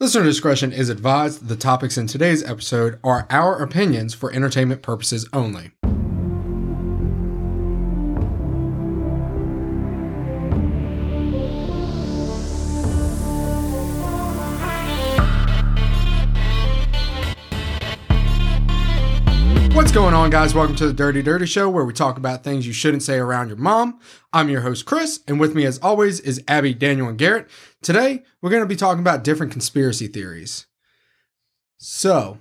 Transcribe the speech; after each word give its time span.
Listener 0.00 0.22
discretion 0.22 0.72
is 0.72 0.90
advised. 0.90 1.48
The 1.48 1.56
topics 1.56 1.98
in 1.98 2.06
today's 2.06 2.44
episode 2.44 3.00
are 3.02 3.26
our 3.30 3.60
opinions 3.60 4.14
for 4.14 4.32
entertainment 4.32 4.80
purposes 4.80 5.28
only. 5.32 5.72
What's 19.88 19.96
going 19.96 20.12
on, 20.12 20.28
guys? 20.28 20.54
Welcome 20.54 20.76
to 20.76 20.86
the 20.86 20.92
Dirty 20.92 21.22
Dirty 21.22 21.46
Show, 21.46 21.70
where 21.70 21.86
we 21.86 21.94
talk 21.94 22.18
about 22.18 22.44
things 22.44 22.66
you 22.66 22.74
shouldn't 22.74 23.02
say 23.02 23.16
around 23.16 23.48
your 23.48 23.56
mom. 23.56 23.98
I'm 24.34 24.50
your 24.50 24.60
host, 24.60 24.84
Chris, 24.84 25.20
and 25.26 25.40
with 25.40 25.54
me, 25.54 25.64
as 25.64 25.78
always, 25.78 26.20
is 26.20 26.44
Abby, 26.46 26.74
Daniel, 26.74 27.08
and 27.08 27.16
Garrett. 27.16 27.48
Today, 27.80 28.22
we're 28.42 28.50
going 28.50 28.62
to 28.62 28.68
be 28.68 28.76
talking 28.76 29.00
about 29.00 29.24
different 29.24 29.50
conspiracy 29.50 30.06
theories. 30.06 30.66
So, 31.78 32.36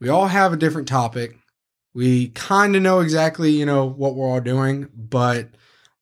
we 0.00 0.08
all 0.08 0.26
have 0.26 0.52
a 0.52 0.56
different 0.56 0.88
topic. 0.88 1.36
We 1.94 2.30
kind 2.30 2.74
of 2.74 2.82
know 2.82 2.98
exactly, 2.98 3.52
you 3.52 3.64
know, 3.64 3.88
what 3.88 4.16
we're 4.16 4.28
all 4.28 4.40
doing, 4.40 4.88
but 4.92 5.50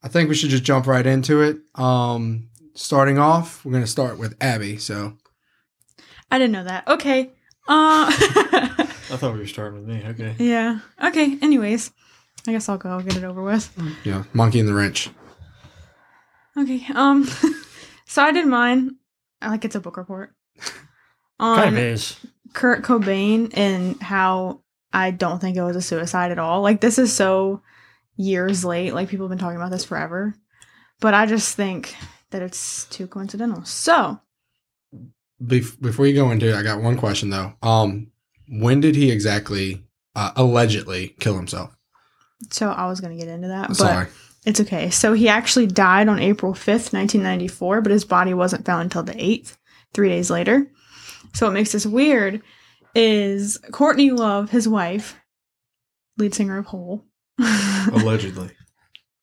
I 0.03 0.09
think 0.09 0.31
we 0.31 0.35
should 0.35 0.49
just 0.49 0.65
jump 0.65 0.87
right 0.87 1.07
into 1.07 1.43
it. 1.43 1.59
Um, 1.75 2.49
starting 2.73 3.19
off, 3.19 3.67
we're 3.67 3.73
going 3.73 3.85
to 3.85 3.91
start 3.91 4.19
with 4.19 4.35
Abby. 4.41 4.79
So, 4.79 5.19
I 6.31 6.39
didn't 6.39 6.53
know 6.53 6.65
that. 6.65 6.89
Okay. 6.89 7.33
Uh 7.69 8.75
I 9.15 9.17
thought 9.17 9.33
we 9.35 9.39
were 9.39 9.47
starting 9.47 9.79
with 9.79 9.89
me. 9.89 10.05
Okay. 10.09 10.35
Yeah. 10.39 10.81
Okay. 11.03 11.39
Anyways, 11.41 11.93
I 12.49 12.53
guess 12.53 12.69
I'll 12.69 12.79
go. 12.79 12.91
I'll 12.91 13.01
get 13.01 13.17
it 13.17 13.25
over 13.25 13.43
with. 13.43 13.73
yeah, 14.05 14.25
monkey 14.33 14.59
in 14.59 14.67
the 14.67 14.75
wrench. 14.75 15.09
Okay. 16.57 16.85
Um. 16.95 17.25
so 18.07 18.23
I 18.23 18.33
did 18.33 18.47
mine. 18.47 18.97
I 19.41 19.51
like 19.51 19.65
it's 19.65 19.77
a 19.77 19.81
book 19.81 19.97
report. 19.97 20.35
On 21.39 21.57
kind 21.57 21.75
of 21.77 21.81
is. 21.81 22.17
Kurt 22.53 22.83
Cobain 22.83 23.51
and 23.57 24.01
how 24.03 24.63
I 24.93 25.11
don't 25.11 25.41
think 25.41 25.57
it 25.57 25.63
was 25.63 25.77
a 25.77 25.83
suicide 25.83 26.31
at 26.33 26.39
all. 26.39 26.61
Like 26.61 26.81
this 26.81 26.99
is 26.99 27.13
so 27.13 27.63
years 28.17 28.65
late. 28.65 28.95
Like 28.95 29.09
people 29.09 29.27
have 29.27 29.31
been 29.31 29.39
talking 29.39 29.57
about 29.57 29.71
this 29.71 29.85
forever, 29.85 30.35
but 31.01 31.15
I 31.15 31.27
just 31.27 31.57
think 31.57 31.95
that 32.31 32.43
it's 32.43 32.87
too 32.87 33.07
coincidental. 33.07 33.65
So 33.65 34.21
Bef- 35.43 35.81
before 35.81 36.07
you 36.07 36.15
go 36.15 36.31
into 36.31 36.49
it, 36.49 36.55
I 36.55 36.63
got 36.63 36.81
one 36.81 36.97
question 36.97 37.31
though. 37.31 37.55
Um, 37.63 38.13
when 38.49 38.81
did 38.81 38.95
he 38.97 39.11
exactly 39.11 39.83
uh, 40.15 40.33
allegedly 40.37 41.15
kill 41.21 41.37
himself? 41.37 41.77
so 42.51 42.69
I 42.71 42.87
was 42.89 43.01
gonna 43.01 43.17
get 43.17 43.29
into 43.29 43.49
that, 43.49 43.69
but 43.69 43.77
Sorry. 43.77 44.07
It's 44.45 44.61
okay. 44.61 44.91
So 44.91 45.15
he 45.15 45.27
actually 45.29 45.67
died 45.67 46.07
on 46.09 46.19
April 46.19 46.53
5th, 46.53 46.93
1994, 46.93 47.81
but 47.81 47.91
his 47.93 48.05
body 48.05 48.35
wasn't 48.35 48.67
found 48.67 48.83
until 48.83 49.03
the 49.03 49.15
8th, 49.15 49.57
three 49.95 50.11
days 50.11 50.31
later. 50.31 50.71
So 51.33 51.47
what 51.47 51.55
makes 51.55 51.73
this 51.73 51.87
weird 51.87 52.43
is 52.95 53.59
Courtney 53.73 54.11
Love, 54.11 54.51
his 54.51 54.69
wife, 54.69 55.17
lead 56.19 56.35
singer 56.35 56.59
of 56.59 56.67
Hole. 56.67 57.07
Allegedly. 57.93 58.51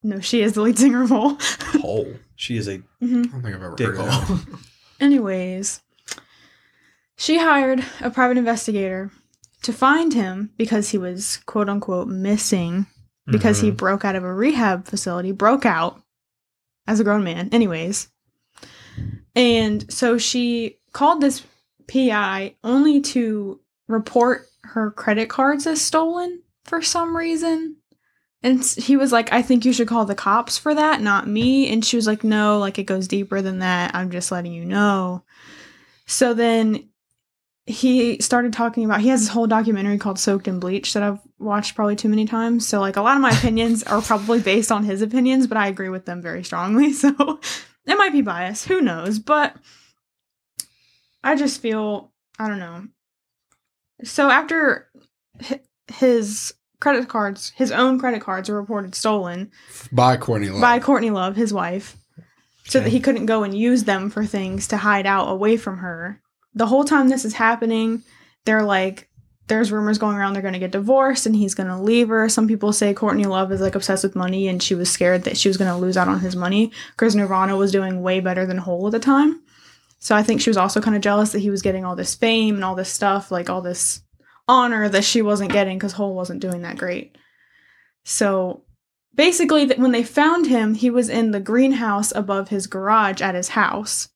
no, 0.01 0.19
she 0.19 0.41
is 0.41 0.53
the 0.53 0.61
lead 0.63 0.79
singer 0.79 1.03
of 1.03 1.09
Hole. 1.09 1.37
Hole. 1.79 2.11
She 2.35 2.57
is 2.57 2.67
a 2.67 2.77
hmm 2.99 3.03
I 3.03 3.27
don't 3.27 3.41
think 3.43 3.45
I've 3.45 3.61
ever 3.61 3.75
dick 3.75 3.87
heard 3.89 3.99
of 3.99 4.07
hole. 4.07 4.37
Anyways, 4.99 5.81
she 7.21 7.37
hired 7.37 7.85
a 8.01 8.09
private 8.09 8.37
investigator 8.37 9.11
to 9.61 9.71
find 9.71 10.11
him 10.13 10.49
because 10.57 10.89
he 10.89 10.97
was 10.97 11.37
quote 11.45 11.69
unquote 11.69 12.07
missing 12.07 12.87
because 13.27 13.61
he 13.61 13.69
Mhm. 13.71 13.77
broke 13.77 14.03
out 14.03 14.15
of 14.15 14.23
a 14.23 14.33
rehab 14.33 14.87
facility, 14.87 15.31
broke 15.31 15.63
out 15.63 16.01
as 16.87 16.99
a 16.99 17.03
grown 17.03 17.23
man, 17.23 17.47
anyways. 17.51 18.07
And 19.35 19.85
so 19.93 20.17
she 20.17 20.79
called 20.93 21.21
this 21.21 21.43
PI 21.87 22.55
only 22.63 22.99
to 23.01 23.59
report 23.87 24.47
her 24.63 24.89
credit 24.89 25.29
cards 25.29 25.67
as 25.67 25.79
stolen 25.79 26.41
for 26.65 26.81
some 26.81 27.15
reason. 27.15 27.75
And 28.41 28.63
he 28.65 28.97
was 28.97 29.11
like, 29.11 29.31
I 29.31 29.43
think 29.43 29.63
you 29.63 29.73
should 29.73 29.87
call 29.87 30.05
the 30.05 30.15
cops 30.15 30.57
for 30.57 30.73
that, 30.73 31.01
not 31.01 31.27
me. 31.27 31.71
And 31.71 31.85
she 31.85 31.95
was 31.95 32.07
like, 32.07 32.23
no, 32.23 32.57
like 32.57 32.79
it 32.79 32.85
goes 32.85 33.07
deeper 33.07 33.43
than 33.43 33.59
that. 33.59 33.93
I'm 33.93 34.09
just 34.09 34.31
letting 34.31 34.53
you 34.53 34.65
know. 34.65 35.23
So 36.07 36.33
then 36.33 36.89
he 37.71 38.19
started 38.21 38.53
talking 38.53 38.85
about 38.85 39.01
he 39.01 39.09
has 39.09 39.21
this 39.21 39.29
whole 39.29 39.47
documentary 39.47 39.97
called 39.97 40.19
Soaked 40.19 40.47
in 40.47 40.59
Bleach 40.59 40.93
that 40.93 41.03
I've 41.03 41.19
watched 41.39 41.75
probably 41.75 41.95
too 41.95 42.09
many 42.09 42.25
times. 42.25 42.67
So 42.67 42.79
like 42.79 42.97
a 42.97 43.01
lot 43.01 43.15
of 43.15 43.21
my 43.21 43.31
opinions 43.31 43.83
are 43.91 44.01
probably 44.01 44.39
based 44.41 44.71
on 44.71 44.83
his 44.83 45.01
opinions, 45.01 45.47
but 45.47 45.57
I 45.57 45.67
agree 45.67 45.89
with 45.89 46.05
them 46.05 46.21
very 46.21 46.43
strongly. 46.43 46.93
So 47.01 47.39
it 47.87 47.97
might 47.97 48.11
be 48.11 48.21
biased, 48.21 48.67
who 48.67 48.79
knows? 48.79 49.17
But 49.17 49.55
I 51.23 51.35
just 51.35 51.61
feel 51.61 52.11
I 52.37 52.47
don't 52.47 52.59
know. 52.59 52.87
So 54.03 54.29
after 54.29 54.89
his 55.87 56.53
credit 56.79 57.07
cards, 57.07 57.51
his 57.55 57.71
own 57.71 57.99
credit 57.99 58.21
cards 58.21 58.49
were 58.49 58.59
reported 58.59 58.95
stolen 58.95 59.51
By 59.91 60.17
Courtney 60.17 60.49
Love. 60.49 60.61
by 60.61 60.79
Courtney 60.79 61.11
Love, 61.11 61.35
his 61.35 61.53
wife, 61.53 61.97
so 62.65 62.79
that 62.79 62.89
he 62.89 62.99
couldn't 62.99 63.27
go 63.27 63.43
and 63.43 63.55
use 63.57 63.83
them 63.83 64.09
for 64.09 64.25
things 64.25 64.67
to 64.69 64.77
hide 64.77 65.05
out 65.05 65.27
away 65.29 65.57
from 65.57 65.77
her. 65.79 66.21
The 66.53 66.67
whole 66.67 66.83
time 66.83 67.09
this 67.09 67.25
is 67.25 67.33
happening, 67.33 68.03
they're 68.45 68.63
like, 68.63 69.09
there's 69.47 69.71
rumors 69.71 69.97
going 69.97 70.15
around 70.15 70.33
they're 70.33 70.41
going 70.41 70.53
to 70.53 70.59
get 70.59 70.71
divorced 70.71 71.25
and 71.25 71.35
he's 71.35 71.55
going 71.55 71.67
to 71.67 71.77
leave 71.77 72.07
her. 72.07 72.29
Some 72.29 72.47
people 72.47 72.71
say 72.71 72.93
Courtney 72.93 73.25
Love 73.25 73.51
is 73.51 73.59
like 73.59 73.75
obsessed 73.75 74.03
with 74.03 74.15
money 74.15 74.47
and 74.47 74.63
she 74.63 74.75
was 74.75 74.89
scared 74.89 75.23
that 75.23 75.37
she 75.37 75.49
was 75.49 75.57
going 75.57 75.69
to 75.69 75.77
lose 75.77 75.97
out 75.97 76.07
on 76.07 76.21
his 76.21 76.35
money 76.35 76.71
because 76.91 77.15
Nirvana 77.15 77.57
was 77.57 77.71
doing 77.71 78.01
way 78.01 78.21
better 78.21 78.45
than 78.45 78.57
Hole 78.57 78.87
at 78.87 78.91
the 78.93 78.99
time. 78.99 79.41
So 79.99 80.15
I 80.15 80.23
think 80.23 80.41
she 80.41 80.49
was 80.49 80.57
also 80.57 80.81
kind 80.81 80.95
of 80.95 81.01
jealous 81.01 81.31
that 81.31 81.39
he 81.39 81.49
was 81.49 81.61
getting 81.61 81.83
all 81.85 81.95
this 81.95 82.15
fame 82.15 82.55
and 82.55 82.63
all 82.63 82.75
this 82.75 82.89
stuff, 82.89 83.29
like 83.29 83.49
all 83.49 83.61
this 83.61 84.01
honor 84.47 84.89
that 84.89 85.03
she 85.03 85.21
wasn't 85.21 85.51
getting 85.51 85.77
because 85.77 85.93
Hole 85.93 86.15
wasn't 86.15 86.41
doing 86.41 86.61
that 86.61 86.77
great. 86.77 87.17
So 88.03 88.63
basically, 89.13 89.67
when 89.67 89.91
they 89.91 90.03
found 90.03 90.47
him, 90.47 90.73
he 90.73 90.89
was 90.89 91.09
in 91.09 91.31
the 91.31 91.39
greenhouse 91.39 92.11
above 92.15 92.49
his 92.49 92.67
garage 92.67 93.21
at 93.21 93.35
his 93.35 93.49
house, 93.49 94.09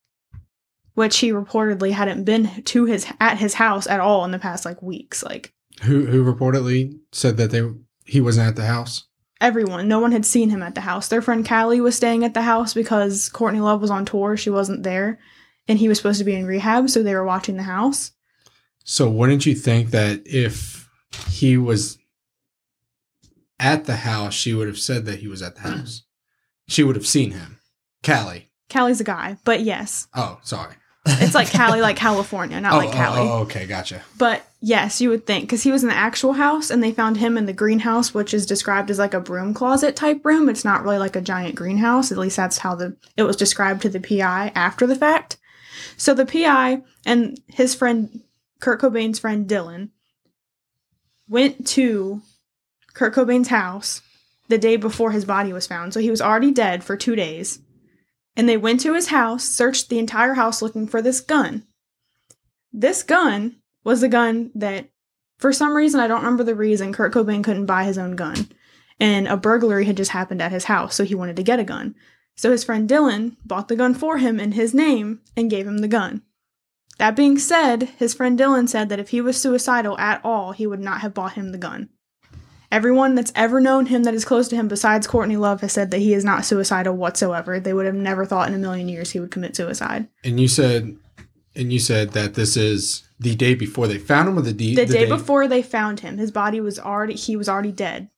which 0.96 1.18
he 1.20 1.32
reportedly 1.32 1.92
hadn't 1.92 2.24
been 2.26 2.64
to 2.64 2.86
his 2.86 3.06
at 3.22 3.38
his 3.38 3.54
house 3.54 3.86
at 3.88 4.00
all 4.00 4.26
in 4.26 4.32
the 4.32 4.40
past 4.40 4.66
like 4.66 4.82
weeks. 4.82 5.24
Like 5.24 5.54
who 5.84 6.06
who 6.08 6.26
reportedly 6.26 6.98
said 7.12 7.38
that 7.38 7.52
they 7.52 7.62
he 8.06 8.20
wasn't 8.22 8.48
at 8.48 8.56
the 8.56 8.66
house. 8.66 9.06
everyone, 9.42 9.88
no 9.88 10.00
one 10.00 10.12
had 10.12 10.26
seen 10.26 10.50
him 10.50 10.64
at 10.64 10.76
the 10.76 10.82
house. 10.82 11.08
Their 11.08 11.22
friend 11.22 11.46
Cali 11.46 11.80
was 11.80 11.96
staying 11.96 12.24
at 12.24 12.34
the 12.34 12.42
house 12.42 12.74
because 12.74 13.30
Courtney 13.30 13.60
Love 13.60 13.82
was 13.82 13.92
on 13.92 14.06
tour; 14.06 14.36
she 14.38 14.50
wasn't 14.50 14.84
there, 14.84 15.20
and 15.68 15.78
he 15.80 15.88
was 15.88 15.98
supposed 15.98 16.20
to 16.20 16.26
be 16.26 16.36
in 16.36 16.46
rehab, 16.46 16.90
so 16.90 17.04
they 17.04 17.14
were 17.16 17.26
watching 17.26 17.58
the 17.58 17.64
house. 17.64 18.12
So 18.84 19.10
wouldn't 19.10 19.46
you 19.46 19.56
think 19.56 19.90
that 19.92 20.22
if 20.26 20.88
he 21.28 21.58
was 21.58 21.98
at 23.60 23.86
the 23.86 23.96
house, 23.98 24.34
she 24.34 24.54
would 24.54 24.68
have 24.68 24.78
said 24.78 25.06
that 25.06 25.20
he 25.20 25.28
was 25.28 25.42
at 25.42 25.56
the 25.56 25.62
house? 25.62 26.04
She 26.68 26.84
would 26.84 26.96
have 26.96 27.08
seen 27.08 27.32
him. 27.32 27.60
Cali. 28.04 28.52
Cali's 28.70 29.02
a 29.02 29.04
guy, 29.04 29.38
but 29.44 29.62
yes, 29.62 30.08
Oh, 30.16 30.40
sorry. 30.44 30.76
It's 31.06 31.36
like 31.36 31.48
Cali, 31.52 31.82
like 31.82 31.98
California, 31.98 32.60
not 32.60 32.74
oh, 32.74 32.78
like 32.78 32.92
Callie. 32.92 33.22
oh, 33.22 33.32
oh, 33.32 33.42
okay, 33.42 33.66
gotcha. 33.66 34.04
But 34.18 34.46
yes, 34.62 35.02
you 35.02 35.10
would 35.10 35.26
think 35.26 35.44
because 35.44 35.64
he 35.64 35.72
was 35.72 35.84
in 35.84 35.90
the 35.90 35.96
actual 35.96 36.34
house 36.34 36.70
and 36.70 36.82
they 36.82 36.92
found 36.92 37.18
him 37.18 37.38
in 37.38 37.46
the 37.46 37.54
greenhouse, 37.54 38.14
which 38.14 38.34
is 38.34 38.46
described 38.46 38.90
as 38.90 39.00
like 39.00 39.14
a 39.14 39.20
broom 39.20 39.54
closet 39.54 39.96
type 39.96 40.26
room. 40.26 40.50
It's 40.50 40.66
not 40.66 40.84
really 40.84 40.98
like 40.98 41.16
a 41.16 41.22
giant 41.22 41.56
greenhouse. 41.56 42.12
At 42.12 42.18
least 42.18 42.38
that's 42.38 42.60
how 42.60 42.76
the 42.76 42.96
it 43.18 43.24
was 43.24 43.36
described 43.36 43.82
to 43.84 43.90
the 43.90 44.00
PI 44.00 44.52
after 44.56 44.88
the 44.88 44.96
fact. 44.96 45.38
So 45.98 46.14
the 46.14 46.26
PI 46.26 46.82
and 47.06 47.40
his 47.48 47.76
friend 47.76 48.22
Kurt 48.60 48.82
Cobain's 48.82 49.20
friend 49.20 49.48
Dylan 49.48 49.90
went 51.28 51.68
to 51.68 52.22
Kurt 52.94 53.14
Cobain's 53.14 53.50
house 53.50 54.02
the 54.48 54.58
day 54.58 54.76
before 54.76 55.12
his 55.12 55.26
body 55.26 55.54
was 55.54 55.68
found. 55.68 55.94
So 55.94 56.00
he 56.00 56.12
was 56.12 56.22
already 56.22 56.52
dead 56.52 56.84
for 56.84 56.96
two 56.96 57.16
days. 57.16 57.60
And 58.36 58.50
they 58.50 58.58
went 58.58 58.82
to 58.82 58.94
his 58.94 59.08
house, 59.08 59.46
searched 59.46 59.90
the 59.90 60.00
entire 60.00 60.34
house 60.34 60.62
looking 60.62 60.88
for 60.88 61.02
this 61.02 61.22
gun. 61.22 61.64
This 62.74 63.04
gun 63.04 63.58
was 63.84 64.02
the 64.02 64.10
gun 64.10 64.52
that, 64.56 64.90
for 65.38 65.54
some 65.54 65.76
reason, 65.76 66.00
I 66.00 66.08
don't 66.08 66.24
remember 66.24 66.44
the 66.44 66.56
reason, 66.56 66.92
Kurt 66.92 67.14
Cobain 67.14 67.44
couldn't 67.44 67.66
buy 67.66 67.86
his 67.86 67.98
own 67.98 68.16
gun. 68.16 68.50
And 69.00 69.28
a 69.28 69.38
burglary 69.38 69.86
had 69.86 69.98
just 69.98 70.12
happened 70.12 70.42
at 70.42 70.52
his 70.52 70.66
house, 70.66 70.96
so 70.96 71.04
he 71.04 71.16
wanted 71.16 71.36
to 71.38 71.44
get 71.44 71.60
a 71.60 71.64
gun. 71.64 71.96
So 72.36 72.52
his 72.52 72.64
friend 72.64 72.90
Dylan 72.90 73.38
bought 73.46 73.70
the 73.70 73.76
gun 73.76 73.94
for 73.94 74.18
him 74.18 74.40
in 74.40 74.54
his 74.54 74.74
name 74.74 75.22
and 75.38 75.50
gave 75.50 75.66
him 75.66 75.78
the 75.78 75.88
gun. 75.88 76.22
That 76.98 77.16
being 77.16 77.38
said, 77.38 77.84
his 77.98 78.14
friend 78.14 78.40
Dylan 78.40 78.70
said 78.70 78.90
that 78.90 79.00
if 79.00 79.10
he 79.10 79.22
was 79.22 79.40
suicidal 79.40 79.98
at 79.98 80.22
all, 80.24 80.52
he 80.52 80.68
would 80.68 80.80
not 80.80 81.02
have 81.02 81.14
bought 81.14 81.34
him 81.34 81.52
the 81.52 81.58
gun. 81.58 81.90
Everyone 82.76 83.16
that's 83.16 83.32
ever 83.36 83.62
known 83.62 83.86
him 83.86 84.04
that 84.04 84.14
is 84.14 84.26
close 84.26 84.50
to 84.50 84.56
him 84.56 84.68
besides 84.68 85.08
Courtney 85.08 85.38
Love 85.38 85.62
has 85.62 85.72
said 85.72 85.92
that 85.92 86.00
he 86.00 86.14
is 86.14 86.26
not 86.26 86.44
suicidal 86.44 86.96
whatsoever. 86.96 87.58
They 87.58 87.74
would 87.74 87.86
have 87.86 87.96
never 87.96 88.26
thought 88.26 88.50
in 88.50 88.54
a 88.54 88.58
million 88.58 88.90
years 88.90 89.12
he 89.12 89.20
would 89.22 89.32
commit 89.32 89.56
suicide. 89.56 90.10
And 90.26 90.40
you 90.40 90.50
said, 90.50 90.98
and 91.56 91.72
you 91.72 91.80
said 91.80 92.12
that 92.12 92.34
this 92.34 92.58
is 92.58 93.08
the 93.18 93.34
day 93.34 93.54
before 93.54 93.88
they 93.88 93.98
found 93.98 94.28
him, 94.28 94.38
or 94.38 94.42
the, 94.42 94.52
d- 94.52 94.76
the, 94.76 94.86
day, 94.86 95.08
before 95.08 95.48
they 95.48 95.62
found 95.62 96.02
him 96.02 96.18
his 96.18 96.32
body 96.32 96.60
was 96.60 96.78
already 96.78 97.14
he 97.14 97.38
was 97.38 97.48
already 97.48 97.72
dead 97.72 98.10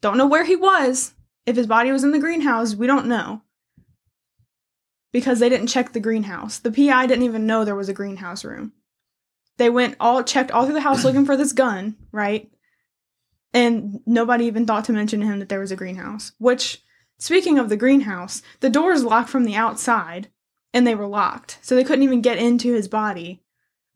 don't 0.00 0.16
know 0.16 0.26
where 0.26 0.44
he 0.44 0.56
was 0.56 1.12
if 1.44 1.56
his 1.56 1.66
body 1.66 1.92
was 1.92 2.02
in 2.02 2.12
the 2.12 2.18
greenhouse 2.18 2.74
we 2.74 2.86
don't 2.86 3.04
know 3.04 3.42
because 5.12 5.38
they 5.38 5.48
didn't 5.48 5.68
check 5.68 5.92
the 5.92 6.00
greenhouse. 6.00 6.58
The 6.58 6.70
PI 6.70 7.06
didn't 7.06 7.24
even 7.24 7.46
know 7.46 7.64
there 7.64 7.74
was 7.74 7.88
a 7.88 7.94
greenhouse 7.94 8.44
room. 8.44 8.72
They 9.56 9.70
went 9.70 9.96
all 10.00 10.22
checked 10.22 10.50
all 10.50 10.64
through 10.64 10.74
the 10.74 10.80
house 10.80 11.04
looking 11.04 11.26
for 11.26 11.36
this 11.36 11.52
gun, 11.52 11.96
right? 12.12 12.50
And 13.52 14.00
nobody 14.06 14.44
even 14.44 14.66
thought 14.66 14.84
to 14.86 14.92
mention 14.92 15.20
to 15.20 15.26
him 15.26 15.38
that 15.40 15.48
there 15.48 15.60
was 15.60 15.72
a 15.72 15.76
greenhouse. 15.76 16.32
Which, 16.38 16.82
speaking 17.18 17.58
of 17.58 17.68
the 17.68 17.76
greenhouse, 17.76 18.42
the 18.60 18.70
doors 18.70 19.02
locked 19.02 19.28
from 19.28 19.44
the 19.44 19.56
outside 19.56 20.28
and 20.72 20.86
they 20.86 20.94
were 20.94 21.06
locked. 21.06 21.58
So 21.62 21.74
they 21.74 21.84
couldn't 21.84 22.04
even 22.04 22.20
get 22.20 22.38
into 22.38 22.72
his 22.72 22.88
body 22.88 23.42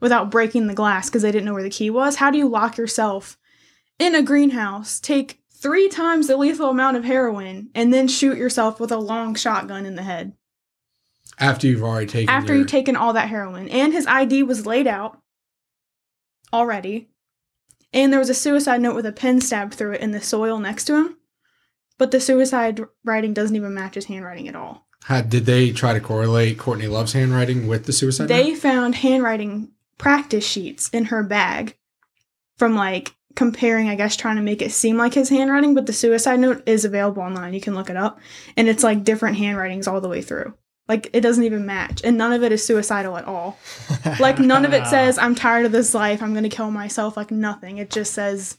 without 0.00 0.30
breaking 0.30 0.66
the 0.66 0.74
glass 0.74 1.08
because 1.08 1.22
they 1.22 1.30
didn't 1.30 1.46
know 1.46 1.54
where 1.54 1.62
the 1.62 1.70
key 1.70 1.90
was. 1.90 2.16
How 2.16 2.30
do 2.30 2.38
you 2.38 2.48
lock 2.48 2.76
yourself 2.76 3.38
in 3.98 4.14
a 4.14 4.22
greenhouse, 4.22 4.98
take 5.00 5.40
three 5.52 5.88
times 5.88 6.26
the 6.26 6.36
lethal 6.36 6.70
amount 6.70 6.96
of 6.96 7.04
heroin, 7.04 7.70
and 7.74 7.92
then 7.92 8.08
shoot 8.08 8.36
yourself 8.36 8.80
with 8.80 8.90
a 8.90 8.98
long 8.98 9.34
shotgun 9.34 9.86
in 9.86 9.94
the 9.94 10.02
head? 10.02 10.34
After 11.38 11.66
you've 11.66 11.82
already 11.82 12.06
taken 12.06 12.28
after 12.28 12.52
your, 12.52 12.58
you've 12.58 12.68
taken 12.70 12.96
all 12.96 13.12
that 13.12 13.28
heroin. 13.28 13.68
And 13.68 13.92
his 13.92 14.06
ID 14.06 14.42
was 14.42 14.66
laid 14.66 14.86
out 14.86 15.20
already. 16.52 17.08
And 17.94 18.12
there 18.12 18.20
was 18.20 18.28
a 18.28 18.34
suicide 18.34 18.82
note 18.82 18.96
with 18.96 19.06
a 19.06 19.12
pen 19.12 19.40
stabbed 19.40 19.74
through 19.74 19.92
it 19.92 20.00
in 20.00 20.10
the 20.10 20.20
soil 20.20 20.58
next 20.58 20.84
to 20.86 20.96
him. 20.96 21.16
But 21.96 22.10
the 22.10 22.20
suicide 22.20 22.84
writing 23.04 23.32
doesn't 23.32 23.54
even 23.54 23.72
match 23.72 23.94
his 23.94 24.06
handwriting 24.06 24.48
at 24.48 24.56
all. 24.56 24.88
How, 25.04 25.20
did 25.20 25.46
they 25.46 25.70
try 25.70 25.92
to 25.92 26.00
correlate 26.00 26.58
Courtney 26.58 26.88
Love's 26.88 27.12
handwriting 27.12 27.68
with 27.68 27.86
the 27.86 27.92
suicide? 27.92 28.26
They 28.26 28.50
note? 28.50 28.58
found 28.58 28.94
handwriting 28.96 29.70
practice 29.96 30.44
sheets 30.44 30.88
in 30.90 31.06
her 31.06 31.22
bag 31.22 31.76
from 32.56 32.74
like 32.74 33.14
comparing, 33.36 33.88
I 33.88 33.94
guess, 33.94 34.16
trying 34.16 34.36
to 34.36 34.42
make 34.42 34.60
it 34.60 34.72
seem 34.72 34.96
like 34.96 35.14
his 35.14 35.28
handwriting, 35.28 35.74
but 35.74 35.86
the 35.86 35.92
suicide 35.92 36.40
note 36.40 36.62
is 36.66 36.84
available 36.84 37.22
online. 37.22 37.54
You 37.54 37.60
can 37.60 37.74
look 37.74 37.90
it 37.90 37.96
up. 37.96 38.18
And 38.56 38.68
it's 38.68 38.82
like 38.82 39.04
different 39.04 39.36
handwritings 39.36 39.86
all 39.86 40.00
the 40.00 40.08
way 40.08 40.20
through. 40.20 40.54
Like 40.88 41.08
it 41.12 41.20
doesn't 41.20 41.44
even 41.44 41.64
match. 41.66 42.02
And 42.04 42.18
none 42.18 42.32
of 42.32 42.42
it 42.42 42.52
is 42.52 42.64
suicidal 42.64 43.16
at 43.16 43.24
all. 43.24 43.58
Like 44.20 44.38
none 44.38 44.64
of 44.64 44.72
it 44.72 44.86
says, 44.88 45.18
I'm 45.18 45.34
tired 45.34 45.66
of 45.66 45.72
this 45.72 45.94
life, 45.94 46.22
I'm 46.22 46.34
gonna 46.34 46.48
kill 46.48 46.70
myself. 46.70 47.16
Like 47.16 47.30
nothing. 47.30 47.78
It 47.78 47.90
just 47.90 48.12
says 48.12 48.58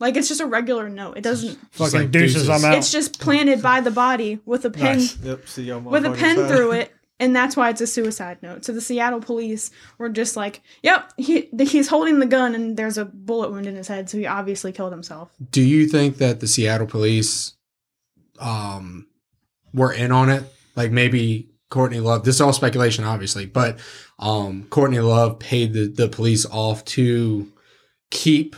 like 0.00 0.16
it's 0.16 0.28
just 0.28 0.40
a 0.40 0.46
regular 0.46 0.88
note. 0.88 1.16
It 1.16 1.22
doesn't 1.22 1.58
Just 1.72 1.92
Fucking 1.92 2.10
deuces, 2.10 2.48
I'm 2.48 2.64
out. 2.64 2.76
it's 2.76 2.90
just 2.90 3.20
planted 3.20 3.62
by 3.62 3.80
the 3.80 3.90
body 3.90 4.40
with 4.44 4.64
a 4.64 4.70
pen 4.70 4.98
Nice. 4.98 5.16
Yep. 5.18 5.48
See 5.48 5.62
y'all 5.64 5.80
with 5.80 6.04
a 6.04 6.10
pen 6.12 6.38
out. 6.38 6.48
through 6.50 6.72
it 6.72 6.92
and 7.20 7.36
that's 7.36 7.56
why 7.56 7.70
it's 7.70 7.80
a 7.80 7.86
suicide 7.86 8.38
note 8.42 8.64
so 8.64 8.72
the 8.72 8.80
seattle 8.80 9.20
police 9.20 9.70
were 9.98 10.08
just 10.08 10.34
like 10.34 10.60
yep 10.82 11.12
he, 11.16 11.48
he's 11.60 11.86
holding 11.86 12.18
the 12.18 12.26
gun 12.26 12.54
and 12.54 12.76
there's 12.76 12.98
a 12.98 13.04
bullet 13.04 13.50
wound 13.52 13.66
in 13.66 13.76
his 13.76 13.86
head 13.86 14.10
so 14.10 14.18
he 14.18 14.26
obviously 14.26 14.72
killed 14.72 14.90
himself 14.92 15.30
Do 15.50 15.62
you 15.62 15.86
think 15.86 16.16
that 16.16 16.40
the 16.40 16.48
Seattle 16.48 16.86
police 16.88 17.54
um 18.40 19.06
were 19.72 19.92
in 19.92 20.10
on 20.10 20.30
it? 20.30 20.42
Like 20.74 20.90
maybe 20.90 21.48
Courtney 21.72 21.98
Love. 22.00 22.22
This 22.24 22.36
is 22.36 22.40
all 22.40 22.52
speculation, 22.52 23.04
obviously, 23.04 23.46
but 23.46 23.78
um 24.18 24.66
Courtney 24.70 25.00
Love 25.00 25.38
paid 25.40 25.72
the, 25.72 25.86
the 25.88 26.08
police 26.08 26.46
off 26.46 26.84
to 26.84 27.50
keep 28.10 28.54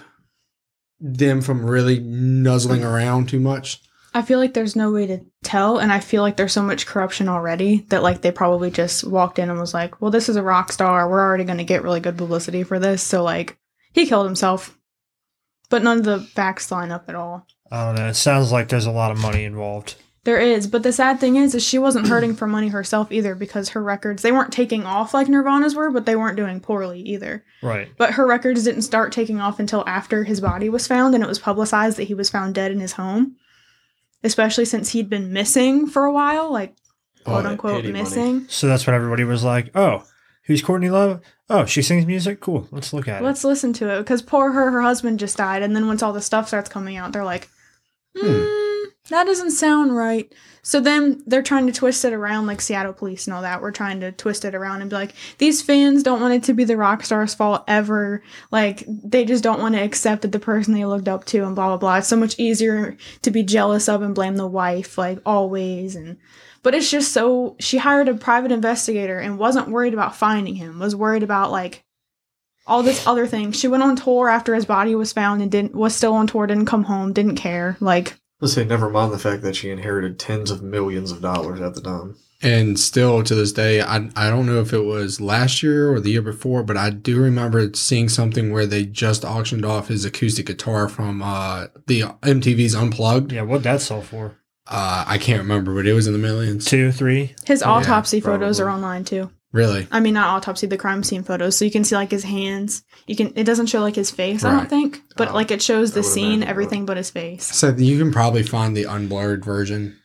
them 1.01 1.41
from 1.41 1.65
really 1.65 2.01
nuzzling 2.01 2.83
around 2.83 3.29
too 3.29 3.41
much. 3.41 3.81
i 4.15 4.23
feel 4.23 4.39
like 4.39 4.55
there's 4.55 4.77
no 4.77 4.91
way 4.91 5.07
to 5.07 5.21
tell 5.43 5.79
and 5.79 5.93
i 5.93 6.01
feel 6.01 6.23
like 6.23 6.37
there's 6.37 6.53
so 6.53 6.63
much 6.63 6.87
corruption 6.87 7.29
already 7.29 7.85
that 7.89 8.03
like 8.03 8.21
they 8.23 8.31
probably 8.33 8.71
just 8.71 9.05
walked 9.05 9.39
in 9.39 9.51
and 9.51 9.59
was 9.61 9.75
like 9.75 10.01
well 10.01 10.11
this 10.11 10.29
is 10.29 10.37
a 10.37 10.43
rock 10.43 10.73
star 10.73 11.09
we're 11.09 11.21
already 11.21 11.45
going 11.45 11.59
to 11.59 11.65
get 11.65 11.83
really 11.83 12.01
good 12.01 12.17
publicity 12.17 12.63
for 12.63 12.79
this 12.79 13.03
so 13.03 13.23
like 13.23 13.59
he 13.93 14.07
killed 14.07 14.25
himself 14.27 14.79
but 15.69 15.83
none 15.83 15.99
of 15.99 16.05
the 16.05 16.21
facts 16.21 16.71
line 16.71 16.91
up 16.91 17.05
at 17.09 17.15
all 17.15 17.47
I 17.71 17.87
don't 17.87 17.97
know. 17.97 18.09
It 18.09 18.15
sounds 18.15 18.53
like 18.53 18.69
there's 18.69 18.87
a 18.87 18.91
lot 18.93 19.11
of 19.11 19.19
money 19.19 19.43
involved. 19.45 19.97
There 20.25 20.39
is, 20.41 20.67
but 20.67 20.83
the 20.83 20.93
sad 20.93 21.21
thing 21.21 21.37
is, 21.37 21.55
is 21.55 21.63
she 21.63 21.79
wasn't 21.79 22.09
hurting 22.09 22.35
for 22.35 22.47
money 22.47 22.69
herself 22.69 23.13
either 23.13 23.35
because 23.35 23.69
her 23.71 23.83
records 23.83 24.23
they 24.23 24.33
weren't 24.33 24.53
taking 24.53 24.85
off 24.85 25.13
like 25.13 25.29
Nirvana's 25.29 25.75
were, 25.75 25.91
but 25.91 26.07
they 26.07 26.17
weren't 26.17 26.37
doing 26.39 26.61
poorly 26.61 27.01
either. 27.03 27.45
Right. 27.63 27.89
But 27.99 28.13
her 28.13 28.27
records 28.27 28.65
didn't 28.65 28.83
start 28.83 29.13
taking 29.13 29.39
off 29.39 29.61
until 29.61 29.85
after 29.87 30.25
his 30.25 30.41
body 30.41 30.71
was 30.71 30.87
found 30.87 31.15
and 31.15 31.23
it 31.23 31.27
was 31.29 31.39
publicized 31.39 31.99
that 31.99 32.05
he 32.05 32.15
was 32.15 32.31
found 32.31 32.55
dead 32.55 32.73
in 32.73 32.81
his 32.81 32.93
home. 32.95 33.37
Especially 34.23 34.65
since 34.65 34.91
he'd 34.93 35.11
been 35.11 35.35
missing 35.35 35.87
for 35.87 36.05
a 36.05 36.13
while, 36.13 36.51
like 36.51 36.75
quote 37.25 37.45
Oh, 37.45 37.49
unquote 37.51 37.77
pity 37.83 37.93
money. 37.93 38.03
missing. 38.05 38.47
So 38.49 38.67
that's 38.67 38.87
when 38.87 38.97
everybody 38.97 39.25
was 39.25 39.45
like, 39.45 39.71
"Oh, 39.77 40.05
who's 40.45 40.63
Courtney 40.63 40.89
Love? 40.89 41.21
Oh, 41.51 41.67
she 41.67 41.83
sings 41.83 42.07
music. 42.07 42.41
Cool. 42.41 42.67
Let's 42.71 42.95
look 42.95 43.09
at 43.09 43.21
it." 43.21 43.25
Let's 43.27 43.45
listen 43.45 43.75
to 43.75 43.91
it 43.95 43.99
because 43.99 44.23
poor 44.23 44.53
her, 44.53 44.71
her 44.71 44.81
husband 44.81 45.19
just 45.19 45.37
died, 45.37 45.63
and 45.63 45.77
then 45.77 45.87
once 45.87 46.03
all 46.03 46.15
the 46.15 46.23
stuff 46.23 46.49
starts 46.49 46.71
coming 46.71 46.97
out, 46.97 47.13
they're 47.13 47.23
like, 47.25 47.51
hmm, 48.17 48.47
that 49.11 49.25
doesn't 49.25 49.51
sound 49.51 49.95
right. 49.95 50.33
So 50.63 50.81
then 50.81 51.23
they're 51.27 51.43
trying 51.43 51.67
to 51.67 51.73
twist 51.73 52.07
it 52.07 52.15
around, 52.15 52.47
like 52.47 52.63
Seattle 52.63 52.95
police 52.95 53.27
and 53.27 53.35
all 53.35 53.43
that. 53.43 53.61
We're 53.61 53.71
trying 53.71 54.01
to 54.01 54.13
twist 54.13 54.47
it 54.47 54.55
around 54.55 54.81
and 54.81 54.89
be 54.89 54.97
like, 54.97 55.15
these 55.37 55.61
fans 55.61 56.03
don't 56.03 56.23
want 56.23 56.33
it 56.33 56.43
to 56.45 56.55
be 56.55 56.65
the 56.65 56.79
rock 56.79 57.03
star's 57.05 57.35
fault 57.35 57.65
ever. 57.69 58.23
Like 58.51 58.85
they 58.89 59.27
just 59.27 59.45
don't 59.45 59.61
want 59.61 59.75
to 59.75 59.83
accept 59.83 60.23
that 60.23 60.33
the 60.33 60.41
person 60.41 60.73
they 60.73 60.87
looked 60.87 61.09
up 61.09 61.27
to 61.27 61.45
and 61.45 61.55
blah 61.55 61.69
blah 61.69 61.77
blah. 61.77 61.97
It's 61.97 62.09
so 62.09 62.17
much 62.17 62.39
easier 62.39 62.97
to 63.21 63.31
be 63.31 63.43
jealous 63.43 63.91
of 63.91 64.01
and 64.01 64.15
blame 64.15 64.37
the 64.37 64.47
wife, 64.47 64.97
like 64.97 65.19
always 65.27 65.97
and. 65.97 66.17
But 66.63 66.75
it's 66.75 66.91
just 66.91 67.13
so 67.13 67.57
she 67.61 67.77
hired 67.77 68.09
a 68.09 68.15
private 68.15 68.51
investigator 68.51 69.19
and 69.19 69.39
wasn't 69.39 69.69
worried 69.69 69.93
about 69.93 70.17
finding 70.17 70.55
him. 70.55 70.79
Was 70.79 70.97
worried 70.97 71.23
about 71.23 71.53
like 71.53 71.85
all 72.67 72.83
this 72.83 73.07
other 73.07 73.27
thing. 73.27 73.53
She 73.53 73.69
went 73.69 73.83
on 73.83 73.97
tour 73.97 74.31
after 74.31 74.55
his 74.55 74.65
body 74.65 74.95
was 74.95 75.13
found 75.13 75.43
and 75.43 75.51
didn't 75.51 75.75
was 75.75 75.95
still 75.95 76.15
on 76.15 76.27
tour, 76.27 76.47
didn't 76.47 76.65
come 76.65 76.85
home, 76.85 77.13
didn't 77.13 77.37
care. 77.37 77.77
Like 77.81 78.19
Let's 78.41 78.55
say, 78.55 78.65
never 78.65 78.91
mind 78.91 79.13
the 79.13 79.19
fact 79.19 79.43
that 79.43 79.57
she 79.57 79.71
inherited 79.71 80.19
tens 80.19 80.51
of 80.51 80.63
millions 80.63 81.11
of 81.11 81.23
dollars 81.23 81.61
at 81.61 81.75
the 81.75 81.81
time. 81.81 82.17
And 82.43 82.79
still 82.79 83.23
to 83.23 83.35
this 83.35 83.53
day, 83.53 83.81
I, 83.81 84.11
I 84.17 84.29
don't 84.29 84.45
know 84.45 84.61
if 84.61 84.75
it 84.75 84.81
was 84.83 85.21
last 85.21 85.63
year 85.63 85.91
or 85.91 85.99
the 85.99 86.11
year 86.11 86.21
before, 86.21 86.63
but 86.63 86.77
I 86.77 86.91
do 86.91 87.19
remember 87.19 87.73
seeing 87.73 88.09
something 88.11 88.53
where 88.53 88.67
they 88.67 88.85
just 88.85 89.25
auctioned 89.25 89.65
off 89.65 89.89
his 89.89 90.05
acoustic 90.05 90.47
guitar 90.47 90.89
from 90.89 91.23
uh, 91.23 91.69
the 91.87 92.03
MTV's 92.03 92.75
Unplugged. 92.75 93.33
yeah, 93.33 93.43
what 93.43 93.63
that 93.63 93.81
sell 93.81 94.03
for? 94.03 94.37
Uh, 94.67 95.05
I 95.07 95.17
can't 95.19 95.41
remember, 95.41 95.75
but 95.75 95.87
it 95.87 95.95
was 95.95 96.07
in 96.07 96.13
the 96.13 96.19
millions. 96.19 96.67
Two, 96.67 96.91
three. 96.93 97.35
his 97.47 97.63
Oh, 97.63 97.67
yeah, 97.67 97.73
autopsy 97.77 98.21
photos 98.21 98.61
are 98.61 98.69
online 98.69 99.05
too. 99.05 99.31
Really? 99.55 99.87
I 99.93 100.01
mean, 100.01 100.15
not 100.15 100.31
autopsy, 100.37 100.67
the 100.67 100.77
crime 100.77 101.05
scene 101.05 101.23
photos. 101.23 101.57
So 101.57 101.65
you 101.65 101.71
can 101.71 101.85
see 101.85 101.95
like 101.95 102.11
his 102.11 102.25
hands. 102.25 102.83
You 103.07 103.15
can. 103.15 103.33
It 103.37 103.45
doesn't 103.45 103.67
show 103.67 103.81
like 103.81 103.95
his 103.95 104.11
face. 104.11 104.43
I 104.45 104.51
don't 104.51 104.69
think, 104.69 105.01
but 105.17 105.29
Oh, 105.29 105.35
like 105.35 105.53
it 105.53 105.63
shows 105.63 105.93
the 105.93 106.03
scene, 106.03 106.25
imagine 106.27 106.43
it 106.43 106.49
everything 106.51 106.87
but 106.87 106.97
his 106.97 107.09
face. 107.11 107.45
So 107.45 107.69
you 107.69 107.97
can 107.97 108.11
probably 108.13 108.43
find 108.43 108.77
the 108.77 108.83
unblurred 108.87 109.45
version. 109.45 109.97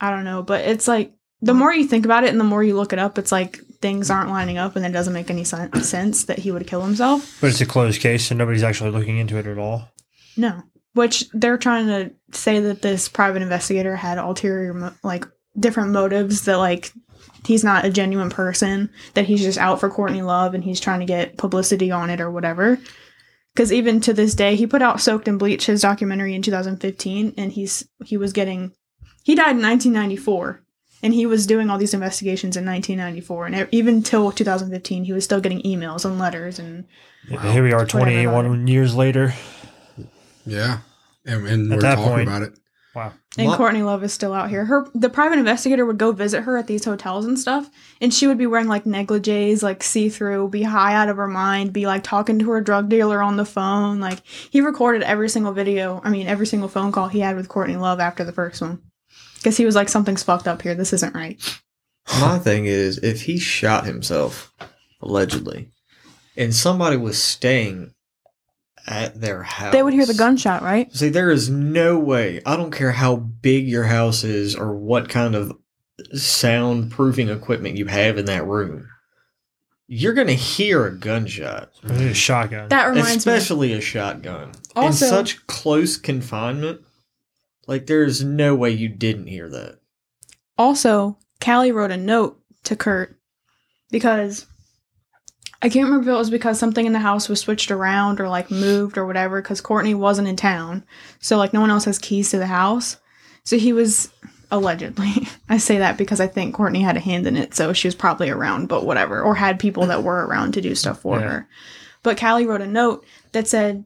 I 0.00 0.08
don't 0.10 0.24
know, 0.24 0.42
but 0.42 0.64
it's 0.64 0.88
like 0.88 1.12
the 1.42 1.52
more 1.52 1.74
you 1.74 1.86
think 1.86 2.06
about 2.06 2.24
it 2.24 2.30
and 2.30 2.40
the 2.40 2.44
more 2.44 2.64
you 2.64 2.74
look 2.74 2.94
it 2.94 2.98
up, 2.98 3.18
it's 3.18 3.30
like 3.30 3.58
things 3.82 4.10
aren't 4.10 4.30
lining 4.30 4.56
up, 4.56 4.76
and 4.76 4.86
it 4.86 4.92
doesn't 4.92 5.12
make 5.12 5.28
any 5.30 5.44
sen- 5.44 5.74
sense 5.82 6.24
that 6.24 6.38
he 6.38 6.50
would 6.50 6.66
kill 6.66 6.80
himself. 6.80 7.36
But 7.42 7.50
it's 7.50 7.60
a 7.60 7.66
closed 7.66 8.00
case, 8.00 8.26
so 8.28 8.34
nobody's 8.34 8.62
actually 8.62 8.92
looking 8.92 9.18
into 9.18 9.36
it 9.36 9.46
at 9.46 9.58
all. 9.58 9.90
No. 10.38 10.62
Which 10.94 11.28
they're 11.34 11.58
trying 11.58 11.86
to 11.86 12.12
say 12.32 12.60
that 12.60 12.80
this 12.80 13.10
private 13.10 13.42
investigator 13.42 13.94
had 13.94 14.16
ulterior, 14.16 14.72
mo- 14.74 14.94
like, 15.02 15.26
different 15.58 15.90
motives 15.92 16.46
that, 16.46 16.56
like, 16.58 16.92
he's 17.44 17.64
not 17.64 17.84
a 17.84 17.90
genuine 17.90 18.30
person, 18.30 18.90
that 19.14 19.26
he's 19.26 19.40
just 19.42 19.58
out 19.58 19.80
for 19.80 19.88
Courtney 19.90 20.22
Love 20.22 20.54
and 20.54 20.64
he's 20.64 20.80
trying 20.80 21.00
to 21.00 21.06
get 21.06 21.36
publicity 21.36 21.90
on 21.90 22.10
it 22.10 22.20
or 22.20 22.30
whatever. 22.30 22.78
Because 23.54 23.72
even 23.72 24.00
to 24.02 24.12
this 24.12 24.34
day, 24.34 24.54
he 24.54 24.66
put 24.66 24.82
out 24.82 25.00
Soaked 25.00 25.26
in 25.26 25.36
Bleach, 25.38 25.66
his 25.66 25.82
documentary 25.82 26.34
in 26.34 26.42
2015, 26.42 27.34
and 27.36 27.52
he's 27.52 27.86
he 28.04 28.16
was 28.16 28.32
getting. 28.32 28.72
He 29.24 29.34
died 29.34 29.56
in 29.56 29.62
1994, 29.62 30.62
and 31.02 31.12
he 31.12 31.26
was 31.26 31.46
doing 31.46 31.68
all 31.68 31.76
these 31.76 31.92
investigations 31.92 32.56
in 32.56 32.64
1994. 32.64 33.46
And 33.46 33.54
e- 33.56 33.66
even 33.72 34.02
till 34.02 34.30
2015, 34.30 35.04
he 35.04 35.12
was 35.12 35.24
still 35.24 35.40
getting 35.40 35.62
emails 35.62 36.04
and 36.04 36.18
letters 36.18 36.58
and 36.58 36.86
Yeah, 37.28 37.52
Here 37.52 37.62
we 37.62 37.72
are, 37.72 37.84
28 37.84 38.24
about 38.24 38.46
one 38.46 38.66
years 38.68 38.94
later. 38.94 39.34
Yeah. 40.46 40.78
And, 41.26 41.46
and 41.46 41.70
we're 41.70 41.80
talking 41.80 42.04
point- 42.04 42.28
about 42.28 42.42
it. 42.42 42.58
Wow. 42.94 43.12
And 43.38 43.46
Lot- 43.46 43.56
Courtney 43.56 43.82
Love 43.82 44.02
is 44.02 44.12
still 44.12 44.32
out 44.32 44.50
here. 44.50 44.64
Her 44.64 44.86
the 44.94 45.08
private 45.08 45.38
investigator 45.38 45.86
would 45.86 45.98
go 45.98 46.10
visit 46.10 46.42
her 46.42 46.56
at 46.56 46.66
these 46.66 46.84
hotels 46.84 47.24
and 47.24 47.38
stuff, 47.38 47.70
and 48.00 48.12
she 48.12 48.26
would 48.26 48.38
be 48.38 48.46
wearing 48.46 48.66
like 48.66 48.84
negligees, 48.84 49.62
like 49.62 49.82
see 49.84 50.08
through, 50.08 50.48
be 50.48 50.64
high 50.64 50.94
out 50.94 51.08
of 51.08 51.16
her 51.16 51.28
mind, 51.28 51.72
be 51.72 51.86
like 51.86 52.02
talking 52.02 52.38
to 52.40 52.50
her 52.50 52.60
drug 52.60 52.88
dealer 52.88 53.22
on 53.22 53.36
the 53.36 53.44
phone. 53.44 54.00
Like 54.00 54.26
he 54.26 54.60
recorded 54.60 55.02
every 55.02 55.28
single 55.28 55.52
video, 55.52 56.00
I 56.02 56.10
mean 56.10 56.26
every 56.26 56.46
single 56.46 56.68
phone 56.68 56.90
call 56.90 57.06
he 57.08 57.20
had 57.20 57.36
with 57.36 57.48
Courtney 57.48 57.76
Love 57.76 58.00
after 58.00 58.24
the 58.24 58.32
first 58.32 58.60
one, 58.60 58.80
because 59.36 59.56
he 59.56 59.64
was 59.64 59.76
like 59.76 59.88
something's 59.88 60.24
fucked 60.24 60.48
up 60.48 60.62
here. 60.62 60.74
This 60.74 60.92
isn't 60.92 61.14
right. 61.14 61.40
My 62.20 62.40
thing 62.40 62.66
is, 62.66 62.98
if 62.98 63.22
he 63.22 63.38
shot 63.38 63.86
himself, 63.86 64.52
allegedly, 65.00 65.70
and 66.36 66.52
somebody 66.52 66.96
was 66.96 67.22
staying 67.22 67.92
at 68.90 69.20
their 69.20 69.42
house, 69.44 69.72
They 69.72 69.82
would 69.82 69.94
hear 69.94 70.04
the 70.04 70.14
gunshot, 70.14 70.62
right? 70.62 70.92
See, 70.94 71.08
there 71.08 71.30
is 71.30 71.48
no 71.48 71.98
way. 71.98 72.42
I 72.44 72.56
don't 72.56 72.72
care 72.72 72.90
how 72.92 73.16
big 73.16 73.68
your 73.68 73.84
house 73.84 74.24
is 74.24 74.56
or 74.56 74.74
what 74.76 75.08
kind 75.08 75.34
of 75.36 75.52
soundproofing 76.14 77.34
equipment 77.34 77.76
you 77.78 77.86
have 77.86 78.18
in 78.18 78.24
that 78.26 78.46
room. 78.46 78.88
You're 79.86 80.12
going 80.14 80.26
to 80.26 80.34
hear 80.34 80.86
a 80.86 80.94
gunshot, 80.94 81.70
a 81.84 82.14
shotgun. 82.14 82.68
That 82.68 82.86
reminds 82.86 83.26
me. 83.26 83.32
especially 83.32 83.72
a 83.72 83.80
shotgun. 83.80 84.52
Also- 84.76 85.04
in 85.06 85.10
such 85.10 85.46
close 85.46 85.96
confinement, 85.96 86.80
like 87.66 87.86
there's 87.86 88.22
no 88.24 88.54
way 88.54 88.70
you 88.70 88.88
didn't 88.88 89.26
hear 89.28 89.48
that. 89.48 89.78
Also, 90.58 91.16
Cali 91.40 91.72
wrote 91.72 91.90
a 91.90 91.96
note 91.96 92.40
to 92.64 92.76
Kurt 92.76 93.16
because 93.90 94.46
I 95.62 95.68
can't 95.68 95.84
remember 95.86 96.10
if 96.10 96.14
it 96.14 96.18
was 96.18 96.30
because 96.30 96.58
something 96.58 96.86
in 96.86 96.92
the 96.94 96.98
house 97.00 97.28
was 97.28 97.40
switched 97.40 97.70
around 97.70 98.20
or 98.20 98.28
like 98.28 98.50
moved 98.50 98.96
or 98.96 99.04
whatever 99.06 99.42
because 99.42 99.60
Courtney 99.60 99.94
wasn't 99.94 100.28
in 100.28 100.36
town. 100.36 100.84
So 101.20 101.36
like 101.36 101.52
no 101.52 101.60
one 101.60 101.70
else 101.70 101.84
has 101.84 101.98
keys 101.98 102.30
to 102.30 102.38
the 102.38 102.46
house. 102.46 102.96
So 103.44 103.58
he 103.58 103.72
was 103.72 104.10
allegedly. 104.50 105.28
I 105.48 105.58
say 105.58 105.78
that 105.78 105.96
because 105.98 106.20
I 106.20 106.26
think 106.28 106.54
Courtney 106.54 106.80
had 106.80 106.96
a 106.96 107.00
hand 107.00 107.26
in 107.26 107.36
it, 107.36 107.54
so 107.54 107.72
she 107.72 107.88
was 107.88 107.94
probably 107.94 108.30
around, 108.30 108.68
but 108.68 108.86
whatever, 108.86 109.20
or 109.22 109.34
had 109.34 109.58
people 109.60 109.86
that 109.86 110.02
were 110.02 110.26
around 110.26 110.52
to 110.54 110.60
do 110.60 110.74
stuff 110.74 111.00
for 111.02 111.18
Yeah. 111.20 111.28
her. 111.28 111.48
But 112.02 112.16
Cali 112.16 112.46
wrote 112.46 112.62
a 112.62 112.66
note 112.66 113.04
that 113.32 113.46
said, 113.46 113.84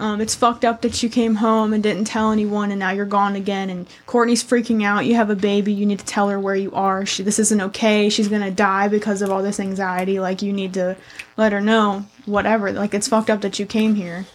um, 0.00 0.20
"It's 0.20 0.34
fucked 0.34 0.64
up 0.64 0.80
that 0.82 1.02
you 1.02 1.08
came 1.08 1.36
home 1.36 1.72
and 1.72 1.82
didn't 1.82 2.04
tell 2.06 2.32
anyone, 2.32 2.70
and 2.70 2.78
now 2.78 2.90
you're 2.90 3.04
gone 3.04 3.36
again. 3.36 3.70
And 3.70 3.86
Courtney's 4.06 4.42
freaking 4.42 4.84
out. 4.84 5.06
You 5.06 5.14
have 5.14 5.30
a 5.30 5.36
baby. 5.36 5.72
You 5.72 5.86
need 5.86 5.98
to 5.98 6.04
tell 6.04 6.28
her 6.28 6.40
where 6.40 6.56
you 6.56 6.72
are. 6.72 7.06
She, 7.06 7.22
this 7.22 7.38
isn't 7.38 7.60
okay. 7.60 8.08
She's 8.08 8.28
gonna 8.28 8.50
die 8.50 8.88
because 8.88 9.22
of 9.22 9.30
all 9.30 9.42
this 9.42 9.60
anxiety. 9.60 10.18
Like 10.18 10.42
you 10.42 10.52
need 10.52 10.74
to 10.74 10.96
let 11.36 11.52
her 11.52 11.60
know. 11.60 12.06
Whatever. 12.26 12.72
Like 12.72 12.94
it's 12.94 13.08
fucked 13.08 13.30
up 13.30 13.40
that 13.42 13.58
you 13.58 13.66
came 13.66 13.94
here." 13.94 14.26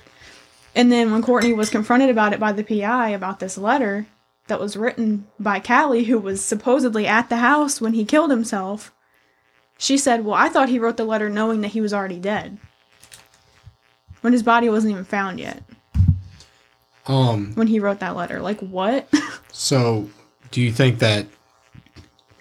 And 0.75 0.91
then 0.91 1.11
when 1.11 1.21
Courtney 1.21 1.53
was 1.53 1.69
confronted 1.69 2.09
about 2.09 2.33
it 2.33 2.39
by 2.39 2.51
the 2.51 2.63
PI 2.63 3.09
about 3.09 3.39
this 3.39 3.57
letter 3.57 4.07
that 4.47 4.59
was 4.59 4.75
written 4.75 5.27
by 5.39 5.59
Cali, 5.59 6.03
who 6.03 6.19
was 6.19 6.43
supposedly 6.43 7.07
at 7.07 7.29
the 7.29 7.37
house 7.37 7.79
when 7.79 7.93
he 7.93 8.03
killed 8.03 8.29
himself, 8.29 8.91
she 9.77 9.97
said, 9.97 10.25
Well, 10.25 10.35
I 10.35 10.49
thought 10.49 10.69
he 10.69 10.79
wrote 10.79 10.97
the 10.97 11.05
letter 11.05 11.29
knowing 11.29 11.61
that 11.61 11.69
he 11.69 11.81
was 11.81 11.93
already 11.93 12.19
dead. 12.19 12.57
When 14.25 14.33
his 14.33 14.41
body 14.41 14.69
wasn't 14.69 14.93
even 14.93 15.05
found 15.05 15.39
yet. 15.39 15.61
Um, 17.05 17.51
When 17.53 17.67
he 17.67 17.79
wrote 17.79 17.99
that 17.99 18.15
letter. 18.15 18.39
Like, 18.41 18.59
what? 18.59 19.07
so 19.51 20.09
do 20.49 20.61
you 20.61 20.71
think 20.71 20.97
that 20.97 21.27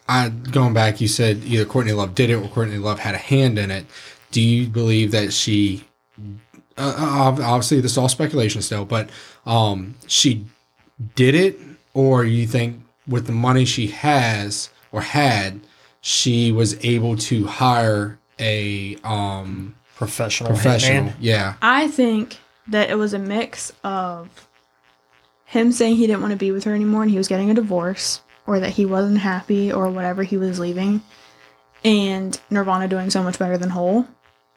I 0.08 0.30
going 0.30 0.72
back, 0.72 1.02
you 1.02 1.08
said 1.08 1.44
either 1.44 1.66
Courtney 1.66 1.92
Love 1.92 2.14
did 2.14 2.30
it 2.30 2.36
or 2.36 2.48
Courtney 2.48 2.78
Love 2.78 3.00
had 3.00 3.14
a 3.14 3.18
hand 3.18 3.58
in 3.58 3.70
it. 3.70 3.84
Do 4.30 4.40
you 4.40 4.66
believe 4.66 5.10
that 5.10 5.34
she 5.34 5.84
uh, 6.78 7.36
obviously 7.42 7.82
this 7.82 7.92
is 7.92 7.98
all 7.98 8.08
speculation 8.08 8.62
still, 8.62 8.86
but 8.86 9.10
um 9.44 9.94
she 10.06 10.46
did 11.14 11.34
it 11.34 11.60
or 11.92 12.24
you 12.24 12.46
think 12.46 12.82
with 13.06 13.26
the 13.26 13.32
money 13.32 13.66
she 13.66 13.88
has 13.88 14.70
or 14.90 15.02
had, 15.02 15.60
she 16.00 16.50
was 16.50 16.82
able 16.82 17.14
to 17.18 17.46
hire 17.46 18.18
a 18.38 18.96
um 19.04 19.74
Professional. 19.96 20.50
professional. 20.50 21.10
hitman. 21.10 21.14
Yeah. 21.20 21.54
I 21.62 21.88
think 21.88 22.38
that 22.68 22.90
it 22.90 22.96
was 22.96 23.12
a 23.12 23.18
mix 23.18 23.72
of 23.82 24.48
him 25.44 25.70
saying 25.72 25.96
he 25.96 26.06
didn't 26.06 26.20
want 26.22 26.32
to 26.32 26.36
be 26.38 26.50
with 26.50 26.64
her 26.64 26.74
anymore 26.74 27.02
and 27.02 27.10
he 27.10 27.18
was 27.18 27.28
getting 27.28 27.50
a 27.50 27.54
divorce, 27.54 28.20
or 28.46 28.60
that 28.60 28.70
he 28.70 28.84
wasn't 28.86 29.18
happy, 29.18 29.72
or 29.72 29.88
whatever 29.90 30.22
he 30.22 30.36
was 30.36 30.58
leaving, 30.58 31.02
and 31.84 32.38
Nirvana 32.50 32.88
doing 32.88 33.10
so 33.10 33.22
much 33.22 33.38
better 33.38 33.56
than 33.56 33.70
Hole 33.70 34.06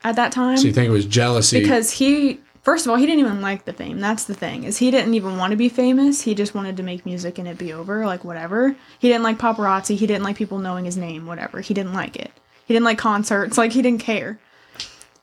at 0.03 0.15
that 0.15 0.31
time. 0.31 0.57
So 0.57 0.67
you 0.67 0.73
think 0.73 0.87
it 0.87 0.91
was 0.91 1.05
jealousy? 1.05 1.59
because 1.61 1.91
he 1.91 2.39
first 2.63 2.85
of 2.85 2.89
all 2.91 2.97
he 2.97 3.05
didn't 3.05 3.19
even 3.19 3.41
like 3.41 3.63
the 3.65 3.71
fame 3.71 3.99
that's 3.99 4.25
the 4.25 4.33
thing 4.33 4.65
is 4.65 4.77
he 4.77 4.91
didn't 4.91 5.13
even 5.13 5.37
want 5.37 5.51
to 5.51 5.57
be 5.57 5.69
famous 5.69 6.21
he 6.21 6.35
just 6.35 6.53
wanted 6.53 6.75
to 6.75 6.83
make 6.83 7.05
music 7.05 7.37
and 7.37 7.47
it 7.47 7.57
be 7.57 7.71
over 7.71 8.05
like 8.05 8.25
whatever 8.25 8.75
he 8.99 9.07
didn't 9.07 9.23
like 9.23 9.37
paparazzi 9.37 9.95
he 9.95 10.05
didn't 10.05 10.23
like 10.23 10.35
people 10.35 10.59
knowing 10.59 10.83
his 10.83 10.97
name 10.97 11.25
whatever 11.25 11.61
he 11.61 11.73
didn't 11.73 11.93
like 11.93 12.17
it 12.17 12.29
he 12.65 12.73
didn't 12.73 12.83
like 12.83 12.97
concerts 12.97 13.57
like 13.57 13.71
he 13.71 13.81
didn't 13.81 14.01
care 14.01 14.37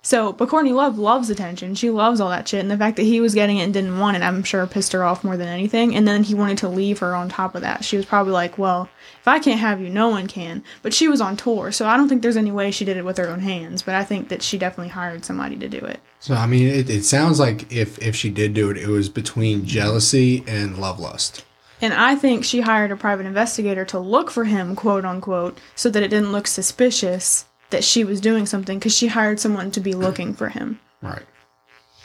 so 0.04 0.32
but 0.32 0.50
courtney 0.50 0.73
love 0.73 0.99
loves 0.99 1.30
attention. 1.30 1.75
She 1.75 1.88
loves 1.88 2.20
all 2.20 2.28
that 2.28 2.46
shit. 2.46 2.61
And 2.61 2.70
the 2.70 2.76
fact 2.76 2.96
that 2.96 3.04
he 3.04 3.20
was 3.20 3.34
getting 3.34 3.56
it 3.56 3.64
and 3.64 3.73
didn't 3.73 3.99
want 3.99 4.16
it 4.16 4.23
i'm 4.23 4.44
sure 4.44 4.66
pissed 4.66 4.92
her 4.92 5.02
off 5.02 5.25
more 5.25 5.37
than 5.37 5.49
anything. 5.49 5.96
And 5.96 6.06
then 6.06 6.23
he 6.23 6.34
wanted 6.34 6.58
to 6.58 6.68
leave 6.68 6.99
her 7.00 7.14
on 7.14 7.30
top 7.30 7.54
of 7.54 7.62
that. 7.62 7.84
She 7.84 7.96
was 7.96 8.06
probably 8.06 8.34
like 8.34 8.58
well 8.58 8.88
if 9.20 9.26
i 9.26 9.38
can't 9.38 9.58
have 9.58 9.80
you 9.80 9.88
no 9.88 10.11
one 10.11 10.28
can. 10.28 10.62
But 10.82 10.92
she 10.92 11.08
was 11.08 11.23
on 11.23 11.37
tour. 11.37 11.73
So 11.73 11.87
i 11.87 11.96
don't 11.96 12.08
think 12.08 12.23
there's 12.23 12.37
any 12.37 12.52
way 12.52 12.70
she 12.70 12.84
did 12.84 12.99
it 12.99 13.04
with 13.04 13.16
her 13.16 13.28
own 13.28 13.40
hands. 13.40 13.82
But 13.82 13.94
i 13.94 14.04
think 14.04 14.28
that 14.28 14.42
she 14.42 14.58
definitely 14.58 14.90
hired 14.90 15.25
somebody 15.25 15.56
to 15.56 15.68
do 15.68 15.78
it. 15.78 16.00
So 16.20 16.34
I 16.34 16.46
mean, 16.46 16.68
it, 16.68 16.90
it 16.90 17.04
sounds 17.04 17.40
like 17.40 17.73
if 17.73 17.99
if 17.99 18.14
she 18.14 18.30
did 18.30 18.54
do 18.54 18.70
it, 18.70 18.76
it 18.76 18.88
was 18.88 19.08
between 19.08 19.64
jealousy 19.64 20.44
and 20.46 20.78
love 20.78 21.00
lust. 21.00 21.44
And 21.80 21.92
I 21.92 22.14
think 22.14 22.44
she 22.44 22.61
hired 22.61 22.92
a 22.92 22.96
private 22.96 23.26
investigator 23.26 23.84
to 23.87 23.99
look 23.99 24.30
for 24.30 24.44
him, 24.44 24.76
quote 24.76 25.04
unquote, 25.04 25.58
so 25.75 25.90
that 25.90 26.02
it 26.02 26.08
didn't 26.08 26.32
look 26.32 26.46
suspicious 26.46 27.46
that 27.75 27.85
she 27.85 28.04
was 28.04 28.21
doing 28.21 28.47
something 28.47 28.78
because 28.78 28.97
she 28.97 29.09
hired 29.09 29.40
someone 29.40 29.71
to 29.73 29.81
be 29.81 29.95
looking 30.07 30.33
for 30.33 30.49
him. 30.49 30.78
Right. 31.02 31.23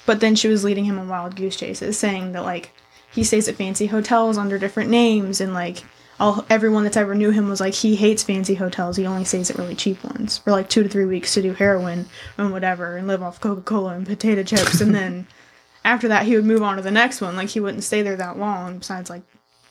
But 0.06 0.20
then 0.20 0.36
she 0.36 0.48
was 0.48 0.64
leading 0.64 0.86
him 0.86 0.98
on 0.98 1.08
wild 1.08 1.36
goose 1.36 1.56
chases, 1.56 1.98
saying 1.98 2.32
that, 2.32 2.44
like, 2.44 2.72
he 3.12 3.24
stays 3.24 3.48
at 3.48 3.56
fancy 3.56 3.86
hotels 3.86 4.38
under 4.38 4.58
different 4.58 4.90
names 4.90 5.40
and, 5.40 5.54
like, 5.54 5.84
all 6.20 6.46
everyone 6.50 6.84
that's 6.84 6.98
ever 6.98 7.16
knew 7.16 7.32
him 7.32 7.48
was 7.48 7.62
like 7.62 7.74
he 7.74 7.96
hates 7.96 8.24
fancy 8.24 8.56
hotels. 8.56 8.98
He 8.98 9.06
only 9.06 9.24
stays 9.24 9.50
at 9.50 9.58
really 9.58 9.76
cheap 9.76 10.04
ones 10.04 10.40
for 10.40 10.52
like 10.52 10.68
two 10.68 10.84
to 10.84 10.90
three 10.90 11.06
weeks 11.06 11.34
to 11.36 11.42
do 11.42 11.54
heroin 11.54 12.08
and 12.38 12.52
whatever 12.52 12.98
and 12.98 13.08
live 13.08 13.24
off 13.24 13.40
Coca 13.40 13.62
Cola 13.62 13.94
and 13.94 14.06
potato 14.06 14.44
chips. 14.44 14.82
and 14.82 14.94
then 14.94 15.28
after 15.86 16.10
that, 16.10 16.26
he 16.26 16.36
would 16.36 16.44
move 16.44 16.62
on 16.62 16.76
to 16.76 16.82
the 16.82 16.92
next 16.92 17.22
one. 17.22 17.38
Like 17.38 17.48
he 17.48 17.62
wouldn't 17.62 17.86
stay 17.86 18.02
there 18.02 18.18
that 18.18 18.38
long. 18.38 18.80
Besides, 18.80 19.10
like 19.10 19.22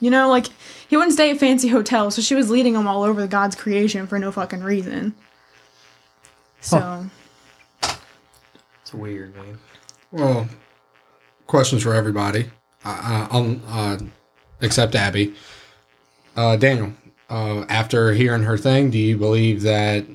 you 0.01 0.11
know, 0.11 0.31
like 0.31 0.47
he 0.89 0.97
wouldn't 0.97 1.13
stay 1.13 1.31
at 1.31 1.39
fancy 1.39 1.69
hotels. 1.69 2.15
So 2.15 2.23
she 2.23 2.35
was 2.35 2.51
leading 2.51 2.75
him 2.75 2.87
all 2.87 3.03
over 3.03 3.21
the 3.21 3.29
God's 3.29 3.55
creation 3.55 4.07
for 4.07 4.19
no 4.19 4.33
fucking 4.33 4.63
reason. 4.63 5.15
So 6.61 7.07
It's 8.83 8.95
weird, 8.95 9.35
man. 9.37 9.59
Well, 10.11 10.49
questions 11.47 11.83
for 11.83 11.95
everybody. 11.95 12.51
Uh, 12.85 13.27
uh, 13.33 13.37
um, 13.37 13.63
uh, 13.69 13.99
except 14.61 14.95
Abby. 14.95 15.35
Uh, 16.37 16.57
Daniel, 16.57 16.93
uh, 17.29 17.65
after 17.69 18.13
hearing 18.13 18.43
her 18.45 18.57
thing, 18.57 18.91
do 18.91 18.99
you 18.99 19.17
believe 19.17 19.63
that 19.63 20.07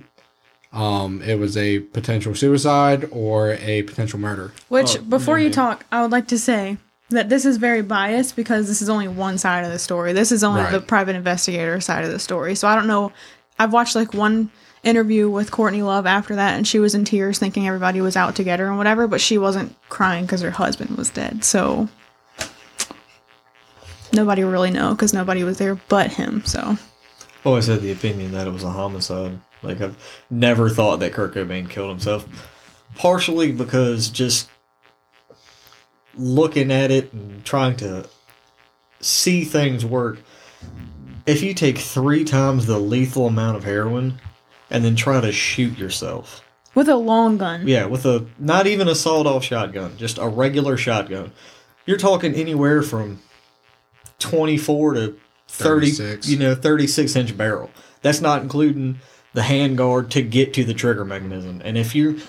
um, 0.72 1.22
it 1.22 1.38
was 1.38 1.56
a 1.58 1.80
potential 1.80 2.34
suicide 2.34 3.08
or 3.12 3.54
a 3.54 3.84
potential 3.84 4.20
murder? 4.20 4.54
Which, 4.70 4.98
Oh, 4.98 5.02
before 5.02 5.38
no, 5.38 5.44
you 5.44 5.52
talk, 5.52 5.86
I 5.92 6.02
would 6.02 6.12
like 6.12 6.28
to 6.30 6.40
say 6.40 6.78
that 7.10 7.30
this 7.30 7.46
is 7.46 7.58
very 7.58 7.82
biased 7.82 8.36
because 8.36 8.68
this 8.68 8.82
is 8.82 8.90
only 8.90 9.08
one 9.08 9.38
side 9.38 9.66
of 9.66 9.72
the 9.72 9.78
story. 9.80 10.14
This 10.14 10.32
is 10.32 10.44
only 10.44 10.62
Right. 10.62 10.72
the 10.72 10.82
private 10.82 11.16
investigator 11.16 11.80
side 11.82 12.06
of 12.06 12.12
the 12.12 12.20
story. 12.20 12.56
So 12.56 12.68
I 12.68 12.76
don't 12.76 12.88
know. 12.88 13.12
I've 13.60 13.72
watched 13.74 13.96
like 13.96 14.14
one 14.14 14.50
interview 14.84 15.30
with 15.30 15.52
Courtney 15.52 15.82
Love 15.82 16.06
after 16.06 16.36
that, 16.36 16.56
and 16.56 16.68
she 16.68 16.80
was 16.80 16.94
in 16.94 17.06
tears 17.06 17.40
thinking 17.40 17.68
everybody 17.68 18.02
was 18.02 18.16
out 18.16 18.36
to 18.36 18.44
get 18.44 18.60
her 18.60 18.68
and 18.68 18.78
whatever, 18.78 19.08
but 19.08 19.22
she 19.22 19.38
wasn't 19.38 19.76
crying 19.90 20.26
because 20.26 20.42
her 20.42 20.52
husband 20.52 20.98
was 20.98 21.10
dead. 21.10 21.44
So 21.44 21.88
nobody 24.12 24.44
really 24.44 24.72
know 24.72 24.92
because 24.92 25.14
nobody 25.14 25.44
was 25.44 25.58
there 25.58 25.76
but 25.76 26.12
him. 26.12 26.44
So 26.46 26.78
Always 27.46 27.68
had 27.68 27.82
the 27.82 27.92
opinion 27.92 28.32
that 28.32 28.48
it 28.48 28.52
was 28.52 28.64
a 28.64 28.70
homicide. 28.70 29.40
Like 29.62 29.82
I've 29.82 29.98
never 30.30 30.70
thought 30.70 31.00
that 31.00 31.14
Kurt 31.14 31.34
Cobain 31.34 31.70
killed 31.70 31.90
himself. 31.90 32.28
Partially 32.96 33.52
because 33.52 34.10
just 34.10 34.50
looking 36.16 36.72
at 36.72 36.92
it 36.92 37.12
and 37.12 37.44
trying 37.44 37.76
to 37.78 38.08
see 39.02 39.44
things 39.44 39.86
work. 39.86 40.20
If 41.26 41.42
you 41.42 41.54
take 41.54 41.78
three 41.78 42.24
times 42.24 42.66
the 42.66 42.80
lethal 42.80 43.28
amount 43.28 43.58
of 43.58 43.64
heroin 43.64 44.20
and 44.74 44.84
then 44.84 44.96
try 44.96 45.22
to 45.22 45.32
shoot 45.32 45.78
yourself. 45.78 46.44
with 46.76 46.90
a 46.90 46.96
long 46.96 47.38
gun. 47.38 47.68
Yeah, 47.68 47.86
with 47.86 48.06
a 48.06 48.26
not 48.40 48.68
even 48.68 48.88
a 48.88 48.96
sawed 48.96 49.28
off 49.28 49.44
shotgun, 49.44 49.96
just 49.98 50.18
a 50.18 50.28
regular 50.28 50.76
shotgun. 50.76 51.32
You're 51.86 51.98
talking 51.98 52.34
anywhere 52.34 52.82
from 52.82 53.22
24 54.20 54.94
to 54.96 55.16
30, 55.48 55.92
36. 55.92 56.30
you 56.30 56.38
know, 56.38 56.56
36 56.56 57.16
inch 57.16 57.38
barrel. 57.38 57.70
That's 58.02 58.22
not 58.22 58.42
including 58.42 59.00
the 59.34 59.42
handguard 59.42 60.10
to 60.12 60.22
get 60.22 60.54
to 60.56 60.64
the 60.64 60.74
trigger 60.74 61.06
mechanism. 61.06 61.62
And 61.64 61.78
if 61.78 61.94
you, 61.96 62.20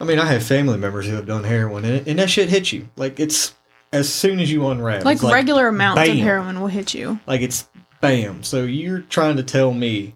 I 0.00 0.04
mean, 0.04 0.18
I 0.18 0.26
have 0.26 0.44
family 0.44 0.78
members 0.78 1.06
who 1.06 1.14
have 1.14 1.26
done 1.26 1.44
heroin 1.44 1.84
and, 1.84 2.06
and 2.06 2.18
that 2.18 2.30
shit 2.30 2.48
hits 2.48 2.72
you. 2.72 2.88
Like 2.96 3.18
it's 3.20 3.54
as 3.92 4.12
soon 4.12 4.40
as 4.40 4.50
you 4.50 4.66
unwrap. 4.66 5.04
Like, 5.04 5.16
it's 5.16 5.24
regular 5.24 5.68
amounts 5.68 6.08
of 6.08 6.16
heroin 6.16 6.60
will 6.60 6.68
hit 6.68 6.94
you. 6.94 7.18
Like 7.26 7.40
it's 7.40 7.68
bam. 8.00 8.42
So 8.42 8.64
you're 8.64 9.00
trying 9.00 9.36
to 9.36 9.42
tell 9.42 9.72
me 9.72 10.14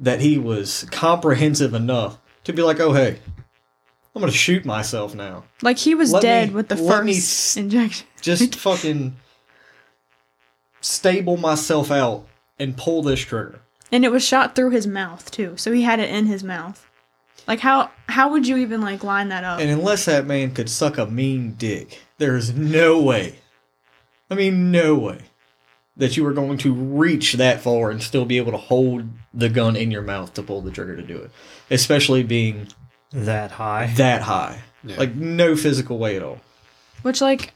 that 0.00 0.20
he 0.20 0.38
was 0.38 0.84
comprehensive 0.90 1.74
enough 1.74 2.18
to 2.44 2.52
be 2.52 2.62
like, 2.62 2.80
oh 2.80 2.92
hey, 2.92 3.18
I'm 4.14 4.20
gonna 4.20 4.32
shoot 4.32 4.64
myself 4.64 5.14
now. 5.14 5.44
Like 5.62 5.78
he 5.78 5.94
was 5.94 6.12
Let 6.12 6.22
dead 6.22 6.48
me- 6.50 6.54
with 6.54 6.68
the 6.68 6.76
first 6.76 7.08
s- 7.18 7.56
injection. 7.56 8.06
Just 8.20 8.54
fucking 8.58 9.16
stable 10.80 11.36
myself 11.36 11.90
out 11.90 12.26
and 12.58 12.76
pull 12.76 13.02
this 13.02 13.20
trigger. 13.20 13.60
And 13.92 14.04
it 14.04 14.10
was 14.10 14.24
shot 14.26 14.54
through 14.54 14.70
his 14.70 14.86
mouth 14.86 15.30
too, 15.30 15.56
so 15.56 15.72
he 15.72 15.82
had 15.82 16.00
it 16.00 16.10
in 16.10 16.26
his 16.26 16.42
mouth. 16.42 16.84
Like 17.46 17.60
how 17.60 17.90
how 18.08 18.30
would 18.32 18.46
you 18.46 18.56
even 18.56 18.80
like 18.80 19.04
line 19.04 19.28
that 19.28 19.44
up? 19.44 19.60
And 19.60 19.70
unless 19.70 20.04
that 20.06 20.26
man 20.26 20.52
could 20.52 20.68
suck 20.68 20.98
a 20.98 21.06
mean 21.06 21.52
dick, 21.52 22.02
there's 22.18 22.52
no 22.54 23.00
way. 23.00 23.36
I 24.30 24.34
mean, 24.34 24.72
no 24.72 24.96
way 24.96 25.20
that 25.96 26.16
you 26.16 26.24
were 26.24 26.32
going 26.32 26.58
to 26.58 26.72
reach 26.74 27.34
that 27.34 27.60
far 27.60 27.90
and 27.90 28.02
still 28.02 28.24
be 28.24 28.36
able 28.36 28.52
to 28.52 28.58
hold 28.58 29.08
the 29.32 29.48
gun 29.48 29.76
in 29.76 29.90
your 29.90 30.02
mouth 30.02 30.34
to 30.34 30.42
pull 30.42 30.60
the 30.60 30.70
trigger 30.70 30.96
to 30.96 31.02
do 31.02 31.16
it. 31.16 31.30
Especially 31.70 32.22
being 32.22 32.68
That 33.12 33.52
high. 33.52 33.92
that 33.96 34.22
high. 34.22 34.60
Yeah. 34.84 34.96
Like 34.98 35.14
no 35.14 35.56
physical 35.56 35.98
way 35.98 36.16
at 36.16 36.22
all. 36.22 36.38
Which 37.02 37.20
like 37.20 37.52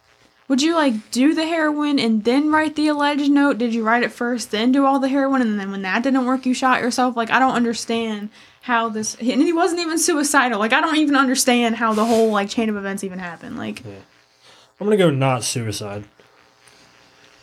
would 0.49 0.63
you 0.63 0.75
like 0.75 1.11
do 1.13 1.33
the 1.33 1.47
heroin 1.47 2.01
and 2.01 2.25
then 2.25 2.51
write 2.51 2.75
the 2.75 2.89
alleged 2.89 3.31
note? 3.31 3.59
Did 3.59 3.73
you 3.73 3.85
write 3.85 4.03
it 4.03 4.11
first, 4.11 4.51
then 4.51 4.73
do 4.73 4.85
all 4.85 4.99
the 4.99 5.09
heroin, 5.09 5.43
and 5.43 5.61
then 5.61 5.71
when 5.71 5.83
that 5.83 6.03
didn't 6.03 6.27
work, 6.27 6.45
you 6.45 6.55
shot 6.55 6.81
yourself? 6.83 7.17
Like, 7.17 7.31
I 7.31 7.39
don't 7.39 7.55
understand 7.55 8.31
how 8.63 8.89
this. 8.89 9.15
And 9.15 9.41
he 9.43 9.53
wasn't 9.53 9.81
even 9.81 9.97
suicidal. 9.97 10.59
Like, 10.59 10.73
I 10.73 10.81
don't 10.81 10.97
even 10.97 11.15
understand 11.15 11.77
how 11.77 11.95
the 11.95 12.05
whole 12.05 12.33
like 12.33 12.49
chain 12.49 12.69
of 12.69 12.77
events 12.77 13.05
even 13.05 13.21
happened. 13.21 13.59
Like, 13.59 13.85
I'm 13.85 14.87
gonna 14.87 14.97
go 14.97 15.11
not 15.11 15.45
suicide. 15.45 16.03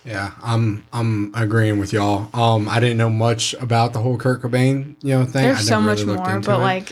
Yeah, 0.08 0.32
I'm 0.42 0.86
I'm 0.94 1.36
agreeing 1.36 1.80
with 1.80 1.92
y'all. 1.92 2.30
Um, 2.34 2.70
I 2.70 2.80
didn't 2.80 2.98
know 2.98 3.10
much 3.10 3.54
about 3.56 3.92
the 3.92 4.00
whole 4.00 4.18
Kurt 4.18 4.42
Cobain, 4.42 4.96
you 5.04 5.10
know, 5.10 5.26
thing. 5.26 5.44
I 5.44 5.48
there's 5.50 5.68
so 5.68 5.82
never 5.82 6.06
much 6.06 6.06
more, 6.06 6.40
but 6.40 6.60
it. 6.60 6.64
like 6.64 6.92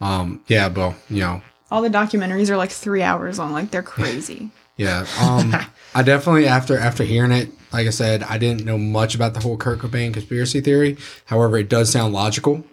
um, 0.00 0.42
yeah, 0.48 0.68
but 0.68 0.96
you 1.08 1.20
know, 1.20 1.42
all 1.70 1.82
the 1.82 1.88
documentaries 1.88 2.50
are 2.50 2.56
like 2.56 2.70
three 2.70 3.02
hours 3.02 3.38
long. 3.38 3.52
Like, 3.52 3.70
they're 3.70 3.82
crazy. 3.82 4.50
yeah. 4.76 5.06
Um, 5.20 5.54
I 5.94 6.02
definitely 6.02 6.48
after 6.48 6.76
after 6.76 7.04
hearing 7.04 7.30
it, 7.30 7.50
like 7.72 7.86
I 7.86 7.90
said, 7.90 8.24
I 8.24 8.38
didn't 8.38 8.64
know 8.64 8.76
much 8.76 9.14
about 9.14 9.34
the 9.34 9.40
whole 9.40 9.56
Kurt 9.56 9.78
Cobain 9.78 10.12
conspiracy 10.12 10.60
theory. 10.60 10.96
However, 11.26 11.58
it 11.58 11.68
does 11.68 11.90
sound 11.90 12.12
logical. 12.12 12.64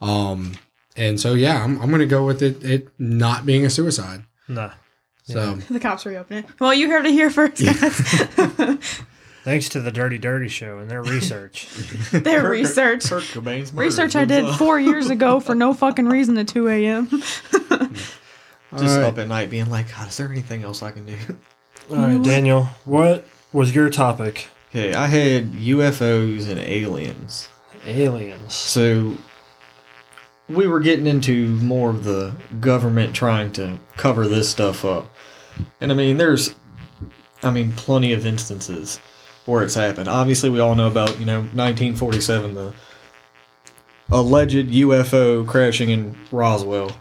Um, 0.00 0.52
and 0.96 1.20
so 1.20 1.34
yeah, 1.34 1.62
I'm 1.62 1.80
I'm 1.82 1.90
gonna 1.90 2.06
go 2.06 2.24
with 2.24 2.42
it 2.42 2.64
it 2.64 2.88
not 2.98 3.44
being 3.44 3.66
a 3.66 3.70
suicide. 3.70 4.24
Nah. 4.48 4.72
So 5.24 5.54
the 5.70 5.80
cops 5.80 6.06
reopen 6.06 6.38
it. 6.38 6.46
Well, 6.58 6.72
you 6.72 6.88
heard 6.88 7.04
it 7.04 7.12
here 7.12 7.28
first, 7.28 7.62
guys. 7.62 9.00
Thanks 9.44 9.68
to 9.70 9.80
the 9.82 9.92
Dirty 9.92 10.16
Dirty 10.16 10.48
Show 10.48 10.78
and 10.78 10.90
their 10.90 11.02
research. 11.04 11.68
Their 12.12 12.48
research. 12.48 13.04
Kurt 13.04 13.24
Cobain's 13.24 13.74
Research 13.74 14.16
I 14.16 14.24
did 14.24 14.44
on. 14.44 14.56
four 14.56 14.80
years 14.80 15.10
ago 15.10 15.38
for 15.38 15.54
no 15.54 15.74
fucking 15.74 16.06
reason 16.06 16.38
at 16.38 16.48
2 16.48 16.66
a.m. 16.68 17.08
Just 17.10 18.14
All 18.72 18.80
right. 18.80 19.02
up 19.04 19.18
at 19.18 19.28
night 19.28 19.50
being 19.50 19.68
like, 19.68 19.94
God, 19.94 20.08
is 20.08 20.16
there 20.16 20.30
anything 20.32 20.62
else 20.64 20.82
I 20.82 20.90
can 20.92 21.04
do? 21.04 21.16
All 21.90 21.96
right, 21.96 22.22
Daniel, 22.22 22.64
what 22.86 23.26
was 23.52 23.74
your 23.74 23.90
topic? 23.90 24.48
Okay, 24.70 24.94
I 24.94 25.06
had 25.06 25.52
UFOs 25.52 26.48
and 26.48 26.58
aliens. 26.58 27.48
Aliens. 27.86 28.54
So 28.54 29.18
we 30.48 30.66
were 30.66 30.80
getting 30.80 31.06
into 31.06 31.48
more 31.48 31.90
of 31.90 32.04
the 32.04 32.34
government 32.60 33.14
trying 33.14 33.52
to 33.52 33.78
cover 33.98 34.26
this 34.26 34.48
stuff 34.48 34.86
up. 34.86 35.06
And 35.82 35.92
I 35.92 35.94
mean, 35.94 36.16
there's, 36.16 36.54
I 37.42 37.50
mean, 37.50 37.72
plenty 37.72 38.14
of 38.14 38.24
instances 38.24 38.98
where 39.46 39.62
it's 39.62 39.74
happened. 39.74 40.08
Obviously, 40.08 40.50
we 40.50 40.60
all 40.60 40.74
know 40.74 40.86
about, 40.86 41.18
you 41.18 41.26
know, 41.26 41.40
1947, 41.40 42.54
the 42.54 42.72
alleged 44.10 44.68
UFO 44.68 45.46
crashing 45.46 45.90
in 45.90 46.16
Roswell 46.30 46.92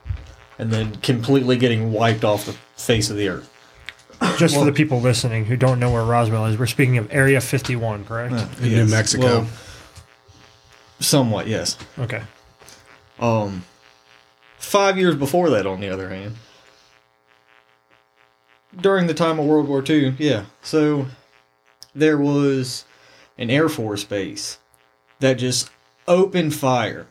and 0.58 0.72
then 0.72 0.96
completely 0.98 1.58
getting 1.58 1.92
wiped 1.92 2.24
off 2.24 2.46
the 2.46 2.54
face 2.76 3.10
of 3.10 3.18
the 3.18 3.30
earth. 3.30 3.50
Just 4.38 4.56
for 4.56 4.64
the 4.64 4.72
people 4.72 5.02
listening 5.02 5.46
who 5.46 5.58
don't 5.58 5.80
know 5.80 5.92
where 5.92 6.04
Roswell 6.04 6.46
is, 6.46 6.58
we're 6.58 6.66
speaking 6.66 6.98
of 6.98 7.12
Area 7.14 7.42
51, 7.42 8.06
correct? 8.06 8.34
in 8.62 8.70
New 8.70 8.86
Mexico. 8.86 9.26
Well, 9.26 9.48
somewhat, 11.00 11.48
yes. 11.48 11.78
Okay. 12.00 12.24
Um, 13.20 13.66
five 14.58 14.98
years 14.98 15.16
before 15.16 15.50
that, 15.50 15.68
on 15.68 15.82
the 15.82 15.90
other 15.90 16.10
hand, 16.10 16.36
during 18.80 19.08
the 19.08 19.14
time 19.14 19.40
of 19.40 19.46
World 19.46 19.68
War 19.68 19.84
II, 19.88 20.16
yeah. 20.18 20.46
So 20.62 21.08
there 21.96 22.18
was 22.18 22.86
an 23.38 23.50
Air 23.50 23.70
Force 23.70 24.04
base 24.04 24.60
that 25.20 25.34
just 25.34 25.70
opened 26.08 26.56
fire 26.56 27.08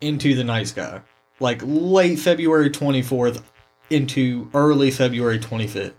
into 0.00 0.34
the 0.34 0.44
night 0.44 0.68
sky, 0.68 1.00
like 1.40 1.60
late 1.64 2.18
February 2.18 2.70
24th 2.70 3.42
into 3.90 4.50
early 4.54 4.90
February 4.90 5.38
25th. 5.38 5.94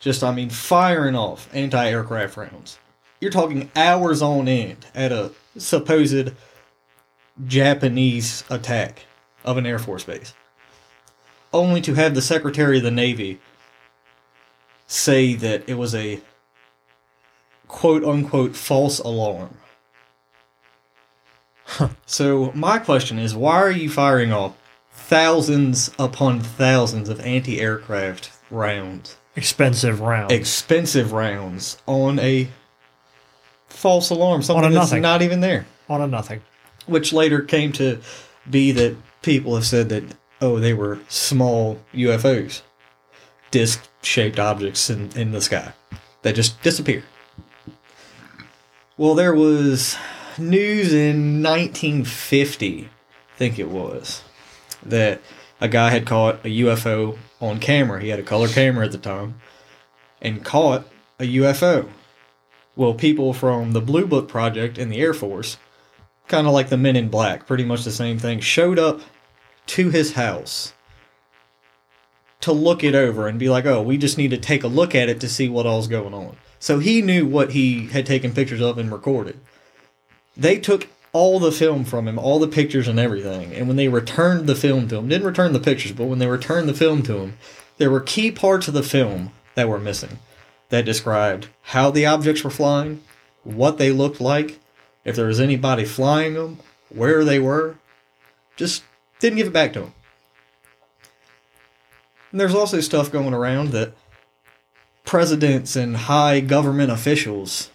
Just, 0.00 0.24
I 0.24 0.32
mean, 0.32 0.50
firing 0.50 1.14
off 1.14 1.48
anti 1.52 1.88
aircraft 1.88 2.36
rounds. 2.36 2.78
You're 3.20 3.30
talking 3.30 3.70
hours 3.76 4.20
on 4.20 4.48
end 4.48 4.86
at 4.94 5.12
a 5.12 5.30
supposed 5.56 6.32
Japanese 7.46 8.42
attack 8.50 9.06
of 9.44 9.56
an 9.56 9.66
Air 9.66 9.78
Force 9.78 10.04
base, 10.04 10.34
only 11.52 11.80
to 11.82 11.94
have 11.94 12.14
the 12.14 12.22
Secretary 12.22 12.78
of 12.78 12.82
the 12.82 12.90
Navy 12.90 13.40
say 14.88 15.34
that 15.34 15.68
it 15.68 15.74
was 15.74 15.94
a 15.94 16.20
quote 17.72 18.04
unquote 18.04 18.54
false 18.54 19.00
alarm. 19.00 19.56
so, 22.06 22.52
my 22.54 22.78
question 22.78 23.18
is 23.18 23.34
why 23.34 23.56
are 23.56 23.70
you 23.70 23.90
firing 23.90 24.30
off 24.32 24.54
thousands 24.92 25.90
upon 25.98 26.38
thousands 26.38 27.08
of 27.08 27.18
anti 27.20 27.60
aircraft 27.60 28.30
rounds, 28.50 29.16
Expensive 29.34 30.00
rounds. 30.00 30.32
expensive 30.32 31.12
rounds, 31.12 31.78
on 31.86 32.18
a 32.20 32.48
false 33.68 34.10
alarm? 34.10 34.42
Something 34.42 34.66
a 34.66 34.68
that's 34.70 34.90
nothing. 34.90 35.02
not 35.02 35.22
even 35.22 35.40
there 35.40 35.66
on 35.88 36.02
a 36.02 36.06
nothing. 36.06 36.42
which 36.86 37.12
later 37.12 37.40
came 37.40 37.72
to 37.72 37.98
be 38.48 38.70
that 38.72 38.94
people 39.22 39.54
have 39.54 39.66
said 39.66 39.88
that 39.88 40.04
oh 40.42 40.58
they 40.60 40.74
were 40.74 40.98
small 41.08 41.80
UFOs, 41.94 42.60
disc 43.50 43.82
shaped 44.02 44.38
objects 44.38 44.90
in, 44.90 45.10
in 45.16 45.32
the 45.32 45.40
sky 45.40 45.72
that 46.20 46.34
just 46.34 46.60
disappear. 46.62 47.02
Well, 49.02 49.16
there 49.16 49.34
was 49.34 49.96
news 50.38 50.94
in 50.94 51.42
1950, 51.42 52.84
I 52.84 53.36
think 53.36 53.58
it 53.58 53.68
was, 53.68 54.22
that 54.80 55.20
a 55.60 55.66
guy 55.66 55.90
had 55.90 56.06
caught 56.06 56.36
a 56.44 56.60
UFO 56.60 57.18
on 57.40 57.58
camera. 57.58 58.00
He 58.00 58.10
had 58.10 58.20
a 58.20 58.22
color 58.22 58.46
camera 58.46 58.86
at 58.86 58.92
the 58.92 58.98
time 58.98 59.40
and 60.20 60.44
caught 60.44 60.86
a 61.18 61.24
UFO. 61.24 61.88
Well, 62.76 62.94
people 62.94 63.32
from 63.32 63.72
the 63.72 63.80
Blue 63.80 64.06
Book 64.06 64.28
Project 64.28 64.78
in 64.78 64.88
the 64.88 65.00
Air 65.00 65.14
Force 65.14 65.56
kind 66.28 66.46
of 66.46 66.52
like 66.52 66.68
the 66.68 66.76
Men 66.76 66.94
in 66.94 67.08
Black, 67.08 67.44
pretty 67.44 67.64
much 67.64 67.82
the 67.82 67.90
same 67.90 68.20
thing, 68.20 68.38
showed 68.38 68.78
up 68.78 69.00
to 69.66 69.90
his 69.90 70.12
house 70.12 70.74
to 72.40 72.52
look 72.52 72.84
it 72.84 72.94
over 72.94 73.26
and 73.26 73.36
be 73.36 73.48
like, 73.48 73.66
oh, 73.66 73.82
we 73.82 73.98
just 73.98 74.16
need 74.16 74.30
to 74.30 74.38
take 74.38 74.62
a 74.62 74.68
look 74.68 74.94
at 74.94 75.08
it 75.08 75.18
to 75.22 75.28
see 75.28 75.48
what 75.48 75.66
all's 75.66 75.88
going 75.88 76.14
on. 76.14 76.36
So 76.62 76.78
he 76.78 77.02
knew 77.02 77.26
what 77.26 77.54
he 77.54 77.88
had 77.88 78.06
taken 78.06 78.32
pictures 78.32 78.60
of 78.60 78.78
and 78.78 78.92
recorded. 78.92 79.40
They 80.36 80.60
took 80.60 80.86
all 81.12 81.40
the 81.40 81.50
film 81.50 81.84
from 81.84 82.06
him, 82.06 82.20
all 82.20 82.38
the 82.38 82.46
pictures 82.46 82.86
and 82.86 83.00
everything, 83.00 83.52
and 83.52 83.66
when 83.66 83.76
they 83.76 83.88
returned 83.88 84.46
the 84.46 84.54
film 84.54 84.86
to 84.86 84.98
him, 84.98 85.08
didn't 85.08 85.26
return 85.26 85.54
the 85.54 85.58
pictures, 85.58 85.90
but 85.90 86.04
when 86.04 86.20
they 86.20 86.28
returned 86.28 86.68
the 86.68 86.72
film 86.72 87.02
to 87.02 87.18
him, 87.18 87.36
there 87.78 87.90
were 87.90 87.98
key 87.98 88.30
parts 88.30 88.68
of 88.68 88.74
the 88.74 88.84
film 88.84 89.32
that 89.56 89.68
were 89.68 89.80
missing 89.80 90.20
that 90.68 90.84
described 90.84 91.48
how 91.62 91.90
the 91.90 92.06
objects 92.06 92.44
were 92.44 92.48
flying, 92.50 93.02
what 93.42 93.78
they 93.78 93.90
looked 93.90 94.20
like, 94.20 94.60
if 95.04 95.16
there 95.16 95.26
was 95.26 95.40
anybody 95.40 95.84
flying 95.84 96.34
them, 96.34 96.60
where 96.90 97.24
they 97.24 97.40
were, 97.40 97.74
just 98.54 98.84
didn't 99.18 99.38
give 99.38 99.48
it 99.48 99.52
back 99.52 99.72
to 99.72 99.80
him. 99.82 99.94
And 102.30 102.40
there's 102.40 102.54
also 102.54 102.78
stuff 102.78 103.10
going 103.10 103.34
around 103.34 103.70
that 103.72 103.94
presidents 105.04 105.76
and 105.76 105.96
high 105.96 106.40
government 106.40 106.90
officials 106.90 107.70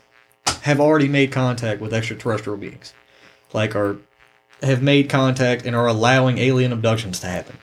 have 0.62 0.80
already 0.80 1.08
made 1.08 1.32
contact 1.32 1.82
with 1.82 1.94
extraterrestrial 1.94 2.58
beings. 2.58 2.94
Like 3.54 3.76
are 3.76 3.98
have 4.64 4.82
made 4.82 5.10
contact 5.10 5.66
and 5.66 5.76
are 5.76 5.88
allowing 5.88 6.40
alien 6.40 6.74
abductions 6.74 7.20
to 7.20 7.28
happen. 7.28 7.58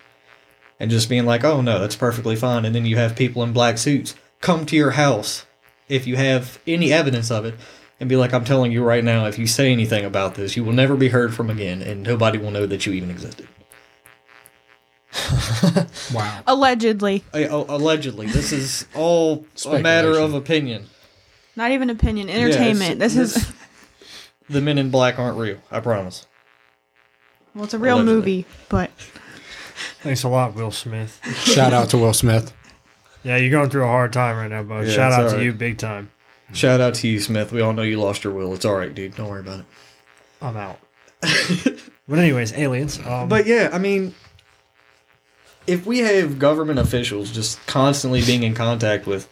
And 0.78 0.90
just 0.90 1.08
being 1.08 1.26
like, 1.26 1.44
"Oh 1.44 1.60
no, 1.60 1.78
that's 1.78 1.96
perfectly 1.96 2.36
fine." 2.36 2.64
And 2.64 2.74
then 2.74 2.86
you 2.86 2.96
have 2.96 3.16
people 3.16 3.42
in 3.42 3.52
black 3.52 3.78
suits 3.78 4.14
come 4.40 4.66
to 4.66 4.76
your 4.76 4.92
house 4.92 5.46
if 5.88 6.06
you 6.06 6.16
have 6.16 6.58
any 6.66 6.92
evidence 6.92 7.30
of 7.30 7.44
it 7.44 7.54
and 8.00 8.08
be 8.08 8.16
like, 8.16 8.32
I'm 8.32 8.44
telling 8.44 8.72
you 8.72 8.82
right 8.82 9.04
now, 9.04 9.26
if 9.26 9.38
you 9.38 9.46
say 9.46 9.70
anything 9.70 10.04
about 10.04 10.34
this, 10.34 10.56
you 10.56 10.64
will 10.64 10.72
never 10.72 10.96
be 10.96 11.08
heard 11.08 11.34
from 11.34 11.50
again, 11.50 11.82
and 11.82 12.02
nobody 12.02 12.38
will 12.38 12.50
know 12.50 12.66
that 12.66 12.86
you 12.86 12.92
even 12.92 13.10
existed. 13.10 13.48
Wow. 16.14 16.42
Allegedly. 16.46 17.24
I, 17.32 17.44
oh, 17.46 17.66
allegedly, 17.68 18.26
this 18.26 18.52
is 18.52 18.86
all 18.94 19.46
a 19.66 19.78
matter 19.80 20.18
of 20.18 20.34
opinion. 20.34 20.86
Not 21.56 21.70
even 21.70 21.88
opinion. 21.90 22.28
Entertainment. 22.28 23.00
it's- 23.02 23.14
this 23.14 23.36
is. 23.36 23.52
The 24.50 24.60
men 24.60 24.76
in 24.76 24.90
black 24.90 25.18
aren't 25.18 25.38
real. 25.38 25.58
I 25.70 25.80
promise. 25.80 26.26
Well, 27.54 27.64
it's 27.64 27.72
a 27.74 27.78
real 27.78 27.94
Allegedly. 27.96 28.14
movie, 28.14 28.46
but 28.68 28.90
Thanks 30.02 30.22
a 30.22 30.28
lot, 30.28 30.54
Will 30.54 30.70
Smith. 30.70 31.18
Shout 31.44 31.72
out 31.72 31.88
to 31.90 31.98
Will 31.98 32.12
Smith. 32.12 32.52
Yeah, 33.22 33.36
you're 33.38 33.50
going 33.50 33.70
through 33.70 33.84
a 33.84 33.88
hard 33.88 34.12
time 34.12 34.36
right 34.36 34.48
now, 34.50 34.62
bud. 34.62 34.86
Yeah, 34.86 34.92
Shout 34.92 35.12
it's 35.24 35.32
out 35.32 35.38
to 35.38 35.44
you 35.44 35.52
big 35.52 35.78
time. 35.78 36.10
Shout 36.52 36.80
out 36.80 36.94
to 36.96 37.08
you, 37.08 37.20
Smith. 37.20 37.52
We 37.52 37.62
all 37.62 37.72
know 37.72 37.82
you 37.82 37.98
lost 37.98 38.22
your 38.22 38.34
will. 38.34 38.52
It's 38.52 38.64
all 38.66 38.74
right, 38.74 38.94
dude. 38.94 39.16
Don't 39.16 39.28
worry 39.30 39.40
about 39.40 39.60
it. 39.60 39.66
I'm 40.42 40.56
out. 40.58 40.78
but 42.06 42.18
anyways, 42.18 42.52
aliens. 42.52 42.98
Um, 43.06 43.28
But 43.30 43.46
yeah, 43.46 43.70
I 43.72 43.78
mean, 43.78 44.14
if 45.66 45.86
we 45.86 45.98
have 45.98 46.38
government 46.38 46.78
officials 46.78 47.30
just 47.30 47.64
constantly 47.66 48.22
being 48.24 48.42
in 48.42 48.54
contact 48.54 49.06
with 49.06 49.28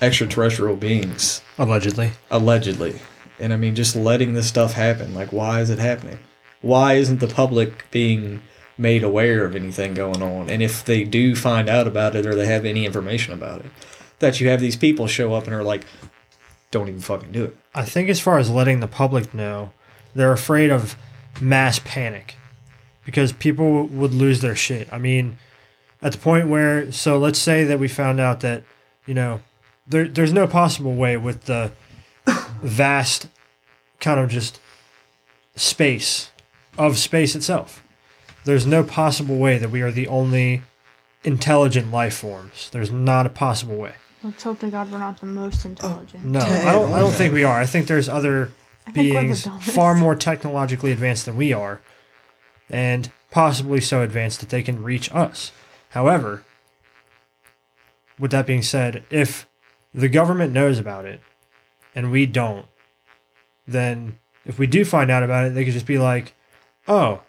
extraterrestrial 0.00 0.76
beings, 0.76 1.42
allegedly, 1.58 2.12
allegedly, 2.30 3.00
and 3.38 3.52
I 3.52 3.56
mean, 3.56 3.74
just 3.74 3.94
letting 3.94 4.34
this 4.34 4.48
stuff 4.48 4.72
happen, 4.72 5.14
like, 5.14 5.32
why 5.32 5.60
is 5.60 5.70
it 5.70 5.78
happening? 5.78 6.18
Why 6.60 6.94
isn't 6.94 7.20
the 7.20 7.28
public 7.28 7.88
being 7.90 8.42
made 8.76 9.04
aware 9.04 9.44
of 9.44 9.54
anything 9.54 9.94
going 9.94 10.22
on? 10.22 10.50
And 10.50 10.62
if 10.62 10.84
they 10.84 11.04
do 11.04 11.36
find 11.36 11.68
out 11.68 11.86
about 11.86 12.16
it 12.16 12.26
or 12.26 12.34
they 12.34 12.46
have 12.46 12.64
any 12.64 12.84
information 12.84 13.32
about 13.32 13.60
it, 13.60 13.70
that 14.18 14.40
you 14.40 14.48
have 14.48 14.60
these 14.60 14.76
people 14.76 15.06
show 15.06 15.34
up 15.34 15.44
and 15.44 15.54
are 15.54 15.62
like, 15.62 15.84
don't 16.70 16.88
even 16.88 17.00
fucking 17.00 17.32
do 17.32 17.44
it. 17.44 17.56
I 17.74 17.84
think 17.84 18.08
as 18.08 18.20
far 18.20 18.38
as 18.38 18.50
letting 18.50 18.80
the 18.80 18.88
public 18.88 19.32
know, 19.32 19.72
they're 20.14 20.32
afraid 20.32 20.70
of 20.70 20.96
mass 21.40 21.78
panic 21.78 22.34
because 23.04 23.32
people 23.32 23.86
would 23.86 24.12
lose 24.12 24.40
their 24.40 24.56
shit. 24.56 24.92
I 24.92 24.98
mean, 24.98 25.38
at 26.00 26.12
the 26.12 26.18
point 26.18 26.48
where, 26.48 26.90
so 26.92 27.18
let's 27.18 27.38
say 27.38 27.64
that 27.64 27.78
we 27.78 27.88
found 27.88 28.20
out 28.20 28.40
that, 28.40 28.62
you 29.06 29.14
know, 29.14 29.40
there, 29.86 30.06
there's 30.06 30.32
no 30.32 30.46
possible 30.46 30.94
way 30.94 31.16
with 31.16 31.44
the 31.44 31.72
vast 32.62 33.28
kind 34.00 34.20
of 34.20 34.28
just 34.28 34.60
space 35.56 36.30
of 36.76 36.98
space 36.98 37.34
itself. 37.34 37.82
There's 38.44 38.66
no 38.66 38.84
possible 38.84 39.36
way 39.36 39.58
that 39.58 39.70
we 39.70 39.82
are 39.82 39.90
the 39.90 40.06
only 40.06 40.62
intelligent 41.24 41.90
life 41.90 42.14
forms. 42.14 42.70
There's 42.70 42.90
not 42.90 43.26
a 43.26 43.30
possible 43.30 43.76
way. 43.76 43.94
Let's 44.22 44.42
hope 44.42 44.60
to 44.60 44.70
God 44.70 44.90
we're 44.90 44.98
not 44.98 45.20
the 45.20 45.26
most 45.26 45.64
intelligent. 45.64 46.24
No, 46.24 46.40
I 46.40 46.72
don't. 46.72 46.92
I 46.92 46.98
don't 46.98 47.12
think 47.12 47.32
we 47.32 47.44
are. 47.44 47.60
I 47.60 47.66
think 47.66 47.86
there's 47.86 48.08
other 48.08 48.50
I 48.86 48.90
think 48.90 49.14
we're 49.14 49.20
the 49.20 49.26
beings 49.26 49.48
far 49.72 49.94
more 49.94 50.16
technologically 50.16 50.90
advanced 50.90 51.26
than 51.26 51.36
we 51.36 51.52
are, 51.52 51.80
and 52.68 53.12
possibly 53.30 53.80
so 53.80 54.02
advanced 54.02 54.40
that 54.40 54.48
they 54.48 54.62
can 54.62 54.82
reach 54.82 55.12
us. 55.12 55.52
However, 55.90 56.44
with 58.18 58.30
that 58.30 58.46
being 58.46 58.62
said, 58.62 59.04
if 59.10 59.46
the 59.94 60.08
government 60.08 60.52
knows 60.52 60.78
about 60.78 61.04
it 61.04 61.20
and 61.94 62.10
we 62.10 62.26
don't, 62.26 62.66
then 63.66 64.18
if 64.44 64.58
we 64.58 64.66
do 64.66 64.84
find 64.84 65.10
out 65.10 65.22
about 65.22 65.46
it, 65.46 65.54
they 65.54 65.64
could 65.64 65.74
just 65.74 65.86
be 65.86 65.98
like, 65.98 66.34
"Oh, 66.86 67.22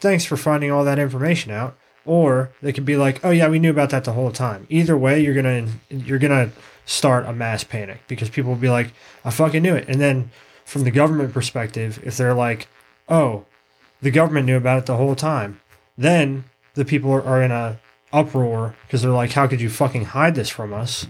thanks 0.00 0.24
for 0.24 0.36
finding 0.36 0.70
all 0.70 0.84
that 0.84 0.98
information 0.98 1.52
out." 1.52 1.76
Or 2.04 2.50
they 2.62 2.72
could 2.72 2.84
be 2.84 2.96
like, 2.96 3.24
"Oh 3.24 3.30
yeah, 3.30 3.48
we 3.48 3.58
knew 3.58 3.70
about 3.70 3.90
that 3.90 4.04
the 4.04 4.12
whole 4.12 4.30
time." 4.30 4.66
Either 4.68 4.96
way, 4.96 5.20
you're 5.20 5.34
gonna 5.34 5.66
you're 5.90 6.20
gonna 6.20 6.50
start 6.84 7.26
a 7.26 7.32
mass 7.32 7.64
panic 7.64 8.00
because 8.06 8.30
people 8.30 8.52
will 8.52 8.58
be 8.58 8.68
like, 8.68 8.92
"I 9.24 9.30
fucking 9.30 9.62
knew 9.62 9.74
it." 9.74 9.88
And 9.88 10.00
then 10.00 10.30
from 10.64 10.84
the 10.84 10.90
government 10.92 11.32
perspective, 11.34 12.00
if 12.04 12.16
they're 12.16 12.34
like, 12.34 12.68
"Oh, 13.08 13.44
the 14.00 14.12
government 14.12 14.46
knew 14.46 14.56
about 14.56 14.78
it 14.78 14.86
the 14.86 14.96
whole 14.96 15.16
time," 15.16 15.60
then 15.98 16.44
the 16.76 16.84
people 16.84 17.10
are, 17.12 17.22
are 17.24 17.42
in 17.42 17.50
a 17.50 17.78
uproar 18.12 18.74
because 18.86 19.02
they're 19.02 19.10
like, 19.10 19.32
"How 19.32 19.46
could 19.48 19.60
you 19.60 19.68
fucking 19.68 20.06
hide 20.06 20.34
this 20.36 20.48
from 20.48 20.72
us?" 20.72 21.06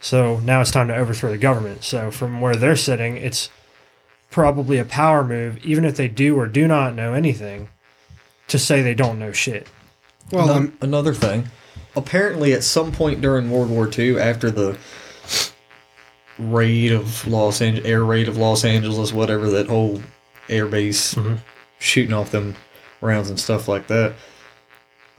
So 0.00 0.38
now 0.40 0.62
it's 0.62 0.70
time 0.70 0.88
to 0.88 0.96
overthrow 0.96 1.30
the 1.30 1.36
government. 1.38 1.84
So 1.84 2.10
from 2.10 2.40
where 2.40 2.56
they're 2.56 2.76
sitting, 2.76 3.18
it's 3.18 3.50
probably 4.30 4.78
a 4.78 4.84
power 4.84 5.22
move, 5.22 5.58
even 5.64 5.84
if 5.84 5.96
they 5.96 6.08
do 6.08 6.36
or 6.38 6.46
do 6.46 6.66
not 6.66 6.94
know 6.94 7.12
anything, 7.12 7.68
to 8.48 8.58
say 8.58 8.80
they 8.80 8.94
don't 8.94 9.18
know 9.18 9.32
shit. 9.32 9.66
Well, 10.32 10.44
Ano- 10.48 10.54
um, 10.54 10.78
another 10.80 11.12
thing. 11.12 11.48
Apparently, 11.96 12.52
at 12.54 12.62
some 12.64 12.92
point 12.92 13.20
during 13.20 13.50
World 13.50 13.68
War 13.68 13.90
II, 13.92 14.18
after 14.18 14.50
the 14.50 14.78
raid 16.38 16.92
of 16.92 17.26
Los 17.26 17.60
Angeles, 17.60 17.86
air 17.86 18.04
raid 18.04 18.28
of 18.28 18.36
Los 18.36 18.64
Angeles, 18.64 19.12
whatever 19.12 19.50
that 19.50 19.66
whole 19.68 20.00
air 20.48 20.66
base 20.66 21.14
Mhm. 21.14 21.38
shooting 21.78 22.12
off 22.14 22.30
them 22.30 22.56
rounds 23.00 23.28
and 23.28 23.38
stuff 23.38 23.68
like 23.68 23.88
that, 23.88 24.14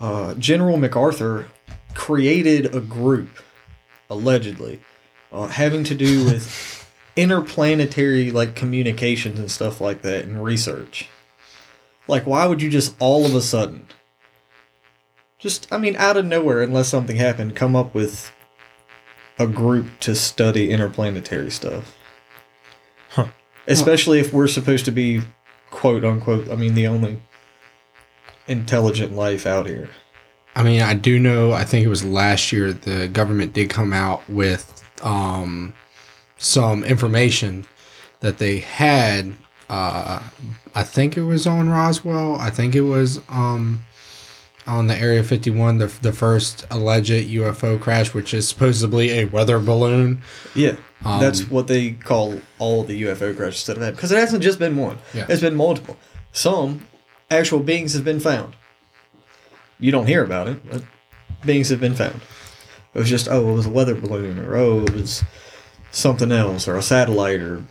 uh, 0.01 0.33
General 0.35 0.77
MacArthur 0.77 1.47
created 1.93 2.75
a 2.75 2.81
group, 2.81 3.29
allegedly, 4.09 4.81
uh, 5.31 5.47
having 5.47 5.85
to 5.85 5.95
do 5.95 6.25
with 6.25 6.85
interplanetary 7.15 8.31
like 8.31 8.55
communications 8.55 9.39
and 9.39 9.49
stuff 9.49 9.79
like 9.79 10.01
that 10.01 10.25
and 10.25 10.43
research. 10.43 11.07
Like, 12.07 12.25
why 12.25 12.45
would 12.47 12.61
you 12.61 12.69
just 12.69 12.95
all 12.99 13.25
of 13.25 13.33
a 13.33 13.41
sudden? 13.41 13.87
just 15.41 15.67
I 15.73 15.77
mean 15.77 15.95
out 15.97 16.15
of 16.15 16.25
nowhere 16.25 16.61
unless 16.61 16.87
something 16.87 17.17
happened 17.17 17.55
come 17.55 17.75
up 17.75 17.93
with 17.93 18.31
a 19.39 19.47
group 19.47 19.87
to 20.01 20.15
study 20.15 20.69
interplanetary 20.69 21.49
stuff. 21.49 21.97
Huh. 23.09 23.27
Especially 23.67 24.19
if 24.19 24.31
we're 24.31 24.47
supposed 24.47 24.85
to 24.85 24.91
be 24.91 25.21
quote 25.71 26.05
unquote 26.05 26.49
I 26.49 26.55
mean 26.55 26.75
the 26.75 26.87
only 26.87 27.21
intelligent 28.47 29.13
life 29.15 29.45
out 29.45 29.67
here. 29.67 29.89
I 30.55 30.63
mean, 30.63 30.81
I 30.81 30.93
do 30.93 31.17
know. 31.19 31.53
I 31.53 31.63
think 31.63 31.85
it 31.85 31.89
was 31.89 32.03
last 32.03 32.51
year 32.51 32.73
the 32.73 33.07
government 33.07 33.53
did 33.53 33.69
come 33.69 33.93
out 33.93 34.27
with 34.29 34.83
um, 35.01 35.73
some 36.37 36.83
information 36.83 37.65
that 38.19 38.37
they 38.37 38.59
had. 38.59 39.33
Uh, 39.69 40.21
I 40.75 40.83
think 40.83 41.15
it 41.17 41.23
was 41.23 41.47
on 41.47 41.69
Roswell. 41.69 42.35
I 42.35 42.49
think 42.49 42.75
it 42.75 42.81
was 42.81 43.21
um, 43.29 43.85
on 44.67 44.87
the 44.87 44.95
Area 44.97 45.23
51, 45.23 45.77
the 45.77 45.87
the 46.01 46.11
first 46.11 46.65
alleged 46.69 47.11
UFO 47.11 47.79
crash, 47.79 48.13
which 48.13 48.33
is 48.33 48.47
supposedly 48.47 49.19
a 49.19 49.25
weather 49.25 49.59
balloon. 49.59 50.21
Yeah. 50.53 50.75
Um, 51.03 51.19
That's 51.19 51.49
what 51.49 51.67
they 51.67 51.91
call 51.91 52.41
all 52.59 52.83
the 52.83 53.01
UFO 53.03 53.35
crashes 53.35 53.65
that 53.65 53.77
have 53.77 53.83
happened. 53.83 53.97
Because 53.97 54.11
it 54.11 54.17
hasn't 54.17 54.43
just 54.43 54.59
been 54.59 54.77
one. 54.77 54.97
Yeah. 55.13 55.25
It's 55.29 55.41
been 55.41 55.55
multiple. 55.55 55.97
Some 56.31 56.85
actual 57.31 57.59
beings 57.59 57.93
have 57.93 58.03
been 58.03 58.19
found. 58.19 58.55
You 59.79 59.91
don't 59.91 60.07
hear 60.07 60.23
about 60.23 60.47
it, 60.47 60.69
but 60.69 60.83
beings 61.43 61.69
have 61.69 61.79
been 61.79 61.95
found. 61.95 62.21
It 62.93 62.99
was 62.99 63.09
just, 63.09 63.27
oh, 63.29 63.49
it 63.49 63.53
was 63.53 63.65
a 63.65 63.71
weather 63.71 63.95
balloon, 63.95 64.37
or 64.39 64.55
oh, 64.55 64.83
it 64.83 64.93
was 64.93 65.23
something 65.91 66.31
else, 66.31 66.67
or 66.67 66.75
a 66.75 66.81
satellite, 66.81 67.39
or. 67.39 67.63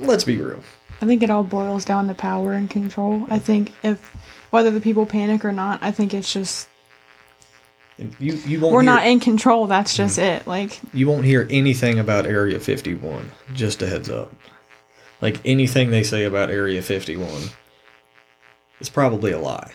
Let's 0.00 0.22
be 0.22 0.36
real. 0.36 0.62
I 1.00 1.06
think 1.06 1.22
it 1.22 1.30
all 1.30 1.44
boils 1.44 1.84
down 1.84 2.08
to 2.08 2.14
power 2.14 2.52
and 2.52 2.68
control. 2.68 3.26
I 3.30 3.38
think 3.38 3.72
if 3.82 4.14
whether 4.50 4.70
the 4.70 4.80
people 4.80 5.06
panic 5.06 5.44
or 5.44 5.52
not, 5.52 5.82
I 5.82 5.90
think 5.90 6.14
it's 6.14 6.32
just 6.32 6.68
You, 7.98 8.34
you 8.46 8.60
won't 8.60 8.74
we're 8.74 8.82
hear, 8.82 8.90
not 8.90 9.06
in 9.06 9.20
control. 9.20 9.66
That's 9.66 9.96
just 9.96 10.18
mm-hmm. 10.18 10.42
it. 10.42 10.46
Like 10.46 10.80
you 10.92 11.06
won't 11.06 11.24
hear 11.24 11.46
anything 11.50 11.98
about 11.98 12.26
Area 12.26 12.58
51. 12.58 13.30
Just 13.54 13.82
a 13.82 13.86
heads 13.86 14.10
up. 14.10 14.32
Like 15.20 15.40
anything 15.44 15.90
they 15.90 16.02
say 16.02 16.24
about 16.24 16.50
Area 16.50 16.82
51 16.82 17.42
is 18.80 18.88
probably 18.88 19.32
a 19.32 19.38
lie. 19.38 19.72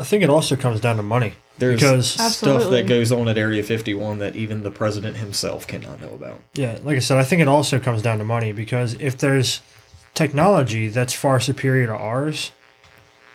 I 0.00 0.04
think 0.04 0.22
it 0.22 0.30
also 0.30 0.54
comes 0.56 0.80
down 0.80 0.96
to 0.96 1.02
money. 1.02 1.34
There's 1.58 1.80
Because- 1.80 2.10
stuff 2.10 2.26
Absolutely. 2.26 2.82
that 2.82 2.88
goes 2.88 3.10
on 3.10 3.28
at 3.28 3.36
Area 3.36 3.62
51 3.64 4.18
that 4.20 4.36
even 4.36 4.62
the 4.62 4.70
president 4.70 5.16
himself 5.16 5.66
cannot 5.66 6.00
know 6.00 6.10
about. 6.14 6.40
Yeah, 6.54 6.78
like 6.84 6.96
I 6.96 7.00
said, 7.00 7.18
I 7.18 7.24
think 7.24 7.42
it 7.42 7.48
also 7.48 7.80
comes 7.80 8.00
down 8.00 8.18
to 8.18 8.24
money 8.24 8.52
because 8.52 8.94
if 9.00 9.18
there's 9.18 9.60
technology 10.14 10.88
that's 10.88 11.12
far 11.14 11.40
superior 11.40 11.86
to 11.88 11.94
ours 11.96 12.52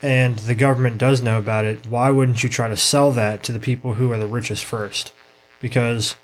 and 0.02 0.38
the 0.40 0.56
government 0.56 0.98
does 0.98 1.22
know 1.22 1.38
about 1.38 1.66
it, 1.66 1.86
why 1.88 2.10
wouldn't 2.12 2.44
you 2.44 2.50
try 2.50 2.68
to 2.70 2.78
sell 2.78 3.12
that 3.12 3.44
to 3.44 3.52
the 3.52 3.60
people 3.60 3.96
who 3.96 4.12
are 4.14 4.18
the 4.18 4.28
richest 4.28 4.64
first? 4.64 5.12
Because 5.60 6.16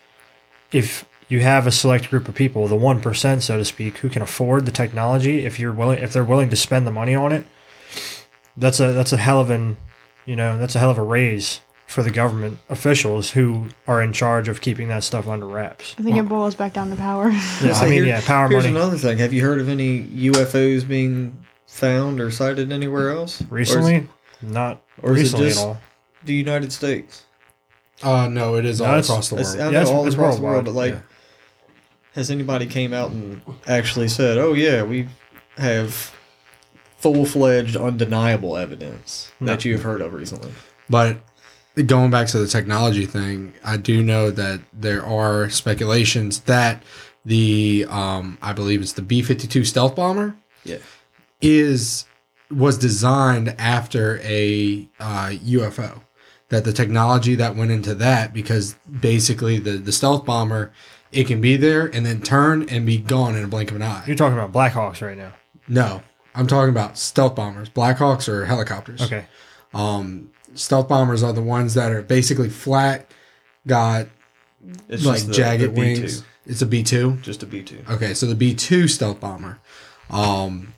if 0.71 1.04
you 1.28 1.41
have 1.41 1.67
a 1.67 1.71
select 1.71 2.10
group 2.10 2.28
of 2.30 2.36
people, 2.36 2.67
the 2.67 2.75
1%, 2.75 3.41
so 3.41 3.58
to 3.58 3.65
speak, 3.65 3.97
who 3.99 4.10
can 4.10 4.21
afford 4.21 4.65
the 4.65 4.71
technology, 4.71 5.45
if 5.45 5.60
you're 5.60 5.71
willing 5.71 5.99
if 5.99 6.13
they're 6.13 6.23
willing 6.23 6.49
to 6.49 6.56
spend 6.56 6.88
the 6.88 6.91
money 6.91 7.13
on 7.15 7.32
it, 7.32 7.45
that's 8.57 8.79
a 8.79 8.91
that's 8.93 9.13
a 9.13 9.17
hell 9.17 9.39
of 9.41 9.49
an, 9.49 9.77
you 10.25 10.35
know, 10.35 10.57
that's 10.57 10.75
a 10.75 10.79
hell 10.79 10.91
of 10.91 10.97
a 10.97 11.03
raise 11.03 11.62
for 11.88 12.03
the 12.03 12.12
government 12.12 12.59
officials 12.69 13.31
who 13.31 13.67
are 13.88 13.99
in 14.01 14.13
charge 14.13 14.47
of 14.47 14.62
keeping 14.62 14.88
that 14.89 15.03
stuff 15.03 15.27
under 15.27 15.47
wraps. 15.47 15.95
I 15.97 16.03
think 16.03 16.17
it 16.17 16.29
boils 16.29 16.53
back 16.53 16.73
down 16.73 16.89
to 16.91 16.95
power. 16.95 17.29
Yeah, 17.31 17.73
So 17.73 17.73
I 17.73 17.83
mean, 17.85 17.93
here- 17.93 18.05
yeah, 18.05 18.21
power 18.21 18.47
Here's 18.47 18.63
money. 18.65 18.75
another 18.75 18.97
thing. 18.97 19.17
Have 19.17 19.33
you 19.33 19.41
heard 19.43 19.59
of 19.59 19.69
any 19.69 20.03
UFOs 20.03 20.88
being 20.88 21.35
found 21.67 22.19
or 22.21 22.29
sighted 22.29 22.71
anywhere 22.71 23.09
else? 23.12 23.41
Or 23.49 23.57
is- 23.59 23.75
Recently, 23.75 24.07
not 24.41 24.81
or 25.01 25.13
is 25.13 25.19
it 25.19 25.23
recently 25.23 25.47
just- 25.49 25.59
at 25.62 25.65
all. 25.65 25.77
the 26.25 26.33
United 26.35 26.71
States. 26.71 27.23
Uh, 28.03 28.27
no, 28.27 28.55
it 28.55 28.65
is 28.65 28.79
No, 28.79 28.85
all 28.85 28.99
across 28.99 29.29
the 29.29 29.35
world. 29.35 29.47
I 29.47 29.57
Yeah, 29.57 29.67
it's- 29.69 29.88
all 29.89 30.05
it's 30.05 30.15
across 30.15 30.35
the 30.35 30.41
world, 30.43 30.65
but 30.65 30.73
like, 30.75 30.93
yeah. 30.93 30.99
has 32.13 32.29
anybody 32.29 32.65
came 32.67 32.93
out 32.93 33.09
and 33.12 33.41
actually 33.67 34.07
said, 34.09 34.38
"Oh 34.38 34.53
yeah, 34.53 34.83
we 34.83 35.07
have 35.57 36.13
full-fledged, 36.99 37.75
undeniable 37.77 38.57
evidence 38.57 39.31
No. 39.39 39.47
that 39.47 39.65
you 39.65 39.73
have 39.73 39.83
heard 39.83 40.01
of 40.01 40.13
recently"? 40.13 40.51
But 40.89 41.17
going 41.85 42.12
back 42.12 42.27
to 42.27 42.39
the 42.39 42.47
technology 42.47 43.05
thing, 43.05 43.53
I 43.63 43.77
do 43.77 44.03
know 44.03 44.31
that 44.31 44.59
there 44.73 45.05
are 45.05 45.49
speculations 45.49 46.41
that 46.41 46.83
the 47.25 47.85
um, 47.89 48.38
I 48.41 48.53
believe 48.53 48.81
it's 48.81 48.93
the 48.93 49.01
B 49.01 49.21
fifty 49.21 49.47
two 49.47 49.63
stealth 49.65 49.95
bomber 49.95 50.35
Yeah. 50.63 50.77
is 51.41 52.05
was 52.51 52.77
designed 52.77 53.55
after 53.59 54.19
a 54.23 54.88
uh, 54.99 55.29
UFO. 55.45 56.01
That 56.49 56.63
the 56.65 56.73
technology 56.73 57.35
that 57.35 57.55
went 57.55 57.69
into 57.69 57.93
that 57.95 58.33
because 58.33 58.75
basically 59.01 59.59
the 59.59 59.71
the 59.77 59.91
stealth 59.91 60.25
bomber 60.25 60.71
it 61.12 61.27
can 61.27 61.41
be 61.41 61.57
there 61.57 61.85
and 61.88 62.05
then 62.05 62.21
turn 62.21 62.67
and 62.69 62.85
be 62.85 62.97
gone 62.97 63.35
in 63.35 63.43
a 63.43 63.47
blink 63.47 63.69
of 63.69 63.75
an 63.75 63.83
eye. 63.83 64.03
You're 64.07 64.15
talking 64.15 64.38
about 64.38 64.51
Blackhawks 64.51 65.05
right 65.05 65.17
now. 65.17 65.33
No, 65.67 66.01
I'm 66.35 66.47
talking 66.47 66.69
about 66.69 66.97
stealth 66.97 67.35
bombers, 67.35 67.69
Blackhawks 67.69 68.27
or 68.29 68.45
helicopters. 68.45 69.01
Okay. 69.01 69.25
Um, 69.73 70.31
stealth 70.55 70.87
bombers 70.87 71.23
are 71.23 71.33
the 71.33 71.41
ones 71.41 71.73
that 71.73 71.91
are 71.91 72.01
basically 72.01 72.49
flat, 72.49 73.09
got 73.67 74.07
It's 74.87 75.05
like 75.05 75.23
the- 75.23 75.33
jagged 75.33 75.63
the 75.63 75.69
wings. 75.69 76.23
It's 76.45 76.61
a 76.61 76.65
B 76.65 76.81
two. 76.83 77.17
just 77.21 77.43
a 77.43 77.45
B 77.45 77.61
two. 77.61 77.83
Okay, 77.89 78.13
so 78.13 78.25
the 78.25 78.35
B 78.35 78.55
two 78.55 78.87
stealth 78.87 79.19
bomber, 79.19 79.59
um, 80.09 80.73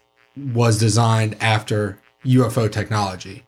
was 0.54 0.78
designed 0.78 1.38
after 1.42 1.98
UFO 2.26 2.70
technology. 2.72 3.44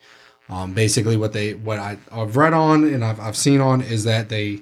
Um, 0.50 0.74
basically, 0.74 1.18
what 1.18 1.34
they 1.34 1.54
what 1.54 1.80
I, 1.80 1.98
I've 2.12 2.38
read 2.38 2.54
on 2.54 2.84
and 2.86 3.04
I've, 3.04 3.20
I've 3.20 3.38
seen 3.38 3.60
on 3.62 3.82
is 3.82 4.04
that 4.06 4.30
they 4.30 4.62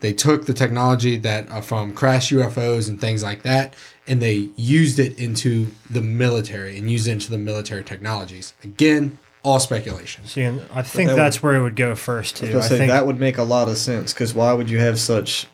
they 0.00 0.12
took 0.12 0.46
the 0.46 0.54
technology 0.54 1.16
that 1.18 1.50
uh, 1.50 1.60
from 1.60 1.92
crash 1.92 2.30
UFOs 2.30 2.88
and 2.88 3.00
things 3.00 3.22
like 3.22 3.42
that, 3.42 3.74
and 4.06 4.20
they 4.20 4.48
used 4.56 4.98
it 4.98 5.18
into 5.18 5.68
the 5.88 6.00
military 6.00 6.76
and 6.76 6.90
used 6.90 7.06
it 7.06 7.12
into 7.12 7.30
the 7.30 7.38
military 7.38 7.84
technologies. 7.84 8.54
Again, 8.64 9.18
all 9.42 9.60
speculation. 9.60 10.26
See, 10.26 10.42
and 10.42 10.62
I 10.72 10.82
think 10.82 11.10
that 11.10 11.16
that's 11.16 11.42
where 11.42 11.54
it 11.54 11.62
would 11.62 11.76
go 11.76 11.94
first 11.94 12.36
too. 12.36 12.50
I, 12.50 12.56
was 12.56 12.66
I 12.66 12.68
say, 12.68 12.78
think 12.78 12.90
that 12.90 13.06
would 13.06 13.20
make 13.20 13.38
a 13.38 13.42
lot 13.42 13.68
of 13.68 13.76
sense 13.76 14.12
because 14.12 14.34
why 14.34 14.52
would 14.52 14.68
you 14.68 14.78
have 14.78 14.98
such 14.98 15.46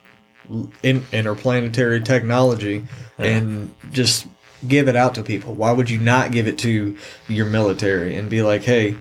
in, 0.83 1.05
interplanetary 1.13 2.01
technology 2.01 2.87
and 3.19 3.75
just 3.93 4.27
give 4.67 4.89
it 4.89 4.97
out 4.97 5.15
to 5.17 5.23
people? 5.23 5.55
Why 5.55 5.73
would 5.73 5.91
you 5.91 5.99
not 5.99 6.33
give 6.33 6.47
it 6.47 6.59
to 6.59 6.97
your 7.29 7.47
military 7.47 8.17
and 8.17 8.29
be 8.29 8.43
like, 8.43 8.63
hey, 8.63 8.97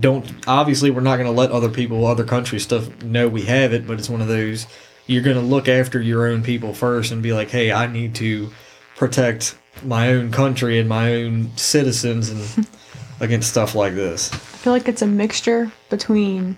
don't. 0.00 0.26
Obviously, 0.46 0.90
we're 0.90 1.00
not 1.00 1.16
going 1.16 1.26
to 1.26 1.32
let 1.32 1.50
other 1.50 1.68
people, 1.68 2.06
other 2.06 2.24
countries, 2.24 2.62
stuff 2.62 3.02
know 3.02 3.28
we 3.28 3.42
have 3.42 3.72
it, 3.72 3.86
but 3.86 3.98
it's 3.98 4.10
one 4.10 4.20
of 4.20 4.28
those 4.28 4.66
you're 5.08 5.22
going 5.22 5.36
to 5.36 5.42
look 5.42 5.68
after 5.68 6.00
your 6.00 6.28
own 6.28 6.42
people 6.42 6.72
first 6.72 7.10
and 7.10 7.22
be 7.22 7.32
like, 7.32 7.50
hey, 7.50 7.72
I 7.72 7.86
need 7.86 8.14
to 8.16 8.52
protect 8.94 9.56
my 9.82 10.12
own 10.12 10.30
country 10.30 10.78
and 10.78 10.88
my 10.88 11.14
own 11.14 11.50
citizens 11.56 12.28
and 12.28 12.68
against 13.20 13.50
stuff 13.50 13.74
like 13.74 13.94
this. 13.94 14.32
I 14.32 14.36
feel 14.36 14.72
like 14.72 14.86
it's 14.86 15.02
a 15.02 15.06
mixture 15.06 15.72
between 15.88 16.56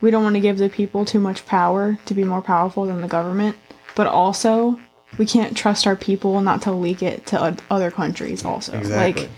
we 0.00 0.10
don't 0.10 0.22
want 0.22 0.36
to 0.36 0.40
give 0.40 0.58
the 0.58 0.68
people 0.68 1.04
too 1.04 1.18
much 1.18 1.44
power 1.46 1.98
to 2.06 2.14
be 2.14 2.24
more 2.24 2.42
powerful 2.42 2.86
than 2.86 3.00
the 3.00 3.08
government, 3.08 3.56
but 3.96 4.06
also 4.06 4.78
we 5.18 5.26
can't 5.26 5.56
trust 5.56 5.86
our 5.86 5.96
people 5.96 6.40
not 6.42 6.62
to 6.62 6.72
leak 6.72 7.02
it 7.02 7.26
to 7.26 7.56
other 7.70 7.90
countries 7.90 8.44
also. 8.44 8.76
Exactly. 8.78 9.22
Like 9.22 9.30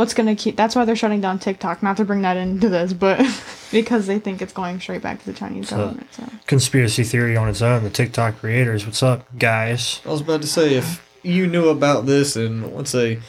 what's 0.00 0.14
going 0.14 0.26
to 0.26 0.34
keep 0.34 0.56
that's 0.56 0.74
why 0.74 0.86
they're 0.86 0.96
shutting 0.96 1.20
down 1.20 1.38
TikTok, 1.38 1.82
not 1.82 1.98
to 1.98 2.06
bring 2.06 2.22
that 2.22 2.38
into 2.38 2.70
this, 2.70 2.94
but 2.94 3.20
because 3.70 4.06
they 4.06 4.18
think 4.18 4.40
it's 4.40 4.52
going 4.54 4.80
straight 4.80 5.02
back 5.02 5.20
to 5.20 5.26
the 5.26 5.34
Chinese 5.34 5.68
So- 5.68 5.76
government. 5.76 6.14
So 6.14 6.24
conspiracy 6.46 7.04
theory 7.04 7.36
on 7.36 7.50
its 7.50 7.60
own. 7.60 7.84
The 7.84 7.90
TikTok 7.90 8.38
creators, 8.38 8.86
what's 8.86 9.02
up, 9.02 9.26
guys? 9.38 10.00
I 10.06 10.08
was 10.08 10.22
about 10.22 10.40
to 10.40 10.48
say 10.48 10.74
if 10.74 11.06
you 11.22 11.46
knew 11.46 11.68
about 11.68 12.06
this 12.06 12.34
and 12.34 12.74
let's 12.74 12.90
say 12.90 13.20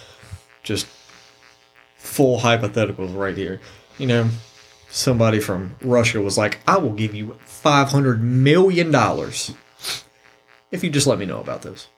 just 0.64 0.88
full 1.98 2.40
hypotheticals 2.40 3.14
right 3.16 3.36
here. 3.36 3.60
You 3.98 4.08
know, 4.08 4.30
somebody 4.90 5.42
from 5.42 5.76
Russia 5.82 6.22
was 6.22 6.38
like, 6.38 6.60
I 6.66 6.78
will 6.78 6.94
give 6.94 7.14
you 7.14 7.38
five 7.46 7.90
hundred 7.90 8.24
million 8.24 8.92
dollars 8.92 9.54
if 10.72 10.86
you 10.86 10.90
just 10.90 11.06
let 11.06 11.20
me 11.20 11.26
know 11.26 11.42
about 11.42 11.64
this. 11.64 11.90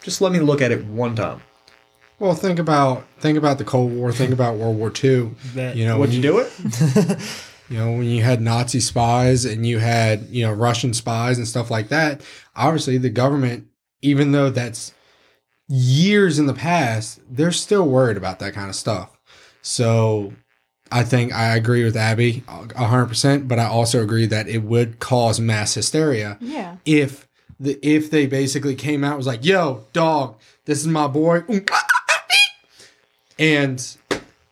Just 0.00 0.22
let 0.22 0.32
me 0.32 0.40
look 0.40 0.62
at 0.62 0.72
it 0.72 0.86
one 0.86 1.14
time. 1.16 1.42
Well, 2.18 2.34
think 2.34 2.58
about 2.58 3.04
think 3.18 3.36
about 3.36 3.58
the 3.58 3.64
Cold 3.64 3.92
War. 3.92 4.12
Think 4.12 4.32
about 4.32 4.56
World 4.56 4.76
War 4.78 4.92
II. 5.02 5.30
That- 5.54 5.76
You 5.76 5.86
know, 5.86 5.98
Would 5.98 6.08
when 6.10 6.16
you 6.16 6.22
do 6.22 6.38
it? 6.38 7.18
You 7.68 7.78
know, 7.78 7.90
when 7.92 8.04
you 8.04 8.22
had 8.22 8.40
Nazi 8.40 8.78
spies 8.78 9.44
and 9.44 9.66
you 9.66 9.78
had, 9.78 10.28
you 10.28 10.46
know, 10.46 10.52
Russian 10.52 10.94
spies 10.94 11.36
and 11.36 11.48
stuff 11.48 11.68
like 11.68 11.88
that, 11.88 12.20
obviously 12.54 12.96
the 12.96 13.10
government, 13.10 13.66
even 14.02 14.30
though 14.30 14.50
that's 14.50 14.94
years 15.68 16.38
in 16.38 16.46
the 16.46 16.54
past, 16.54 17.20
they're 17.28 17.50
still 17.52 17.88
worried 17.88 18.16
about 18.16 18.38
that 18.38 18.54
kind 18.54 18.68
of 18.68 18.76
stuff. 18.76 19.18
So 19.62 20.32
I 20.92 21.02
think 21.02 21.32
I 21.32 21.56
agree 21.56 21.82
with 21.82 21.96
Abby 21.96 22.44
a 22.46 22.84
100%, 22.84 23.48
but 23.48 23.58
I 23.58 23.66
also 23.66 24.00
agree 24.00 24.26
that 24.26 24.48
it 24.48 24.58
would 24.62 25.00
cause 25.00 25.40
mass 25.40 25.74
hysteria 25.74 26.38
yeah. 26.40 26.76
if 26.84 27.26
the 27.58 27.78
if 27.82 28.10
they 28.10 28.26
basically 28.26 28.74
came 28.74 29.02
out 29.02 29.08
and 29.12 29.16
was 29.16 29.26
like, 29.26 29.44
"Yo, 29.44 29.86
dog, 29.92 30.36
this 30.66 30.78
is 30.78 30.86
my 30.86 31.06
boy." 31.06 31.42
Ah, 31.72 31.86
And 33.38 33.78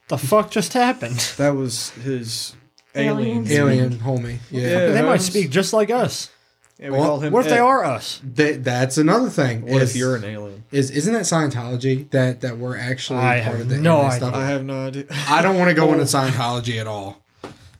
The 0.09 0.19
fuck 0.19 0.51
just 0.51 0.73
happened? 0.75 1.17
That 1.39 1.51
was 1.57 1.91
his 1.91 2.55
Aliens. 2.95 3.51
alien 3.51 3.91
homie. 3.99 4.39
Yeah. 4.51 4.69
Yeah. 4.69 4.87
they 4.93 5.03
might 5.03 5.23
speak 5.23 5.51
just 5.51 5.73
like 5.73 5.91
us. 5.91 6.31
Yeah, 6.79 6.91
we 6.91 6.99
Well, 6.99 7.05
call 7.07 7.21
him 7.21 7.33
What 7.33 7.45
if 7.47 7.51
they 7.51 7.59
Ed. 7.59 7.63
are 7.63 7.85
us? 7.85 8.21
That, 8.35 8.65
that's 8.65 8.99
another 8.99 9.31
thing. 9.31 9.63
What 9.63 9.81
is- 9.83 9.91
if 9.91 9.97
you're 9.97 10.17
an 10.17 10.25
alien? 10.25 10.65
Is 10.73 10.91
isn't 10.91 11.13
that 11.15 11.23
Scientology 11.23 12.11
that 12.11 12.41
that 12.41 12.59
we're 12.59 12.77
actually 12.77 13.21
I 13.21 13.41
part 13.41 13.43
have 13.57 13.61
of 13.61 13.69
the 13.69 13.77
no 13.79 13.95
alien 13.99 14.07
idea. 14.11 14.19
stuff? 14.19 14.35
I 14.35 14.47
have 14.49 14.65
no 14.65 14.87
idea. 14.89 15.05
I 15.29 15.41
don't 15.41 15.57
want 15.57 15.69
to 15.71 15.75
go 15.75 15.89
Oh. 15.89 15.93
into 15.93 16.05
Scientology 16.17 16.81
at 16.81 16.87
all. 16.89 17.23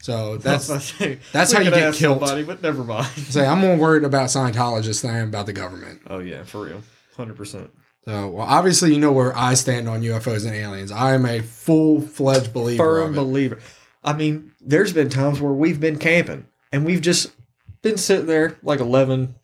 So 0.01 0.37
that's 0.37 0.71
I 0.71 0.75
was 0.75 0.91
about 0.91 0.99
to 0.99 1.05
say, 1.15 1.19
that's 1.33 1.53
how 1.53 1.61
you 1.61 1.71
get 1.71 1.95
killed. 1.95 2.21
Somebody, 2.21 2.45
but 2.45 2.63
never 2.63 2.85
mind. 2.85 3.07
say 3.17 3.45
I'm 3.47 3.59
more 3.59 3.77
worried 3.77 4.05
about 4.05 4.29
Scientologists 4.29 5.03
than 5.03 5.11
I 5.13 5.19
am 5.19 5.29
about 5.29 5.47
the 5.47 5.53
government. 5.53 6.03
Oh 6.09 6.19
yeah, 6.21 6.45
for 6.45 6.65
real, 6.67 6.83
hundred 7.17 7.37
percent. 7.37 7.71
So 8.05 8.29
well, 8.29 8.47
obviously 8.47 8.93
you 8.93 9.01
know 9.01 9.13
where 9.13 9.37
I 9.37 9.55
stand 9.55 9.89
on 9.89 10.03
UFOs 10.03 10.45
and 10.45 10.55
aliens. 10.55 10.93
I 10.93 11.15
am 11.15 11.25
a 11.25 11.41
full 11.41 12.01
fledged 12.01 12.53
believer. 12.53 12.83
firm 12.83 13.15
believer. 13.15 13.59
I 14.03 14.13
mean, 14.13 14.53
there's 14.61 14.93
been 14.93 15.09
times 15.09 15.41
where 15.41 15.53
we've 15.53 15.81
been 15.81 15.99
camping 15.99 16.47
and 16.71 16.85
we've 16.85 17.01
just 17.01 17.33
been 17.81 17.97
sitting 17.97 18.27
there 18.27 18.59
like 18.63 18.81
11, 18.81 19.37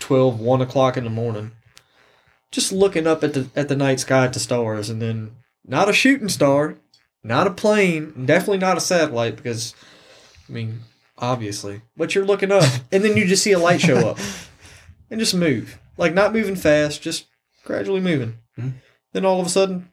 12, 0.00 0.40
1 0.40 0.60
o'clock 0.60 0.96
in 0.96 1.04
the 1.04 1.10
morning, 1.10 1.52
just 2.50 2.72
looking 2.72 3.06
up 3.06 3.22
at 3.22 3.34
the 3.34 3.48
at 3.54 3.68
the 3.68 3.76
night 3.76 4.00
sky 4.00 4.24
at 4.24 4.32
the 4.32 4.40
stars, 4.40 4.90
and 4.90 5.00
then 5.00 5.32
not 5.64 5.88
a 5.88 5.92
shooting 5.92 6.28
star, 6.28 6.76
not 7.22 7.46
a 7.46 7.50
plane, 7.50 8.26
definitely 8.26 8.58
not 8.58 8.76
a 8.76 8.80
satellite 8.80 9.36
because, 9.36 9.74
I 10.48 10.52
mean, 10.52 10.80
obviously, 11.18 11.82
but 11.96 12.14
you're 12.14 12.24
looking 12.24 12.50
up, 12.50 12.64
and 12.90 13.04
then 13.04 13.16
you 13.16 13.26
just 13.26 13.44
see 13.44 13.52
a 13.52 13.58
light 13.58 13.80
show 13.80 14.08
up, 14.08 14.18
and 15.10 15.20
just 15.20 15.34
move, 15.34 15.78
like 15.96 16.14
not 16.14 16.32
moving 16.32 16.56
fast, 16.56 17.00
just 17.02 17.26
gradually 17.64 18.00
moving. 18.00 18.38
Mhm. 18.58 18.72
Then 19.12 19.24
all 19.24 19.40
of 19.40 19.46
a 19.46 19.50
sudden, 19.50 19.88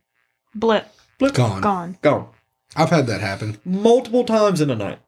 Blip. 0.56 0.88
blip, 1.18 1.34
Gone. 1.34 1.62
Gone. 1.62 1.98
gone 2.02 2.28
I've 2.76 2.90
had 2.90 3.08
that 3.08 3.22
happen. 3.22 3.58
multiple 3.66 4.24
times 4.24 4.62
in 4.62 4.70
a 4.70 4.76
night. 4.76 5.00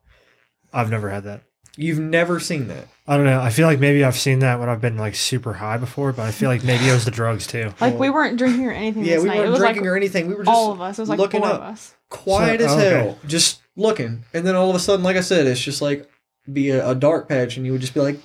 I've 0.73 0.89
never 0.91 1.09
had 1.09 1.23
that. 1.25 1.41
You've 1.77 1.99
never 1.99 2.39
seen 2.39 2.67
that. 2.67 2.87
I 3.07 3.15
don't 3.17 3.25
know. 3.25 3.39
I 3.41 3.49
feel 3.49 3.65
like 3.67 3.79
maybe 3.79 4.03
I've 4.03 4.17
seen 4.17 4.39
that 4.39 4.59
when 4.59 4.67
I've 4.69 4.81
been 4.81 4.97
like 4.97 5.15
super 5.15 5.53
high 5.53 5.77
before, 5.77 6.11
but 6.11 6.23
I 6.23 6.31
feel 6.31 6.49
like 6.49 6.63
maybe 6.63 6.87
it 6.89 6.93
was 6.93 7.05
the 7.05 7.11
drugs 7.11 7.47
too. 7.47 7.73
Like 7.81 7.97
we 7.97 8.09
weren't 8.09 8.37
drinking 8.37 8.65
or 8.67 8.71
anything 8.71 9.03
Yeah, 9.05 9.15
this 9.15 9.23
we 9.23 9.29
night. 9.29 9.37
weren't 9.39 9.51
was 9.51 9.59
drinking 9.59 9.83
like 9.83 9.91
or 9.91 9.95
anything. 9.95 10.27
We 10.27 10.33
were 10.33 10.43
just 10.43 10.55
all 10.55 10.71
of 10.71 10.81
us. 10.81 10.99
It 10.99 11.03
was 11.03 11.09
like 11.09 11.19
looking 11.19 11.41
four 11.41 11.49
up. 11.49 11.55
of 11.55 11.61
us. 11.61 11.95
quiet 12.09 12.59
So- 12.59 12.65
as 12.65 12.71
okay. 12.73 12.89
hell, 12.89 13.17
just 13.25 13.61
looking. 13.77 14.23
And 14.33 14.45
then 14.45 14.55
all 14.55 14.69
of 14.69 14.75
a 14.75 14.79
sudden, 14.79 15.03
like 15.03 15.15
I 15.17 15.21
said, 15.21 15.47
it's 15.47 15.61
just 15.61 15.81
like 15.81 16.09
be 16.51 16.69
a, 16.71 16.89
a 16.89 16.95
dark 16.95 17.29
patch, 17.29 17.55
and 17.57 17.65
you 17.65 17.71
would 17.71 17.81
just 17.81 17.93
be 17.93 17.99
like 18.01 18.19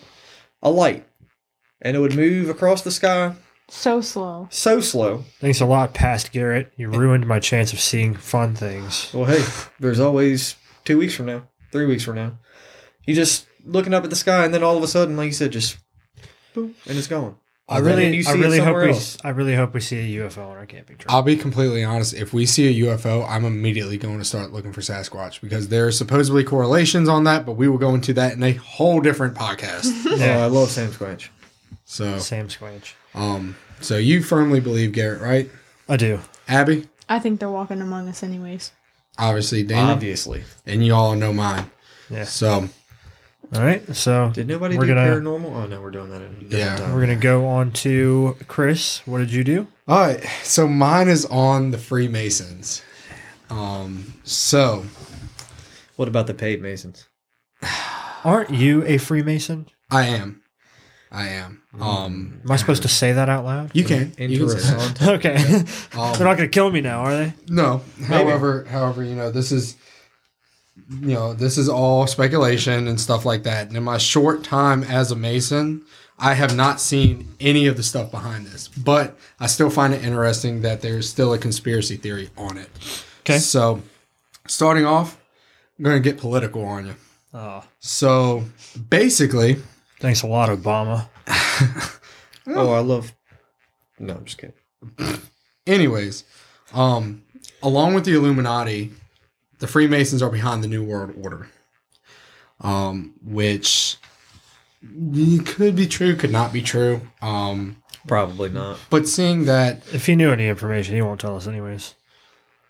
a 0.62 0.70
light, 0.70 1.06
and 1.80 1.96
it 1.96 2.00
would 2.00 2.16
move 2.16 2.48
across 2.48 2.82
the 2.82 2.90
sky 2.90 3.34
So 3.68 4.00
slow. 4.00 4.46
so 4.50 4.80
slow. 4.80 5.24
Thanks 5.40 5.60
a 5.60 5.66
lot, 5.66 5.92
past 5.92 6.30
Garrett. 6.32 6.72
You 6.76 6.88
ruined 6.88 7.26
my 7.26 7.40
chance 7.40 7.72
of 7.72 7.80
seeing 7.80 8.14
fun 8.14 8.54
things. 8.54 9.10
Well, 9.12 9.24
hey, 9.24 9.44
there's 9.80 9.98
always 10.00 10.54
two 10.84 10.98
weeks 10.98 11.14
from 11.14 11.26
now, 11.26 11.48
three 11.72 11.86
weeks 11.86 12.04
from 12.04 12.14
now. 12.14 12.38
You 13.06 13.14
just 13.14 13.46
looking 13.64 13.92
up 13.92 14.04
at 14.04 14.10
the 14.10 14.16
sky, 14.16 14.44
and 14.44 14.54
then 14.54 14.62
all 14.62 14.76
of 14.76 14.82
a 14.84 14.88
sudden, 14.88 15.16
like 15.16 15.26
you 15.26 15.32
said, 15.32 15.50
just 15.50 15.78
boom, 16.54 16.74
and 16.86 16.96
it's 16.96 17.08
gone. 17.08 17.36
I 17.68 17.78
And 17.78 17.86
then 17.86 17.96
really, 17.96 18.16
you 18.18 18.20
I 18.20 18.22
see 18.22 18.38
it 18.38 18.40
really 18.40 18.58
hope 18.60 18.76
we, 18.76 18.88
else. 18.90 19.18
I 19.24 19.30
really 19.30 19.56
hope 19.56 19.74
we 19.74 19.80
see 19.80 20.16
a 20.16 20.20
UFO 20.28 20.48
on 20.48 20.56
our 20.56 20.66
camping 20.66 20.98
trip. 20.98 21.12
I'll 21.12 21.22
be 21.22 21.36
completely 21.36 21.82
honest. 21.82 22.14
If 22.14 22.32
we 22.32 22.46
see 22.46 22.68
a 22.68 22.86
UFO, 22.86 23.28
I'm 23.28 23.44
immediately 23.44 23.98
going 23.98 24.18
to 24.18 24.24
start 24.24 24.52
looking 24.52 24.72
for 24.72 24.82
Sasquatch 24.82 25.40
because 25.40 25.66
there 25.66 25.84
are 25.88 25.90
supposedly 25.92 26.44
correlations 26.44 27.08
on 27.08 27.24
that, 27.24 27.44
but 27.44 27.54
we 27.54 27.66
will 27.66 27.78
go 27.78 27.92
into 27.96 28.12
that 28.14 28.34
in 28.34 28.42
a 28.44 28.52
whole 28.52 29.00
different 29.00 29.34
podcast. 29.34 29.86
Oh, 30.08 30.14
Yeah. 30.14 30.44
I 30.44 30.46
love 30.46 30.70
Sam 30.70 30.92
Squanch. 30.92 31.30
so, 31.84 32.18
Sam 32.18 32.46
Squanch. 32.46 32.92
Um, 33.16 33.56
so 33.80 33.96
you 33.96 34.22
firmly 34.22 34.60
believe 34.60 34.92
Garrett, 34.92 35.20
right? 35.20 35.50
I 35.88 35.96
do. 35.96 36.20
Abby, 36.48 36.86
I 37.08 37.18
think 37.18 37.40
they're 37.40 37.50
walking 37.50 37.80
among 37.82 38.08
us 38.08 38.22
anyways. 38.22 38.70
obviously, 39.18 39.62
Daniel, 39.64 39.90
Obviously, 39.94 40.44
and 40.66 40.84
you 40.86 40.94
all 40.94 41.14
know 41.16 41.32
mine. 41.32 41.70
Yeah. 42.10 42.24
So, 42.24 42.68
All 43.54 43.62
right. 43.62 43.82
So 43.94 44.30
did 44.34 44.46
nobody 44.48 44.76
We're 44.76 44.86
do 44.86 44.94
gonna- 44.94 45.10
paranormal? 45.10 45.52
Oh 45.54 45.66
no, 45.66 45.80
we're 45.80 45.90
doing 45.92 46.10
that. 46.10 46.20
At 46.22 46.28
a 46.28 46.34
different 46.34 46.52
Yeah, 46.52 46.76
time. 46.76 46.92
we're 46.94 47.00
gonna 47.00 47.16
go 47.16 47.46
on 47.46 47.70
to 47.72 48.36
Chris. 48.48 49.02
What 49.06 49.18
did 49.18 49.32
you 49.32 49.42
do? 49.44 49.66
all 49.88 50.00
right. 50.00 50.24
So 50.42 50.66
mine 50.68 51.08
is 51.08 51.24
on 51.26 51.70
the 51.70 51.78
Freemasons. 51.78 52.82
Um, 53.50 54.14
so 54.24 54.84
What 55.96 56.08
about 56.08 56.26
the 56.26 56.34
paid 56.34 56.60
masons? 56.60 57.06
Aren't 58.24 58.50
you 58.50 58.84
a 58.84 58.98
Freemason? 58.98 59.66
I 59.90 60.06
am, 60.06 60.42
I 61.10 61.28
am. 61.28 61.62
Um, 61.80 62.40
Am 62.44 62.50
I 62.50 62.56
supposed 62.56 62.82
to 62.82 62.88
say 62.88 63.12
that 63.12 63.28
out 63.28 63.44
loud? 63.44 63.70
you 63.74 63.84
can, 63.84 64.12
you 64.18 64.38
can 64.40 64.48
say 64.48 64.70
that. 64.74 64.96
Interessant. 64.98 65.02
Okay. 65.08 65.98
Um, 66.00 66.12
They're 66.18 66.26
not 66.26 66.36
gonna 66.36 66.48
kill 66.48 66.70
me 66.70 66.80
now, 66.80 67.00
are 67.00 67.16
they? 67.16 67.32
No. 67.48 67.82
However, 68.06 68.64
however, 68.64 69.02
you 69.04 69.14
know, 69.14 69.30
this 69.30 69.52
is 69.52 69.76
you 71.00 71.14
know, 71.14 71.32
this 71.34 71.58
is 71.58 71.68
all 71.68 72.06
speculation 72.06 72.86
and 72.86 73.00
stuff 73.00 73.24
like 73.24 73.42
that. 73.44 73.68
And 73.68 73.76
in 73.76 73.82
my 73.82 73.98
short 73.98 74.44
time 74.44 74.84
as 74.84 75.10
a 75.10 75.16
Mason, 75.16 75.82
I 76.18 76.34
have 76.34 76.54
not 76.54 76.80
seen 76.80 77.34
any 77.40 77.66
of 77.66 77.76
the 77.76 77.82
stuff 77.82 78.10
behind 78.10 78.46
this. 78.46 78.68
But 78.68 79.18
I 79.40 79.46
still 79.46 79.70
find 79.70 79.92
it 79.94 80.04
interesting 80.04 80.60
that 80.62 80.82
there's 80.82 81.08
still 81.08 81.32
a 81.32 81.38
conspiracy 81.38 81.96
theory 81.96 82.30
on 82.36 82.56
it. 82.58 82.68
Okay. 83.20 83.38
So 83.38 83.82
starting 84.46 84.84
off, 84.84 85.20
I'm 85.78 85.84
gonna 85.84 86.00
get 86.00 86.18
political 86.18 86.64
on 86.64 86.86
you. 86.86 86.94
Oh, 87.34 87.64
So 87.80 88.44
basically, 88.88 89.56
thanks 90.06 90.22
a 90.22 90.26
lot, 90.28 90.48
Obama. 90.48 91.08
Oh, 92.48 92.72
I 92.74 92.78
love. 92.78 93.12
No, 93.98 94.14
I'm 94.14 94.24
just 94.24 94.38
kidding. 94.38 94.54
anyways, 95.66 96.22
um, 96.72 97.24
along 97.60 97.94
with 97.94 98.04
the 98.04 98.14
Illuminati, 98.14 98.92
the 99.58 99.66
Freemasons 99.66 100.22
are 100.22 100.30
behind 100.30 100.62
the 100.62 100.68
New 100.68 100.84
World 100.84 101.12
Order. 101.20 101.48
um, 102.60 103.14
which 103.20 103.96
could 105.44 105.74
be 105.74 105.88
true, 105.88 106.14
could 106.14 106.30
not 106.30 106.52
be 106.52 106.62
true. 106.62 107.00
Um, 107.20 107.78
Probably 108.06 108.48
not. 108.48 108.78
but 108.90 109.08
seeing 109.08 109.46
that, 109.46 109.82
If 109.92 110.06
he 110.06 110.14
knew 110.14 110.30
any 110.30 110.46
information, 110.46 110.94
he 110.94 111.02
won't 111.02 111.20
tell 111.20 111.34
us 111.36 111.48
anyways. 111.48 111.96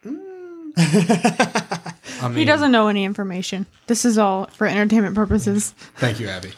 I 0.07 1.83
mean, 2.23 2.35
He 2.35 2.47
doesn't 2.47 2.73
know 2.73 2.89
any 2.89 3.05
information. 3.05 3.67
This 3.89 4.07
is 4.07 4.17
all 4.17 4.47
for 4.47 4.67
entertainment 4.67 5.15
purposes. 5.15 5.73
Thank 5.97 6.19
you, 6.19 6.29
Abby. 6.29 6.53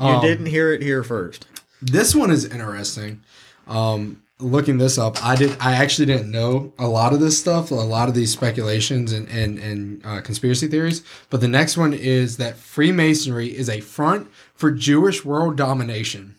You 0.00 0.06
Um, 0.06 0.22
didn't 0.22 0.46
hear 0.46 0.72
it 0.72 0.82
here 0.82 1.02
first. 1.04 1.46
This 1.82 2.14
one 2.14 2.30
is 2.30 2.44
interesting. 2.44 3.22
Um, 3.66 4.22
looking 4.38 4.78
this 4.78 4.96
up, 4.98 5.22
I 5.24 5.36
did. 5.36 5.56
I 5.60 5.72
actually 5.72 6.06
didn't 6.06 6.30
know 6.30 6.72
a 6.78 6.88
lot 6.88 7.12
of 7.12 7.20
this 7.20 7.38
stuff, 7.38 7.70
a 7.70 7.74
lot 7.74 8.08
of 8.08 8.14
these 8.14 8.32
speculations 8.32 9.12
and 9.12 9.28
and, 9.28 9.58
and 9.58 10.04
uh, 10.04 10.20
conspiracy 10.22 10.66
theories. 10.68 11.02
But 11.28 11.40
the 11.40 11.48
next 11.48 11.76
one 11.76 11.92
is 11.92 12.38
that 12.38 12.56
Freemasonry 12.56 13.48
is 13.56 13.68
a 13.68 13.80
front 13.80 14.28
for 14.54 14.70
Jewish 14.70 15.24
world 15.24 15.56
domination. 15.56 16.34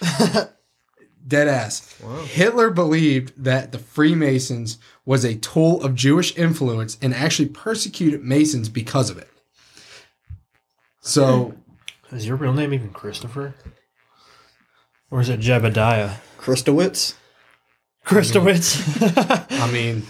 Dead 1.28 1.48
ass. 1.48 1.92
Hitler 2.26 2.70
believed 2.70 3.32
that 3.42 3.72
the 3.72 3.78
Freemasons 3.78 4.78
was 5.04 5.24
a 5.24 5.34
tool 5.34 5.82
of 5.82 5.94
Jewish 5.96 6.36
influence 6.38 6.96
and 7.02 7.12
actually 7.12 7.48
persecuted 7.48 8.22
Masons 8.22 8.68
because 8.68 9.10
of 9.10 9.18
it. 9.18 9.28
So 11.00 11.54
Is 12.12 12.26
your 12.26 12.36
real 12.36 12.52
name 12.52 12.72
even 12.72 12.90
Christopher? 12.90 13.54
Or 15.10 15.20
is 15.20 15.28
it 15.28 15.40
Jebediah? 15.40 16.16
Christowitz? 16.38 17.14
Christowitz? 18.04 19.46
I 19.60 19.70
mean, 19.72 20.04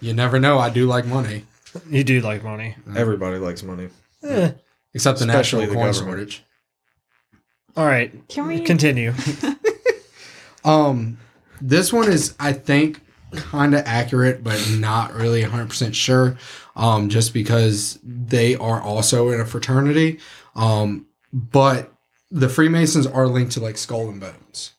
you 0.00 0.12
never 0.12 0.38
know. 0.38 0.58
I 0.58 0.70
do 0.70 0.86
like 0.86 1.06
money, 1.06 1.44
you 1.88 2.04
do 2.04 2.20
like 2.20 2.44
money. 2.44 2.76
Everybody 2.96 3.38
likes 3.38 3.62
money. 3.62 3.88
Eh. 4.22 4.52
except 4.92 5.18
the 5.18 5.24
Especially 5.26 5.26
national 5.26 5.60
the 5.62 5.66
coin 5.74 5.92
government. 5.92 6.30
shortage. 6.30 6.44
All 7.76 7.86
right. 7.86 8.28
Can 8.28 8.46
we? 8.46 8.60
Continue. 8.60 9.12
Um, 10.62 11.16
this 11.62 11.90
one 11.90 12.12
is, 12.12 12.34
I 12.38 12.52
think, 12.52 13.00
kind 13.32 13.74
of 13.74 13.82
accurate, 13.86 14.44
but 14.44 14.62
not 14.78 15.14
really 15.14 15.42
100% 15.42 15.94
sure. 15.94 16.36
Um, 16.76 17.08
just 17.08 17.32
because 17.32 17.98
they 18.02 18.56
are 18.56 18.78
also 18.80 19.30
in 19.30 19.40
a 19.40 19.46
fraternity. 19.46 20.18
Um, 20.54 21.06
but 21.32 21.92
the 22.30 22.48
Freemasons 22.48 23.06
are 23.06 23.26
linked 23.26 23.52
to 23.52 23.60
like 23.60 23.76
Skull 23.76 24.08
and 24.08 24.20
Bones. 24.20 24.72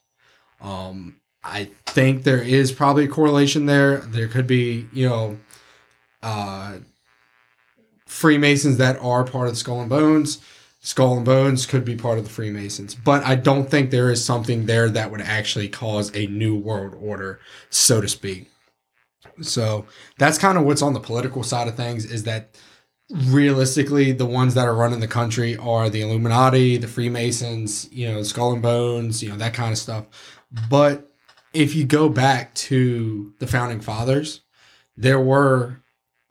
Um, 0.60 1.16
I 1.44 1.70
think 1.86 2.22
there 2.22 2.42
is 2.42 2.72
probably 2.72 3.04
a 3.04 3.08
correlation 3.08 3.66
there. 3.66 3.98
There 3.98 4.28
could 4.28 4.46
be, 4.46 4.86
you 4.92 5.08
know, 5.08 5.38
uh, 6.22 6.78
Freemasons 8.06 8.76
that 8.76 8.98
are 9.00 9.24
part 9.24 9.48
of 9.48 9.54
the 9.54 9.58
Skull 9.58 9.80
and 9.80 9.90
Bones. 9.90 10.40
Skull 10.80 11.16
and 11.16 11.24
Bones 11.24 11.66
could 11.66 11.84
be 11.84 11.96
part 11.96 12.18
of 12.18 12.24
the 12.24 12.30
Freemasons, 12.30 12.94
but 12.94 13.24
I 13.24 13.36
don't 13.36 13.70
think 13.70 13.90
there 13.90 14.10
is 14.10 14.24
something 14.24 14.66
there 14.66 14.88
that 14.90 15.10
would 15.10 15.20
actually 15.20 15.68
cause 15.68 16.14
a 16.14 16.26
new 16.26 16.56
world 16.56 16.96
order, 17.00 17.38
so 17.70 18.00
to 18.00 18.08
speak. 18.08 18.50
So 19.40 19.86
that's 20.18 20.38
kind 20.38 20.58
of 20.58 20.64
what's 20.64 20.82
on 20.82 20.92
the 20.92 21.00
political 21.00 21.42
side 21.44 21.68
of 21.68 21.76
things 21.76 22.04
is 22.04 22.24
that 22.24 22.56
realistically 23.12 24.12
the 24.12 24.26
ones 24.26 24.54
that 24.54 24.66
are 24.66 24.74
running 24.74 25.00
the 25.00 25.08
country 25.08 25.56
are 25.56 25.90
the 25.90 26.00
Illuminati, 26.02 26.76
the 26.76 26.88
Freemasons, 26.88 27.88
you 27.92 28.08
know, 28.10 28.22
Skull 28.22 28.52
and 28.52 28.62
Bones, 28.62 29.22
you 29.22 29.28
know, 29.28 29.36
that 29.36 29.54
kind 29.54 29.72
of 29.72 29.78
stuff. 29.78 30.06
But 30.70 31.10
if 31.52 31.74
you 31.74 31.84
go 31.84 32.08
back 32.08 32.54
to 32.54 33.32
the 33.38 33.46
founding 33.46 33.80
fathers, 33.80 34.40
there 34.96 35.20
were 35.20 35.80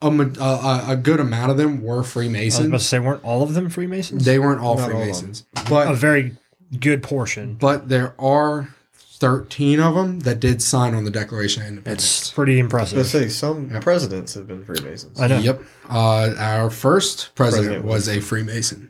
a, 0.02 0.08
a, 0.08 0.86
a- 0.90 0.96
good 0.96 1.20
amount 1.20 1.52
of 1.52 1.58
them 1.58 1.82
were 1.82 1.96
I 1.96 1.98
was 1.98 2.08
about 2.08 2.14
Freemasons. 2.14 2.72
to 2.72 2.80
say, 2.80 3.00
weren't 3.00 3.24
all 3.24 3.44
of 3.44 3.54
them 3.54 3.70
Freemasons? 3.70 4.26
They 4.26 4.40
weren't 4.40 4.62
all 4.62 4.76
Not 4.78 4.84
all 4.84 4.90
of 4.90 4.92
them. 4.92 5.00
Freemasons, 5.02 5.46
a 5.90 5.94
very 5.96 6.38
good 6.80 7.04
portion. 7.04 7.54
but 7.56 7.88
there 7.90 8.16
are 8.20 8.74
thirteen 9.22 9.80
of 9.80 9.94
them 9.96 10.20
that 10.22 10.40
did 10.40 10.62
sign 10.62 10.94
on 10.96 11.04
the 11.06 11.12
Declaration 11.12 11.62
of 11.62 11.70
Independence. 11.70 12.04
It's 12.04 12.30
Independence. 12.30 12.34
pretty 12.34 12.56
Let's 12.56 12.92
impressive. 12.94 13.08
say 13.08 13.30
some 13.30 13.72
Yep. 13.72 13.82
presidents 13.84 14.34
have 14.34 14.48
been 14.48 14.66
Freemasons. 14.66 15.20
I 15.22 15.28
know. 15.28 15.38
Yep, 15.40 15.62
uh, 15.90 16.34
our 16.38 16.70
first 16.70 17.30
president, 17.36 17.68
President 17.84 17.86
was 17.86 18.10
a 18.10 18.20
Freemason. 18.20 18.90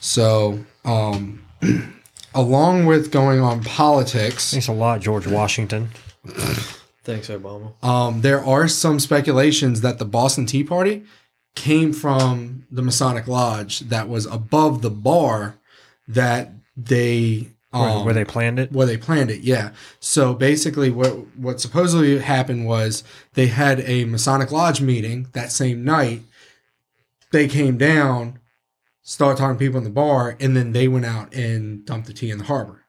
So, 0.00 0.60
um, 0.84 1.42
along 2.34 2.86
with 2.86 3.10
going 3.10 3.40
on 3.40 3.62
politics, 3.64 4.52
Thanks 4.52 4.68
a 4.68 4.72
lot, 4.72 5.00
George 5.00 5.26
Washington. 5.26 5.90
Thanks, 7.04 7.28
Obama. 7.28 7.72
um, 7.84 8.22
there 8.22 8.42
are 8.44 8.66
some 8.68 8.98
speculations 8.98 9.82
that 9.82 9.98
the 9.98 10.04
Boston 10.06 10.46
Tea 10.46 10.64
Party 10.64 11.04
came 11.54 11.92
from 11.92 12.66
the 12.70 12.80
Masonic 12.82 13.26
Lodge 13.28 13.80
that 13.80 14.08
was 14.08 14.24
above 14.26 14.82
the 14.82 14.90
bar 14.90 15.56
that 16.08 16.52
they 16.76 17.38
Where, 17.40 17.53
um, 17.74 18.04
where 18.04 18.14
they 18.14 18.24
planned 18.24 18.58
it. 18.58 18.72
where 18.72 18.86
they 18.86 18.96
planned 18.96 19.30
it. 19.30 19.40
Yeah. 19.42 19.70
So 20.00 20.34
basically, 20.34 20.90
what 20.90 21.12
what 21.36 21.60
supposedly 21.60 22.18
happened 22.18 22.66
was 22.66 23.04
they 23.34 23.46
had 23.48 23.80
a 23.80 24.04
Masonic 24.04 24.50
Lodge 24.52 24.80
meeting 24.80 25.28
that 25.32 25.52
same 25.52 25.84
night. 25.84 26.22
They 27.32 27.48
came 27.48 27.76
down, 27.76 28.38
started 29.02 29.38
talking 29.40 29.56
to 29.56 29.64
people 29.64 29.78
in 29.78 29.84
the 29.84 29.90
bar, 29.90 30.36
and 30.40 30.56
then 30.56 30.72
they 30.72 30.86
went 30.88 31.06
out 31.06 31.34
and 31.34 31.84
dumped 31.84 32.06
the 32.06 32.12
tea 32.12 32.30
in 32.30 32.38
the 32.38 32.44
harbor. 32.44 32.84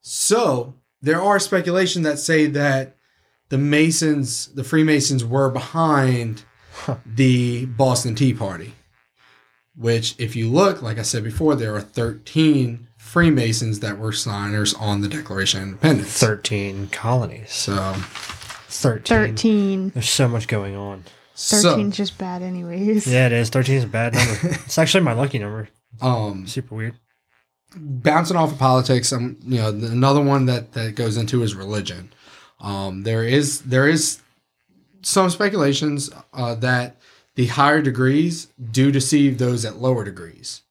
So 0.00 0.74
there 1.00 1.20
are 1.22 1.38
speculation 1.38 2.02
that 2.02 2.18
say 2.18 2.46
that 2.46 2.96
the 3.48 3.58
Masons, 3.58 4.48
the 4.54 4.64
Freemasons, 4.64 5.24
were 5.24 5.50
behind 5.50 6.44
Huh. 6.76 6.96
the 7.06 7.66
Boston 7.66 8.16
Tea 8.16 8.34
Party. 8.34 8.74
Which, 9.76 10.16
if 10.18 10.34
you 10.34 10.48
look, 10.50 10.82
like 10.82 10.98
I 10.98 11.02
said 11.02 11.22
before, 11.22 11.54
there 11.54 11.74
are 11.74 11.80
13 11.80 12.88
Freemasons 13.08 13.80
that 13.80 13.98
were 13.98 14.12
signers 14.12 14.74
on 14.74 15.00
the 15.02 15.08
Declaration 15.08 15.60
of 15.60 15.68
Independence. 15.68 16.18
13 16.18 16.88
colonies. 16.88 17.52
So, 17.52 17.94
13. 18.68 19.04
13. 19.04 19.88
There's 19.90 20.08
so 20.08 20.26
much 20.26 20.48
going 20.48 20.74
on. 20.74 21.04
13 21.36 21.88
is 21.88 21.94
so 21.96 21.96
just 21.96 22.18
bad, 22.18 22.42
anyways. 22.42 23.06
Yeah, 23.06 23.26
it 23.26 23.32
is. 23.32 23.50
13 23.50 23.76
is 23.76 23.84
a 23.84 23.86
bad 23.88 24.14
number. 24.14 24.38
it's 24.42 24.78
actually 24.78 25.04
my 25.04 25.12
lucky 25.12 25.38
number. 25.38 25.68
um, 26.00 26.46
Super 26.46 26.74
weird. 26.74 26.94
bouncing 27.76 28.36
off 28.36 28.52
of 28.52 28.58
politics, 28.58 29.12
um, 29.12 29.36
you 29.44 29.58
know, 29.58 29.68
another 29.68 30.22
one 30.22 30.46
that 30.46 30.72
that 30.72 30.94
goes 30.96 31.16
into 31.16 31.42
is 31.42 31.54
religion. 31.54 32.12
Um, 32.60 33.02
there 33.02 33.22
is 33.22 33.60
there 33.62 33.86
is 33.88 34.20
some 35.02 35.28
speculations 35.30 36.10
uh, 36.32 36.54
that 36.56 36.96
the 37.34 37.46
higher 37.46 37.82
degrees 37.82 38.48
do 38.72 38.90
deceive 38.90 39.38
those 39.38 39.64
at 39.64 39.76
lower 39.76 40.04
degrees. 40.04 40.62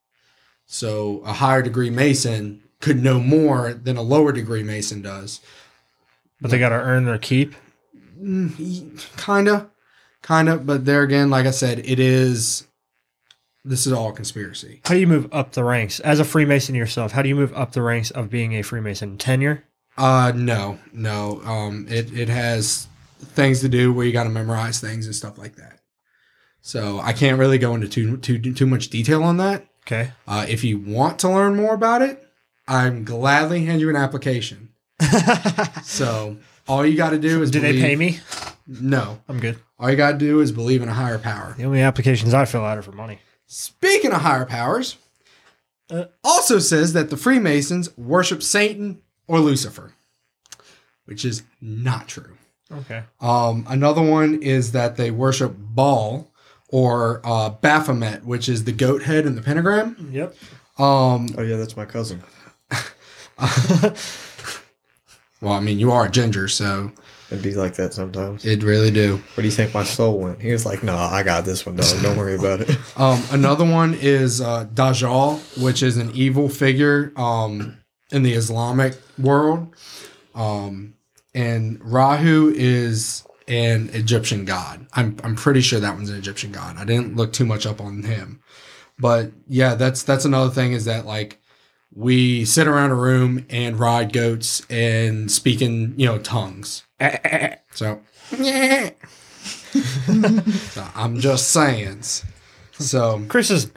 So 0.74 1.22
a 1.24 1.32
higher 1.32 1.62
degree 1.62 1.88
Mason 1.88 2.60
could 2.80 3.00
know 3.00 3.20
more 3.20 3.72
than 3.72 3.96
a 3.96 4.02
lower 4.02 4.32
degree 4.32 4.64
Mason 4.64 5.02
does. 5.02 5.40
But 6.40 6.50
they 6.50 6.58
got 6.58 6.70
to 6.70 6.74
earn 6.74 7.04
their 7.04 7.16
keep. 7.16 7.54
Kinda, 9.16 9.70
kinda, 10.24 10.56
but 10.56 10.84
there 10.84 11.02
again, 11.02 11.30
like 11.30 11.46
I 11.46 11.52
said, 11.52 11.78
it 11.78 12.00
is. 12.00 12.66
This 13.64 13.86
is 13.86 13.92
all 13.92 14.10
conspiracy. 14.10 14.80
How 14.84 14.94
do 14.94 15.00
you 15.00 15.06
move 15.06 15.28
up 15.32 15.52
the 15.52 15.62
ranks? 15.62 16.00
As 16.00 16.18
a 16.18 16.24
Freemason 16.24 16.74
yourself, 16.74 17.12
how 17.12 17.22
do 17.22 17.28
you 17.28 17.36
move 17.36 17.54
up 17.54 17.70
the 17.70 17.80
ranks 17.80 18.10
of 18.10 18.28
being 18.28 18.56
a 18.56 18.62
Freemason? 18.62 19.16
Tenure? 19.16 19.62
Uh 19.96 20.32
no, 20.34 20.80
no. 20.92 21.40
Um 21.44 21.86
it 21.88 22.12
it 22.12 22.28
has 22.28 22.88
things 23.20 23.60
to 23.60 23.68
do 23.68 23.92
where 23.92 24.04
you 24.04 24.12
got 24.12 24.24
to 24.24 24.28
memorize 24.28 24.80
things 24.80 25.06
and 25.06 25.14
stuff 25.14 25.38
like 25.38 25.54
that. 25.54 25.78
So 26.62 26.98
I 26.98 27.12
can't 27.12 27.38
really 27.38 27.58
go 27.58 27.76
into 27.76 27.86
too 27.88 28.16
too 28.16 28.40
too 28.40 28.66
much 28.66 28.90
detail 28.90 29.22
on 29.22 29.36
that. 29.36 29.68
Okay. 29.86 30.10
Uh 30.26 30.46
if 30.48 30.64
you 30.64 30.78
want 30.78 31.18
to 31.20 31.28
learn 31.28 31.56
more 31.56 31.74
about 31.74 32.02
it, 32.02 32.26
I'm 32.66 33.04
gladly 33.04 33.64
hand 33.66 33.80
you 33.80 33.90
an 33.90 33.96
application. 33.96 34.70
So 35.84 36.36
all 36.66 36.84
you 36.86 36.96
got 36.96 37.10
to 37.10 37.18
do 37.18 37.42
is 37.42 37.50
do 37.50 37.60
they 37.60 37.74
pay 37.80 37.94
me? 37.96 38.18
No. 38.66 39.20
I'm 39.28 39.38
good. 39.38 39.58
All 39.78 39.90
you 39.90 39.96
got 39.96 40.12
to 40.12 40.18
do 40.18 40.40
is 40.40 40.50
believe 40.52 40.82
in 40.82 40.88
a 40.88 40.94
higher 40.94 41.18
power. 41.18 41.54
The 41.58 41.64
only 41.64 41.82
applications 41.82 42.32
I 42.34 42.44
fill 42.46 42.64
out 42.64 42.78
are 42.78 42.82
for 42.82 42.92
money. 42.92 43.18
Speaking 43.46 44.12
of 44.12 44.22
higher 44.22 44.46
powers, 44.46 44.96
Uh. 45.90 46.06
also 46.22 46.58
says 46.58 46.94
that 46.94 47.10
the 47.10 47.16
Freemasons 47.16 47.96
worship 47.98 48.42
Satan 48.42 49.02
or 49.26 49.40
Lucifer, 49.40 49.92
which 51.04 51.24
is 51.24 51.42
not 51.60 52.08
true. 52.08 52.36
Okay. 52.72 53.02
Um, 53.20 53.66
another 53.68 54.00
one 54.02 54.42
is 54.42 54.72
that 54.72 54.96
they 54.96 55.10
worship 55.10 55.54
Baal 55.58 56.30
or 56.74 57.20
uh, 57.22 57.50
Baphomet, 57.50 58.24
which 58.24 58.48
is 58.48 58.64
the 58.64 58.72
goat 58.72 59.00
head 59.00 59.26
in 59.26 59.36
the 59.36 59.40
pentagram. 59.40 60.08
Yep. 60.10 60.34
Um, 60.76 61.28
Oh 61.38 61.42
yeah, 61.42 61.56
that's 61.56 61.76
my 61.76 61.84
cousin. 61.84 62.20
well, 65.40 65.52
I 65.52 65.60
mean, 65.60 65.78
you 65.78 65.92
are 65.92 66.06
a 66.06 66.10
ginger, 66.10 66.48
so 66.48 66.90
It'd 67.30 67.44
be 67.44 67.54
like 67.54 67.76
that 67.76 67.94
sometimes. 67.94 68.44
it 68.44 68.64
really 68.64 68.90
do. 68.90 69.18
Where 69.34 69.42
do 69.42 69.44
you 69.44 69.52
think 69.52 69.72
my 69.72 69.84
soul 69.84 70.18
went? 70.18 70.42
He 70.42 70.50
was 70.50 70.66
like, 70.66 70.82
"Nah, 70.82 71.10
I 71.10 71.22
got 71.22 71.44
this 71.44 71.64
one, 71.64 71.76
dog. 71.76 72.02
Don't 72.02 72.16
worry 72.16 72.34
about 72.34 72.60
it." 72.62 72.76
Um, 72.96 73.22
another 73.30 73.64
one 73.64 73.94
is 73.94 74.40
uh, 74.40 74.66
Dajjal, 74.66 75.62
which 75.62 75.80
is 75.80 75.96
an 75.96 76.10
evil 76.12 76.48
figure 76.48 77.12
um, 77.16 77.78
in 78.10 78.24
the 78.24 78.32
Islamic 78.32 78.96
world. 79.16 79.74
Um, 80.34 80.94
and 81.34 81.80
Rahu 81.84 82.52
is 82.54 83.24
an 83.48 83.90
Egyptian 83.92 84.44
god. 84.44 84.86
I'm, 84.94 85.16
I'm 85.22 85.36
pretty 85.36 85.60
sure 85.60 85.80
that 85.80 85.94
one's 85.94 86.10
an 86.10 86.16
Egyptian 86.16 86.52
god. 86.52 86.76
I 86.78 86.84
didn't 86.84 87.16
look 87.16 87.32
too 87.32 87.44
much 87.44 87.66
up 87.66 87.80
on 87.80 88.02
him. 88.02 88.40
But 88.98 89.32
yeah, 89.48 89.74
that's 89.74 90.02
that's 90.02 90.24
another 90.24 90.50
thing 90.50 90.72
is 90.72 90.84
that 90.84 91.04
like 91.04 91.40
we 91.92 92.44
sit 92.44 92.66
around 92.66 92.90
a 92.90 92.94
room 92.96 93.44
and 93.50 93.78
ride 93.78 94.12
goats 94.12 94.64
and 94.70 95.30
speak 95.30 95.60
in 95.62 95.94
you 95.96 96.06
know 96.06 96.18
tongues. 96.18 96.84
So, 97.74 98.00
So, 99.74 100.86
I'm 100.94 101.18
just 101.18 101.48
saying. 101.48 102.02
So 102.78 103.24
Chris 103.28 103.50
is 103.50 103.72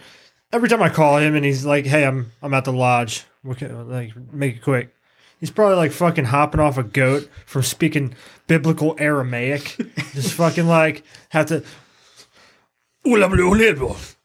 every 0.53 0.69
time 0.69 0.83
I 0.83 0.89
call 0.89 1.17
him 1.17 1.35
and 1.35 1.43
he's 1.43 1.65
like, 1.65 1.87
"Hey, 1.87 2.05
I'm 2.05 2.31
I'm 2.43 2.53
at 2.53 2.65
the 2.65 2.73
lodge. 2.73 3.25
What 3.41 3.57
can, 3.57 3.89
like 3.89 4.11
make 4.31 4.57
it 4.57 4.61
quick." 4.61 4.93
He's 5.39 5.51
probably 5.51 5.75
like 5.75 5.91
fucking 5.91 6.25
hopping 6.25 6.59
off 6.59 6.77
a 6.77 6.83
goat 6.83 7.29
from 7.45 7.61
speaking 7.61 8.15
biblical 8.47 8.95
Aramaic. 8.97 9.75
Just 10.13 10.33
fucking 10.33 10.67
like 10.67 11.03
have 11.29 11.47
to 11.47 11.63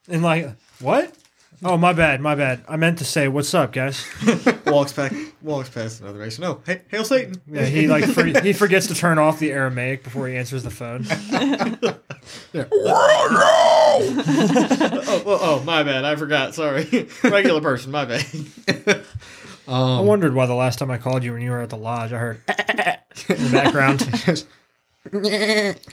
and 0.08 0.22
like 0.22 0.56
what? 0.80 1.14
Oh 1.64 1.76
my 1.76 1.92
bad, 1.92 2.20
my 2.20 2.34
bad. 2.34 2.64
I 2.68 2.76
meant 2.76 2.98
to 2.98 3.04
say 3.04 3.28
what's 3.28 3.54
up, 3.54 3.72
guys. 3.72 4.04
walks 4.66 4.92
back, 4.92 5.12
walks 5.42 5.68
past 5.68 6.00
another 6.00 6.18
race. 6.18 6.40
No, 6.40 6.60
hey, 6.66 6.82
hail 6.88 7.04
Satan. 7.04 7.40
Yeah, 7.46 7.66
he 7.66 7.86
like 7.86 8.04
for, 8.04 8.24
he 8.24 8.52
forgets 8.52 8.88
to 8.88 8.96
turn 8.96 9.16
off 9.18 9.38
the 9.38 9.52
Aramaic 9.52 10.02
before 10.02 10.26
he 10.26 10.36
answers 10.36 10.64
the 10.64 10.70
phone. 10.70 11.06
Oh, 13.94 14.24
oh, 14.26 15.22
oh, 15.26 15.38
oh, 15.42 15.62
my 15.64 15.82
bad. 15.82 16.04
I 16.04 16.16
forgot. 16.16 16.54
Sorry. 16.54 17.08
Regular 17.22 17.60
person. 17.60 17.90
My 17.90 18.04
bad. 18.06 18.24
I 19.72 20.00
wondered 20.00 20.34
why 20.34 20.46
the 20.46 20.54
last 20.54 20.78
time 20.78 20.90
I 20.90 20.98
called 20.98 21.24
you 21.24 21.32
when 21.32 21.42
you 21.42 21.50
were 21.50 21.60
at 21.60 21.70
the 21.70 21.76
lodge, 21.76 22.12
I 22.12 22.18
heard 22.18 22.40
in 23.28 23.36
the 23.44 23.50
background. 23.52 24.00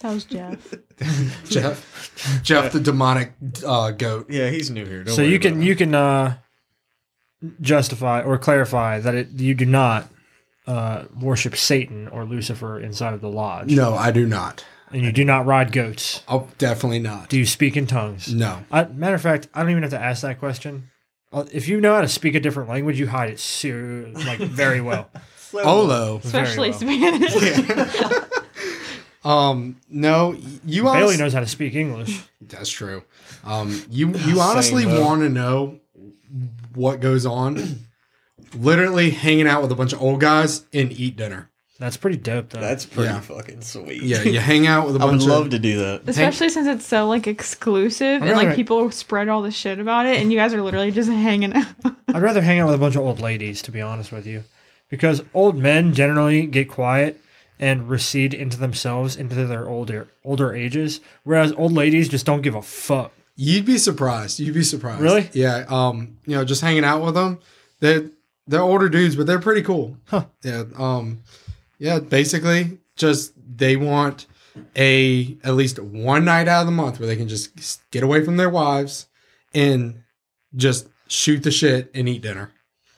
That 0.00 0.12
was 0.12 0.24
Jeff. 0.24 0.74
Jeff, 1.48 2.40
Jeff 2.42 2.72
the 2.72 2.80
demonic 2.80 3.32
uh, 3.66 3.92
goat. 3.92 4.26
Yeah, 4.28 4.50
he's 4.50 4.70
new 4.70 4.84
here. 4.84 5.04
Don't 5.04 5.14
so 5.16 5.22
you 5.22 5.38
can 5.38 5.54
about 5.54 5.62
it. 5.62 5.66
you 5.66 5.74
can 5.76 5.94
uh, 5.94 6.36
justify 7.62 8.20
or 8.22 8.36
clarify 8.38 9.00
that 9.00 9.14
it, 9.14 9.28
you 9.30 9.54
do 9.54 9.64
not 9.64 10.08
uh, 10.66 11.04
worship 11.18 11.56
Satan 11.56 12.08
or 12.08 12.24
Lucifer 12.24 12.78
inside 12.78 13.14
of 13.14 13.20
the 13.20 13.28
lodge, 13.30 13.70
No, 13.72 13.94
I 13.94 14.10
do 14.10 14.26
not. 14.26 14.64
and 14.92 15.02
you 15.02 15.12
do 15.12 15.24
not 15.24 15.46
ride 15.46 15.72
goats. 15.72 16.22
Oh, 16.28 16.48
definitely 16.58 16.98
not. 16.98 17.28
Do 17.30 17.38
you 17.38 17.46
speak 17.46 17.76
in 17.76 17.86
tongues? 17.86 18.32
No. 18.32 18.64
I, 18.70 18.84
matter 18.84 19.14
of 19.14 19.22
fact, 19.22 19.48
I 19.54 19.62
don't 19.62 19.70
even 19.70 19.82
have 19.82 19.92
to 19.92 20.00
ask 20.00 20.22
that 20.22 20.38
question. 20.38 20.90
Uh, 21.36 21.44
If 21.52 21.68
you 21.68 21.80
know 21.80 21.94
how 21.94 22.00
to 22.00 22.08
speak 22.08 22.34
a 22.34 22.40
different 22.40 22.68
language, 22.70 22.98
you 22.98 23.06
hide 23.06 23.30
it 23.30 23.38
ser- 23.38 24.10
like 24.14 24.38
very 24.40 24.80
well. 24.80 25.10
Olo. 25.54 26.20
Especially 26.24 26.70
well. 26.70 26.78
Spanish. 26.78 27.34
Um, 29.24 29.80
no, 29.90 30.36
you 30.64 30.84
Bailey 30.84 30.98
honestly, 30.98 31.16
knows 31.16 31.32
how 31.32 31.40
to 31.40 31.48
speak 31.48 31.74
English. 31.74 32.22
That's 32.40 32.70
true. 32.70 33.02
Um, 33.42 33.82
you 33.90 34.12
you 34.18 34.38
honestly 34.38 34.86
want 34.86 35.22
to 35.22 35.28
know 35.28 35.80
what 36.74 37.00
goes 37.00 37.26
on? 37.26 37.80
Literally 38.54 39.10
hanging 39.10 39.48
out 39.48 39.62
with 39.62 39.72
a 39.72 39.74
bunch 39.74 39.92
of 39.92 40.00
old 40.00 40.20
guys 40.20 40.64
and 40.72 40.92
eat 40.92 41.16
dinner. 41.16 41.50
That's 41.78 41.96
pretty 41.98 42.16
dope, 42.16 42.48
though. 42.50 42.60
That's 42.60 42.86
pretty 42.86 43.10
Yeah. 43.10 43.20
fucking 43.20 43.60
sweet. 43.60 44.02
Yeah, 44.02 44.22
you 44.22 44.38
hang 44.40 44.66
out 44.66 44.86
with 44.86 44.96
a 44.96 44.98
I 45.02 45.04
would 45.04 45.22
love 45.22 45.46
of. 45.46 45.50
to 45.50 45.58
do 45.58 45.78
that. 45.78 46.02
Especially 46.06 46.48
since 46.48 46.66
it's 46.66 46.86
so 46.86 47.06
like 47.06 47.26
exclusive 47.26 48.22
and 48.22 48.30
really- 48.30 48.46
like 48.46 48.56
people 48.56 48.90
spread 48.90 49.28
all 49.28 49.42
the 49.42 49.50
shit 49.50 49.78
about 49.78 50.06
it 50.06 50.20
and 50.20 50.32
you 50.32 50.38
guys 50.38 50.54
are 50.54 50.62
literally 50.62 50.90
just 50.90 51.10
hanging 51.26 51.52
out. 51.54 51.66
I'd 52.08 52.22
rather 52.22 52.40
hang 52.42 52.60
out 52.60 52.66
with 52.66 52.74
a 52.74 52.78
bunch 52.78 52.96
of 52.96 53.02
old 53.02 53.20
ladies, 53.20 53.60
to 53.62 53.70
be 53.70 53.80
honest 53.82 54.10
with 54.12 54.26
you, 54.26 54.44
because 54.88 55.22
old 55.34 55.56
men 55.58 55.92
generally 55.92 56.46
get 56.46 56.68
quiet 56.70 57.20
and 57.58 57.88
recede 57.88 58.32
into 58.34 58.58
themselves 58.58 59.16
into 59.16 59.34
their 59.46 59.68
older 59.68 60.08
older 60.24 60.54
ages, 60.54 61.00
whereas 61.24 61.52
old 61.52 61.72
ladies 61.72 62.08
just 62.08 62.26
don't 62.26 62.42
give 62.42 62.54
a 62.54 62.62
fuck. 62.62 63.12
You'd 63.34 63.66
be 63.66 63.76
surprised. 63.78 64.38
You'd 64.40 64.54
be 64.54 64.62
surprised. 64.62 65.02
Really? 65.02 65.28
Yeah. 65.34 65.64
Um, 65.68 66.18
you 66.26 66.36
know, 66.36 66.44
just 66.44 66.62
hanging 66.62 66.84
out 66.84 67.02
with 67.04 67.14
them. 67.14 67.38
They're 67.80 68.10
they're 68.46 68.62
older 68.62 68.88
dudes, 68.88 69.16
but 69.16 69.26
they're 69.26 69.40
pretty 69.40 69.62
cool. 69.62 69.96
Huh. 70.06 70.24
Yeah. 70.42 70.64
Um, 70.78 71.20
yeah. 71.78 71.98
Basically, 71.98 72.78
just 72.96 73.32
they 73.56 73.76
want 73.76 74.26
a 74.76 75.36
at 75.44 75.54
least 75.54 75.78
one 75.78 76.24
night 76.24 76.48
out 76.48 76.60
of 76.60 76.66
the 76.66 76.72
month 76.72 76.98
where 76.98 77.06
they 77.06 77.16
can 77.16 77.28
just 77.28 77.80
get 77.90 78.02
away 78.02 78.24
from 78.24 78.36
their 78.36 78.50
wives 78.50 79.06
and 79.54 80.02
just 80.54 80.88
shoot 81.08 81.42
the 81.42 81.50
shit 81.50 81.90
and 81.94 82.08
eat 82.08 82.22
dinner. 82.22 82.50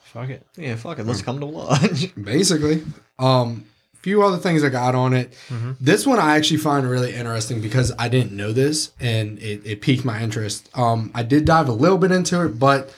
Fuck 0.03 0.29
it. 0.29 0.45
Yeah, 0.55 0.75
fuck 0.75 0.99
it. 0.99 1.05
Let's 1.05 1.21
come 1.21 1.39
to 1.39 1.45
lunch. 1.45 2.13
basically. 2.21 2.83
Um, 3.19 3.65
few 4.01 4.23
other 4.23 4.37
things 4.37 4.63
I 4.63 4.69
got 4.69 4.95
on 4.95 5.13
it. 5.13 5.33
Mhm. 5.49 5.75
This 5.79 6.07
one 6.07 6.19
I 6.19 6.37
actually 6.37 6.57
find 6.57 6.89
really 6.89 7.13
interesting 7.13 7.61
because 7.61 7.91
I 7.99 8.07
didn't 8.07 8.31
know 8.31 8.53
this 8.53 8.91
and 8.99 9.37
it, 9.39 9.61
it 9.65 9.81
piqued 9.81 10.05
my 10.05 10.21
interest. 10.23 10.69
Um, 10.73 11.11
I 11.13 11.21
did 11.23 11.43
dive 11.45 11.67
a 11.67 11.73
little 11.73 11.97
bit 11.97 12.11
into 12.11 12.43
it, 12.45 12.57
but 12.57 12.93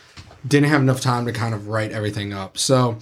didn't 0.47 0.69
have 0.69 0.81
enough 0.81 1.01
time 1.01 1.25
to 1.25 1.31
kind 1.33 1.53
of 1.53 1.67
write 1.67 1.91
everything 1.91 2.33
up. 2.33 2.57
So 2.57 2.97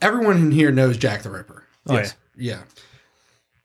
everyone 0.00 0.36
in 0.36 0.50
here 0.50 0.70
knows 0.70 0.96
Jack 0.96 1.22
the 1.22 1.30
Ripper. 1.30 1.64
Oh 1.86 1.94
Yes. 1.94 2.14
Yeah. 2.36 2.60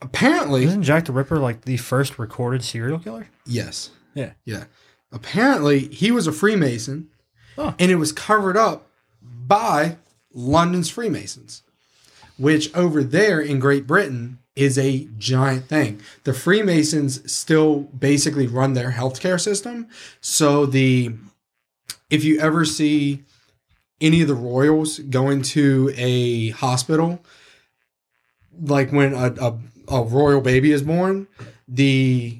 Apparently, 0.01 0.65
Isn't 0.65 0.83
Jack 0.83 1.05
the 1.05 1.13
Ripper 1.13 1.37
like 1.39 1.61
the 1.61 1.77
first 1.77 2.19
recorded 2.19 2.63
serial 2.63 2.99
killer? 2.99 3.27
yes. 3.45 3.89
Yeah. 4.13 4.33
Yeah. 4.45 4.65
Apparently, 5.11 5.87
he 5.87 6.11
was 6.11 6.27
a 6.27 6.31
Freemason, 6.31 7.09
Oh. 7.57 7.73
and 7.79 7.89
it 7.91 7.95
was 7.95 8.11
covered 8.11 8.57
up 8.57 8.87
by 9.21 9.97
London's 10.33 10.89
Freemasons, 10.89 11.61
which 12.37 12.73
over 12.75 13.03
there 13.03 13.39
in 13.39 13.59
Great 13.59 13.85
Britain 13.87 14.39
is 14.55 14.77
a 14.77 15.07
giant 15.17 15.67
thing. 15.67 15.99
The 16.25 16.33
Freemasons 16.33 17.31
still 17.31 17.81
basically 17.81 18.45
run 18.47 18.73
their 18.73 18.91
healthcare 18.91 19.39
system. 19.41 19.87
So 20.21 20.65
the 20.67 21.11
if 22.09 22.23
you 22.23 22.39
ever 22.39 22.65
see 22.65 23.23
any 24.03 24.21
of 24.21 24.27
the 24.27 24.35
royals 24.35 24.99
going 24.99 25.41
to 25.41 25.91
a 25.95 26.49
hospital, 26.49 27.23
like 28.61 28.91
when 28.91 29.13
a, 29.13 29.33
a, 29.41 29.59
a 29.87 30.03
royal 30.03 30.41
baby 30.41 30.71
is 30.71 30.83
born, 30.83 31.27
the 31.67 32.39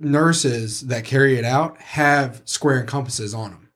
nurses 0.00 0.82
that 0.88 1.04
carry 1.04 1.38
it 1.38 1.44
out 1.44 1.78
have 1.78 2.42
square 2.44 2.82
compasses 2.84 3.32
on 3.32 3.50
them 3.50 3.68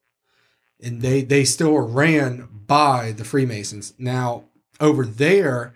and 0.83 1.01
they 1.01 1.23
they 1.23 1.45
still 1.45 1.75
are 1.77 1.85
ran 1.85 2.49
by 2.67 3.13
the 3.13 3.25
freemasons. 3.25 3.95
Now 3.99 4.45
over 4.81 5.05
there 5.05 5.75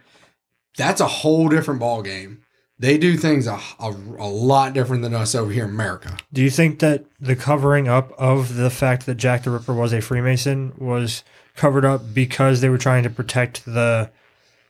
that's 0.77 1.01
a 1.01 1.07
whole 1.07 1.49
different 1.49 1.81
ball 1.81 2.03
game 2.03 2.43
they 2.79 2.99
do 2.99 3.17
things 3.17 3.47
a, 3.47 3.59
a, 3.81 3.89
a 4.19 4.29
lot 4.29 4.73
different 4.75 5.03
than 5.03 5.15
us 5.15 5.35
over 5.35 5.51
here 5.51 5.65
in 5.65 5.71
america 5.71 6.17
Do 6.33 6.43
you 6.43 6.51
think 6.51 6.79
that 6.81 7.05
the 7.21 7.37
covering 7.37 7.89
up 7.89 8.13
of 8.19 8.57
the 8.57 8.71
fact 8.71 9.07
that 9.07 9.15
Jack 9.17 9.45
the 9.45 9.51
Ripper 9.51 9.73
was 9.75 9.93
a 9.93 10.01
Freemason 10.01 10.73
was 10.79 11.25
covered 11.55 11.85
up 11.85 12.13
because 12.15 12.61
they 12.61 12.69
were 12.69 12.79
trying 12.79 13.03
to 13.05 13.11
protect 13.11 13.65
the, 13.65 14.11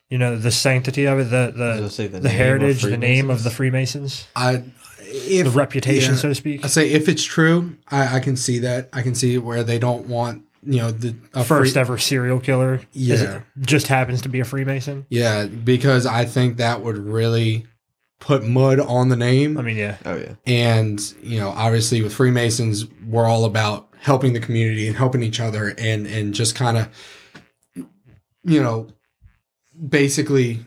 you 0.08 0.18
know, 0.18 0.36
the 0.38 0.52
sanctity 0.52 1.04
of 1.04 1.18
it, 1.18 1.24
the 1.30 1.52
I 1.56 1.80
was 1.80 1.96
gonna 1.96 2.08
the, 2.08 2.18
the, 2.18 2.20
the 2.20 2.28
heritage, 2.28 2.82
the 2.82 2.96
name 2.96 3.28
of 3.28 3.42
the 3.42 3.50
Freemasons. 3.50 4.26
Freemasons, 4.34 4.72
i 4.72 4.72
if 5.08 5.44
the 5.44 5.50
reputation, 5.50 6.14
yeah. 6.14 6.20
so 6.20 6.28
to 6.28 6.34
speak. 6.34 6.64
i 6.64 6.68
say 6.68 6.90
if 6.90 7.08
it's 7.08 7.22
true 7.24 7.76
I, 7.88 8.16
I 8.16 8.20
can 8.20 8.36
see 8.36 8.58
that 8.60 8.88
i 8.92 9.02
can 9.02 9.14
see 9.14 9.38
where 9.38 9.62
they 9.62 9.78
don't 9.78 10.06
want 10.08 10.42
you 10.64 10.78
know 10.78 10.90
the 10.90 11.14
a 11.32 11.44
First 11.44 11.74
free- 11.74 11.80
ever 11.80 11.96
serial 11.98 12.40
killer, 12.40 12.80
is- 12.92 13.22
Yeah. 13.22 13.40
just 13.60 13.86
happens 13.86 14.22
to 14.22 14.28
be 14.28 14.40
a 14.40 14.44
Freemason. 14.44 15.06
yeah 15.08 15.46
because 15.46 16.06
i 16.06 16.24
think 16.24 16.56
that 16.56 16.82
would 16.82 16.98
really 16.98 17.66
put 18.18 18.44
mud 18.44 18.80
on 18.80 19.08
the 19.08 19.16
name. 19.16 19.58
I 19.58 19.62
mean, 19.62 19.76
yeah, 19.76 19.96
Oh 20.04 20.16
yeah. 20.16 20.34
and 20.46 21.00
you 21.22 21.38
know 21.38 21.50
obviously 21.50 22.02
with 22.02 22.14
freemasons 22.14 22.86
we're 23.06 23.26
all 23.26 23.44
about 23.44 23.88
helping 23.98 24.32
the 24.32 24.40
community 24.40 24.86
and 24.86 24.96
helping 24.96 25.22
each 25.22 25.40
other 25.40 25.74
and 25.78 26.06
and 26.06 26.32
just 26.34 26.54
kind 26.54 26.76
of 26.76 26.88
you 28.44 28.62
know 28.62 28.88
basically 29.88 30.60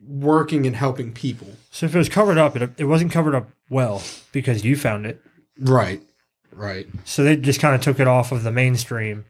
working 0.00 0.66
and 0.66 0.76
helping 0.76 1.12
people. 1.12 1.48
So 1.70 1.86
if 1.86 1.94
it 1.94 1.98
was 1.98 2.08
covered 2.08 2.38
up, 2.38 2.56
it, 2.56 2.70
it 2.78 2.84
wasn't 2.84 3.12
covered 3.12 3.34
up 3.34 3.50
well 3.68 4.02
because 4.32 4.64
you 4.64 4.76
found 4.76 5.06
it. 5.06 5.20
right 5.58 6.02
right. 6.52 6.86
So 7.04 7.22
they 7.22 7.36
just 7.36 7.60
kind 7.60 7.74
of 7.74 7.80
took 7.82 8.00
it 8.00 8.08
off 8.08 8.32
of 8.32 8.42
the 8.42 8.50
mainstream 8.50 9.24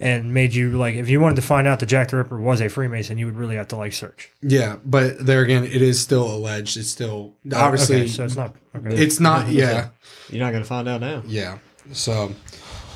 and 0.00 0.32
made 0.32 0.54
you 0.54 0.78
like, 0.78 0.94
if 0.94 1.08
you 1.08 1.20
wanted 1.20 1.36
to 1.36 1.42
find 1.42 1.66
out 1.66 1.80
that 1.80 1.86
Jack 1.86 2.08
the 2.10 2.16
Ripper 2.18 2.38
was 2.40 2.60
a 2.60 2.68
Freemason, 2.68 3.18
you 3.18 3.26
would 3.26 3.36
really 3.36 3.56
have 3.56 3.68
to 3.68 3.76
like 3.76 3.92
search. 3.92 4.30
yeah 4.42 4.76
but 4.84 5.24
there 5.24 5.42
again 5.42 5.64
it 5.64 5.82
is 5.82 6.00
still 6.00 6.26
alleged 6.32 6.76
it's 6.76 6.88
still 6.88 7.34
obviously 7.54 7.96
okay, 8.02 8.08
so 8.08 8.24
it's 8.24 8.36
not 8.36 8.54
okay. 8.76 8.94
it's 8.96 9.18
not 9.20 9.48
yeah 9.48 9.88
You're 10.30 10.44
not 10.44 10.52
gonna 10.52 10.64
find 10.64 10.88
out 10.88 11.00
now. 11.00 11.22
yeah 11.26 11.58
so 11.92 12.32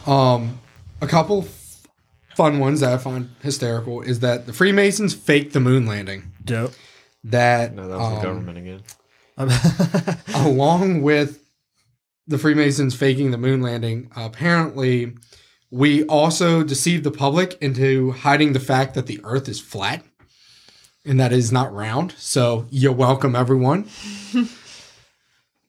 um 0.06 0.60
a 1.00 1.06
couple 1.06 1.42
f- 1.42 1.86
fun 2.36 2.58
ones 2.60 2.80
that 2.80 2.92
i 2.92 2.98
find 2.98 3.30
hysterical 3.42 4.00
is 4.02 4.20
that 4.20 4.46
the 4.46 4.52
freemasons 4.52 5.12
faked 5.14 5.52
the 5.54 5.60
moon 5.60 5.86
landing 5.86 6.30
dope. 6.44 6.72
that 7.24 7.74
No, 7.74 7.88
that 7.88 7.98
was 7.98 8.08
um, 8.08 8.14
the 8.14 8.22
government 8.22 8.58
again. 8.58 8.82
along 10.34 11.02
with 11.02 11.38
the 12.28 12.38
Freemasons 12.38 12.94
faking 12.94 13.30
the 13.32 13.38
moon 13.38 13.62
landing, 13.62 14.10
apparently 14.14 15.12
we 15.72 16.04
also 16.04 16.62
deceived 16.62 17.02
the 17.02 17.10
public 17.10 17.56
into 17.62 18.12
hiding 18.12 18.52
the 18.52 18.60
fact 18.60 18.92
that 18.94 19.06
the 19.06 19.18
Earth 19.24 19.48
is 19.48 19.58
flat 19.58 20.04
and 21.04 21.18
that 21.18 21.32
it 21.32 21.38
is 21.38 21.50
not 21.50 21.72
round. 21.72 22.12
So 22.18 22.66
you're 22.70 22.92
welcome, 22.92 23.34
everyone. 23.34 23.88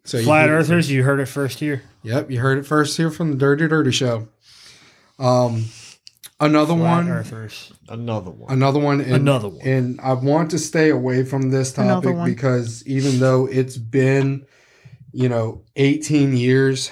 So 0.05 0.21
Flat 0.21 0.49
hear- 0.49 0.57
Earthers, 0.57 0.91
you 0.91 1.03
heard 1.03 1.21
it 1.21 1.27
first 1.27 1.59
here. 1.59 1.83
Yep, 2.01 2.29
you 2.29 2.41
heard 2.41 2.57
it 2.57 2.65
first 2.65 2.97
here 2.97 3.09
from 3.09 3.31
the 3.31 3.37
Dirty 3.37 3.69
Dirty 3.69 3.91
Show. 3.91 4.27
Um, 5.17 5.67
another 6.41 6.73
Flat 6.75 6.97
one, 6.97 7.09
Earthers. 7.09 7.71
Another 7.87 8.29
one. 8.31 8.51
another 8.51 8.79
one, 8.79 8.99
and, 8.99 9.13
Another 9.13 9.47
one. 9.47 9.65
and 9.65 10.01
I 10.01 10.11
want 10.11 10.51
to 10.51 10.59
stay 10.59 10.89
away 10.89 11.23
from 11.23 11.51
this 11.51 11.71
topic 11.71 12.17
because 12.25 12.85
even 12.85 13.19
though 13.19 13.45
it's 13.47 13.77
been, 13.77 14.45
you 15.13 15.29
know, 15.29 15.61
18 15.77 16.35
years, 16.35 16.89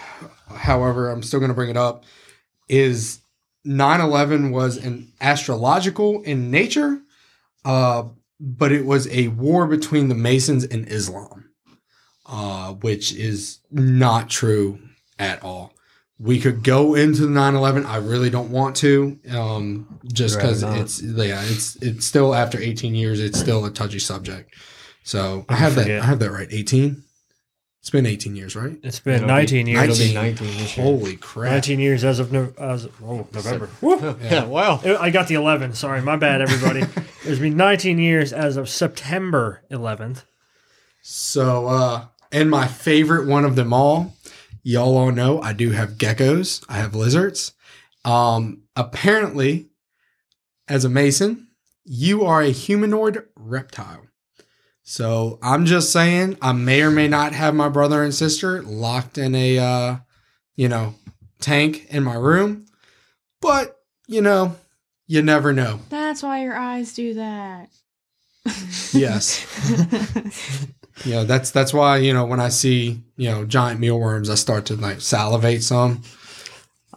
however, 0.47 1.09
I'm 1.09 1.22
still 1.22 1.41
going 1.41 1.49
to 1.51 1.55
bring 1.55 1.70
it 1.70 1.76
up. 1.76 2.05
Is 2.72 3.19
9/11 3.67 4.51
was 4.51 4.78
an 4.78 5.11
astrological 5.19 6.22
in 6.22 6.49
nature, 6.49 7.01
uh, 7.65 8.05
but 8.39 8.72
it 8.72 8.86
was 8.86 9.07
a 9.09 9.28
war 9.28 9.67
between 9.67 10.07
the 10.07 10.15
Masons 10.15 10.63
and 10.63 10.88
Islam, 10.88 11.49
uh, 12.26 12.74
which 12.74 13.13
is 13.13 13.59
not 13.69 14.30
true 14.30 14.80
at 15.19 15.43
all. 15.43 15.74
We 16.17 16.39
could 16.39 16.63
go 16.63 16.95
into 16.95 17.24
the 17.24 17.30
9/11. 17.30 17.86
I 17.86 17.97
really 17.97 18.30
don't 18.30 18.51
want 18.51 18.78
to, 18.78 19.19
um, 19.32 19.99
just 20.13 20.38
because 20.38 20.63
it's 20.63 21.01
yeah, 21.01 21.41
it's 21.43 21.76
it's 21.78 22.05
still 22.05 22.34
after 22.34 22.57
18 22.57 22.95
years. 22.95 23.19
It's 23.19 23.39
still 23.39 23.65
a 23.65 23.72
touchy 23.72 23.99
subject. 23.99 24.55
So 25.03 25.45
I 25.49 25.55
I 25.55 25.57
have 25.57 25.76
that. 25.76 25.89
I 25.89 26.05
have 26.05 26.19
that 26.19 26.32
right. 26.32 26.47
18. 26.49 27.03
It's 27.82 27.90
been 27.90 28.06
18 28.06 28.36
years, 28.36 28.56
right? 28.56 28.78
It's 28.84 29.00
been 29.00 29.16
It'll 29.16 29.28
be- 29.28 29.34
19 29.34 29.68
years. 29.68 30.00
It'll 30.00 30.08
be 30.10 30.14
19. 30.14 30.48
19 30.48 30.62
this 30.62 30.78
year. 30.78 30.86
Holy 30.86 31.18
crap! 31.18 31.52
19 31.52 31.80
years 31.80 32.04
as 32.04 32.20
of, 32.20 32.32
no, 32.32 32.54
as 32.60 32.86
of 32.86 33.04
oh, 33.04 33.28
November. 33.34 33.70
Woo. 33.82 34.18
yeah. 34.22 34.46
wow. 34.46 34.80
I 35.00 35.10
got 35.10 35.28
the 35.28 35.34
11. 35.34 35.74
Sorry, 35.74 36.00
my 36.00 36.16
bad, 36.16 36.42
everybody. 36.42 36.82
it's 37.24 37.40
been 37.40 37.58
19 37.58 37.98
years 37.98 38.34
as 38.34 38.56
of 38.56 38.70
September 38.70 39.64
11th. 39.72 40.26
So, 41.02 41.66
uh, 41.66 42.06
and 42.32 42.52
my 42.52 42.68
favorite 42.68 43.28
one 43.28 43.46
of 43.46 43.56
them 43.56 43.74
all, 43.74 44.14
y'all 44.62 44.96
all 44.96 45.12
know 45.12 45.42
I 45.42 45.54
do 45.54 45.72
have 45.72 45.94
geckos. 45.94 46.64
I 46.70 46.78
have 46.78 46.94
lizards. 46.94 47.54
Um, 48.06 48.62
apparently, 48.76 49.70
as 50.68 50.86
a 50.86 50.90
mason, 50.90 51.48
you 51.84 52.26
are 52.26 52.44
a 52.44 52.52
humanoid 52.52 53.26
reptile. 53.36 54.06
So 54.84 55.40
I'm 55.42 55.66
just 55.66 55.92
saying, 55.92 56.38
I 56.42 56.52
may 56.54 56.82
or 56.82 56.92
may 56.92 57.08
not 57.08 57.34
have 57.34 57.54
my 57.54 57.70
brother 57.70 58.04
and 58.04 58.14
sister 58.14 58.62
locked 58.64 59.18
in 59.18 59.36
a, 59.36 59.60
uh, 59.60 59.96
you 60.56 60.68
know, 60.68 60.96
tank 61.40 61.88
in 61.90 62.04
my 62.04 62.16
room, 62.16 62.66
but 63.42 63.78
you 64.08 64.22
know, 64.22 64.56
you 65.08 65.22
never 65.22 65.54
know. 65.54 65.80
That's 65.90 66.24
why 66.24 66.44
your 66.44 66.56
eyes 66.56 66.94
do 66.94 67.14
that. 67.16 67.70
Yes. 68.94 69.46
you 71.06 71.14
know 71.14 71.24
that's 71.24 71.52
that's 71.52 71.74
why 71.74 71.98
you 71.98 72.14
know 72.14 72.26
when 72.26 72.40
I 72.40 72.50
see 72.50 73.02
you 73.16 73.30
know 73.30 73.46
giant 73.46 73.80
mealworms, 73.80 74.30
I 74.30 74.36
start 74.36 74.66
to 74.68 74.76
like 74.76 75.02
salivate 75.02 75.64
some. 75.64 76.02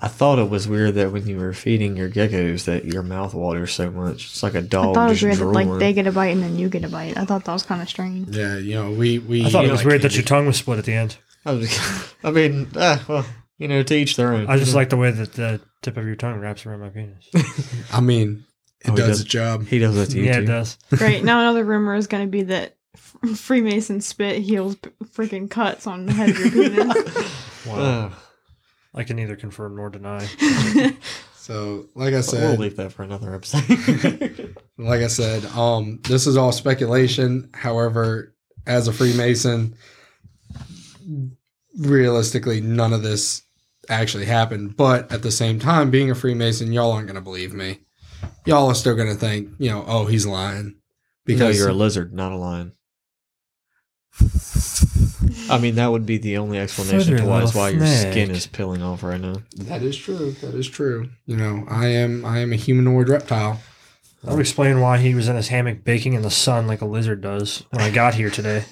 I 0.05 0.09
thought 0.09 0.39
it 0.39 0.51
was 0.51 0.69
weird 0.69 0.97
that 0.97 1.13
when 1.13 1.27
you 1.27 1.39
were 1.39 1.55
feeding 1.55 1.97
your 1.97 2.11
geckos 2.11 2.65
that 2.67 2.85
your 2.85 3.03
mouth 3.03 3.33
waters 3.33 3.73
so 3.73 3.91
much. 3.91 4.27
It's 4.27 4.43
like 4.43 4.55
a 4.55 4.61
dog 4.61 4.91
I 4.91 4.93
thought 4.93 5.07
it 5.07 5.11
was 5.13 5.21
just 5.21 5.41
weird 5.41 5.55
that 5.55 5.71
like 5.71 5.79
they 5.79 5.93
get 5.95 6.07
a 6.07 6.13
bite 6.13 6.27
and 6.29 6.43
then 6.43 6.59
you 6.59 6.69
get 6.69 6.85
a 6.85 6.89
bite. 6.91 7.17
I 7.17 7.25
thought 7.25 7.45
that 7.47 7.53
was 7.53 7.63
kind 7.63 7.81
of 7.81 7.89
strange. 7.89 8.29
Yeah, 8.37 8.59
you 8.59 8.75
know 8.75 8.91
we 8.91 9.19
we. 9.19 9.47
I 9.47 9.49
thought 9.49 9.65
it 9.65 9.71
was 9.71 9.81
like 9.81 9.87
weird 9.87 10.03
that 10.03 10.15
your 10.15 10.23
tongue 10.25 10.45
was 10.47 10.59
split 10.59 10.79
at 10.79 10.85
the 10.85 10.93
end. 10.93 11.17
I, 11.47 11.53
was, 11.53 12.15
I 12.25 12.31
mean, 12.31 12.69
ah, 12.77 13.03
well, 13.09 13.25
you 13.57 13.67
know, 13.69 13.83
to 13.83 13.95
each 13.95 14.17
their 14.17 14.35
own. 14.35 14.47
I 14.47 14.59
just 14.59 14.75
like 14.75 14.91
the 14.91 14.99
way 14.99 15.11
that 15.11 15.33
the 15.33 15.61
tip 15.81 15.97
of 15.97 16.05
your 16.07 16.17
tongue 16.17 16.39
wraps 16.39 16.67
around 16.67 16.81
my 16.81 16.91
penis. 16.91 17.31
I 17.91 18.01
mean, 18.03 18.45
it 18.81 18.91
Oh, 18.91 18.97
does 18.97 19.09
does. 19.09 19.21
its 19.23 19.31
job. 19.31 19.67
He 19.67 19.79
does 19.79 19.95
that 19.97 20.11
to 20.11 20.19
you 20.19 20.25
yeah, 20.25 20.37
too. 20.37 20.43
it 20.43 20.47
does. 20.49 20.77
Great. 20.91 21.25
Now 21.25 21.41
another 21.41 21.65
rumor 21.65 21.95
is 21.95 22.09
going 22.09 22.25
to 22.25 22.31
be 22.31 22.43
that 22.43 22.77
Freemason 23.37 24.03
spit 24.03 24.43
heals 24.43 24.77
freaking 25.03 25.49
cuts 25.49 25.87
on 25.87 26.05
the 26.05 26.13
head 26.13 26.29
of 26.31 26.39
your 26.39 26.51
penis. 26.51 27.31
Wow. 27.67 27.79
Uh, 27.79 28.11
I 28.95 29.03
can 29.03 29.17
neither 29.17 29.37
confirm 29.37 29.77
nor 29.77 29.91
deny. 29.91 30.27
So, 31.45 31.91
like 31.95 32.15
I 32.15 32.23
said 32.23 32.41
we'll 32.41 32.57
leave 32.57 32.77
that 32.77 32.95
for 32.95 33.03
another 33.03 33.35
episode. 33.35 34.57
like 34.79 35.03
I 35.03 35.09
said, 35.09 35.45
um, 35.45 36.01
this 36.05 36.27
is 36.27 36.39
all 36.39 36.53
speculation. 36.53 37.51
However, 37.53 38.35
as 38.67 38.89
a 38.89 38.95
Freemason, 38.95 39.77
realistically, 41.77 42.63
none 42.63 42.95
of 42.95 43.03
this 43.03 43.43
actually 43.91 44.25
happened. 44.25 44.79
But 44.79 45.13
at 45.13 45.21
the 45.21 45.31
same 45.31 45.59
time, 45.59 45.91
being 45.91 46.11
a 46.11 46.15
Freemason, 46.15 46.73
y'all 46.73 46.93
aren't 46.93 47.09
going 47.09 47.17
to 47.17 47.21
believe 47.21 47.53
me. 47.53 47.81
Y'all 48.47 48.69
are 48.69 48.75
still 48.75 48.97
going 48.97 49.13
to 49.13 49.15
think, 49.15 49.51
you 49.59 49.69
know, 49.69 49.85
oh, 49.87 50.07
he's 50.07 50.25
lying 50.25 50.77
because 51.27 51.59
you're 51.59 51.69
a 51.69 51.75
lizard, 51.75 52.15
not 52.15 52.33
a 52.33 52.37
lion. 52.37 52.73
I 55.51 55.59
mean, 55.59 55.75
that 55.77 55.91
would 55.91 56.07
be 56.07 56.17
the 56.19 56.39
only 56.39 56.59
explanation 56.59 57.01
Further 57.01 57.19
to 57.19 57.25
why, 57.27 57.43
little 57.45 57.61
why 57.61 57.69
your 57.71 57.87
skin 57.87 58.31
is 58.31 58.47
peeling 58.47 58.83
off 58.83 59.03
right 59.03 59.21
now. 59.21 59.37
that 59.57 59.83
is 59.83 59.97
true. 59.97 60.33
That 60.41 60.55
is 60.55 60.69
true. 60.69 61.11
You 61.27 61.37
know, 61.37 61.65
I 61.69 61.87
am 61.89 62.25
I 62.25 62.39
am 62.39 62.53
a 62.53 62.57
humanoid 62.57 63.09
reptile. 63.09 63.61
That 64.23 64.33
would 64.33 64.41
explain 64.41 64.81
why 64.81 64.99
he 64.99 65.15
was 65.15 65.29
in 65.29 65.37
his 65.37 65.49
hammock 65.49 65.85
baking 65.85 66.15
in 66.15 66.23
the 66.23 66.31
sun 66.31 66.67
like 66.67 66.81
a 66.81 66.87
lizard 66.87 67.21
does 67.21 67.65
when 67.71 67.83
I 67.83 67.91
got 67.91 68.15
here 68.15 68.31
today. 68.31 68.65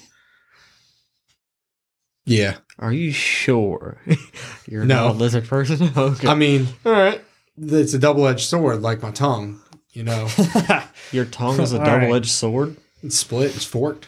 Yeah. 2.25 2.57
Are 2.79 2.91
you 2.93 3.11
sure 3.11 4.01
you're 4.67 4.85
No. 4.85 5.07
not 5.07 5.15
a 5.15 5.17
lizard 5.17 5.47
person? 5.47 5.91
okay. 5.97 6.27
I 6.27 6.35
mean, 6.35 6.67
all 6.85 6.91
right. 6.93 7.21
it's 7.57 7.93
a 7.93 7.99
double 7.99 8.25
edged 8.27 8.45
sword, 8.47 8.81
like 8.81 9.01
my 9.01 9.11
tongue. 9.11 9.59
You 9.91 10.03
know, 10.03 10.27
Your 11.11 11.25
tongue 11.25 11.59
is 11.61 11.71
a 11.71 11.77
double-edged 11.77 12.31
sword. 12.31 12.77
it's 13.03 13.15
split, 13.15 13.55
it's 13.55 13.63
forked. 13.65 14.07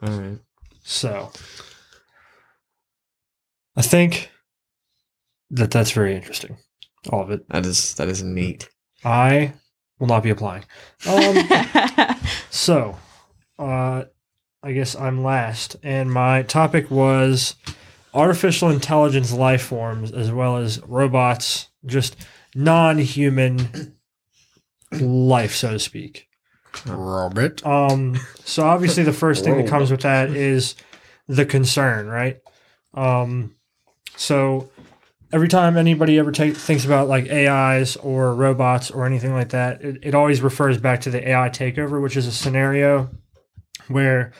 All 0.00 0.12
right. 0.12 0.38
So, 0.82 1.30
I 3.76 3.82
think 3.82 4.30
that 5.50 5.70
that's 5.70 5.92
very 5.92 6.14
interesting. 6.14 6.56
All 7.10 7.22
of 7.22 7.30
it. 7.30 7.48
That 7.48 7.66
is 7.66 7.94
that 7.94 8.08
is 8.08 8.22
neat. 8.22 8.68
I 9.04 9.54
will 9.98 10.06
not 10.06 10.22
be 10.22 10.30
applying. 10.30 10.64
Um, 11.06 11.36
so, 12.50 12.96
uh, 13.58 14.04
I 14.62 14.72
guess 14.72 14.94
I'm 14.94 15.22
last, 15.22 15.76
and 15.82 16.12
my 16.12 16.42
topic 16.42 16.90
was 16.90 17.56
artificial 18.14 18.70
intelligence 18.70 19.32
life 19.32 19.62
forms 19.62 20.12
as 20.12 20.30
well 20.30 20.56
as 20.56 20.80
robots, 20.82 21.68
just 21.86 22.16
non-human 22.54 23.96
life, 24.92 25.54
so 25.54 25.72
to 25.72 25.78
speak. 25.78 26.28
Robert. 26.86 27.64
Um, 27.66 28.18
so 28.44 28.64
obviously 28.64 29.02
the 29.02 29.12
first 29.12 29.44
thing 29.44 29.56
that 29.58 29.68
comes 29.68 29.90
with 29.90 30.02
that 30.02 30.30
is 30.30 30.74
the 31.28 31.46
concern, 31.46 32.06
right? 32.06 32.38
Um, 32.94 33.56
so 34.16 34.70
every 35.32 35.48
time 35.48 35.76
anybody 35.76 36.18
ever 36.18 36.32
take, 36.32 36.56
thinks 36.56 36.84
about 36.84 37.08
like 37.08 37.30
AIs 37.30 37.96
or 37.96 38.34
robots 38.34 38.90
or 38.90 39.06
anything 39.06 39.32
like 39.32 39.50
that, 39.50 39.82
it, 39.82 39.98
it 40.02 40.14
always 40.14 40.40
refers 40.42 40.78
back 40.78 41.00
to 41.02 41.10
the 41.10 41.28
AI 41.28 41.48
takeover, 41.48 42.02
which 42.02 42.16
is 42.16 42.26
a 42.26 42.32
scenario 42.32 43.10
where 43.88 44.32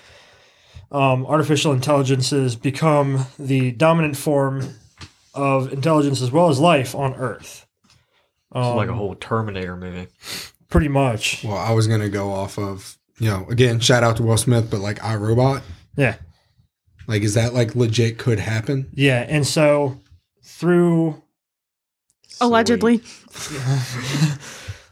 um, 0.90 1.24
artificial 1.26 1.72
intelligences 1.72 2.54
become 2.54 3.26
the 3.38 3.72
dominant 3.72 4.16
form 4.16 4.74
of 5.34 5.72
intelligence 5.72 6.20
as 6.20 6.30
well 6.30 6.48
as 6.50 6.60
life 6.60 6.94
on 6.94 7.14
Earth. 7.14 7.66
Um, 8.54 8.76
like 8.76 8.90
a 8.90 8.94
whole 8.94 9.14
Terminator 9.14 9.76
movie. 9.76 10.08
Pretty 10.72 10.88
much. 10.88 11.44
Well, 11.44 11.56
I 11.56 11.70
was 11.72 11.86
gonna 11.86 12.08
go 12.08 12.30
off 12.32 12.58
of 12.58 12.98
you 13.18 13.28
know 13.28 13.46
again 13.48 13.78
shout 13.80 14.02
out 14.02 14.16
to 14.16 14.22
Will 14.24 14.36
Smith, 14.36 14.68
but 14.70 14.80
like 14.80 14.98
iRobot, 14.98 15.62
Yeah. 15.96 16.16
like 17.06 17.22
is 17.22 17.34
that 17.34 17.54
like 17.54 17.74
legit 17.76 18.18
could 18.18 18.38
happen? 18.40 18.88
Yeah, 18.94 19.24
and 19.28 19.46
so 19.46 20.00
through 20.42 21.22
Allegedly. 22.40 22.98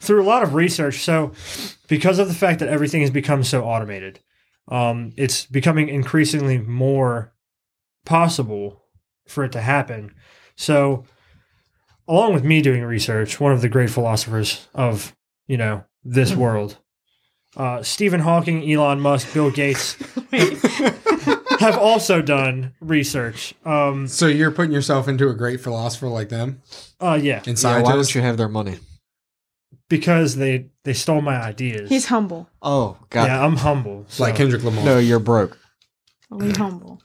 through 0.01 0.22
a 0.22 0.24
lot 0.24 0.43
of 0.43 0.55
research, 0.55 1.03
so 1.05 1.33
because 1.89 2.18
of 2.18 2.28
the 2.28 2.35
fact 2.35 2.61
that 2.61 2.68
everything 2.68 3.01
has 3.03 3.11
become 3.11 3.45
so 3.45 3.64
automated, 3.64 4.18
um, 4.68 5.12
it's 5.16 5.45
becoming 5.47 5.89
increasingly 5.89 6.59
more 6.59 7.33
possible 8.07 8.83
for 9.28 9.45
it 9.45 9.53
to 9.53 9.61
happen. 9.61 10.14
So, 10.57 11.05
along 12.09 12.33
with 12.35 12.45
me 12.45 12.62
doing 12.62 12.83
research, 12.85 13.39
one 13.41 13.53
of 13.53 13.61
the 13.61 13.68
great 13.68 13.91
philosophers 13.91 14.68
of 14.74 15.14
you 15.51 15.57
know 15.57 15.85
this 16.05 16.33
world, 16.35 16.79
uh, 17.57 17.83
Stephen 17.83 18.21
Hawking, 18.21 18.71
Elon 18.71 19.01
Musk, 19.01 19.35
Bill 19.35 19.51
Gates 19.51 19.95
have 21.61 21.77
also 21.77 22.23
done 22.23 22.73
research. 22.81 23.55
Um, 23.65 24.07
So 24.07 24.27
you're 24.29 24.53
putting 24.53 24.73
yourself 24.73 25.09
into 25.09 25.29
a 25.29 25.35
great 25.35 25.61
philosopher 25.61 26.07
like 26.07 26.29
them 26.29 26.63
uh, 27.01 27.19
yeah, 27.21 27.43
and 27.47 27.61
Yeah, 27.61 27.83
why 27.83 27.93
don't 27.93 28.15
you 28.15 28.23
have 28.23 28.37
their 28.37 28.49
money? 28.49 28.79
because 29.89 30.37
they 30.37 30.67
they 30.85 30.93
stole 30.95 31.21
my 31.21 31.37
ideas. 31.37 31.89
He's 31.89 32.07
humble. 32.07 32.49
Oh 32.63 32.97
God! 33.11 33.27
yeah, 33.27 33.45
I'm 33.45 33.57
humble. 33.57 34.05
So 34.09 34.23
like 34.23 34.37
Kendrick 34.37 34.63
Lamar. 34.63 34.85
No, 34.85 34.99
you're 34.99 35.19
broke. 35.19 35.59
We 36.31 36.53
humble. 36.53 37.03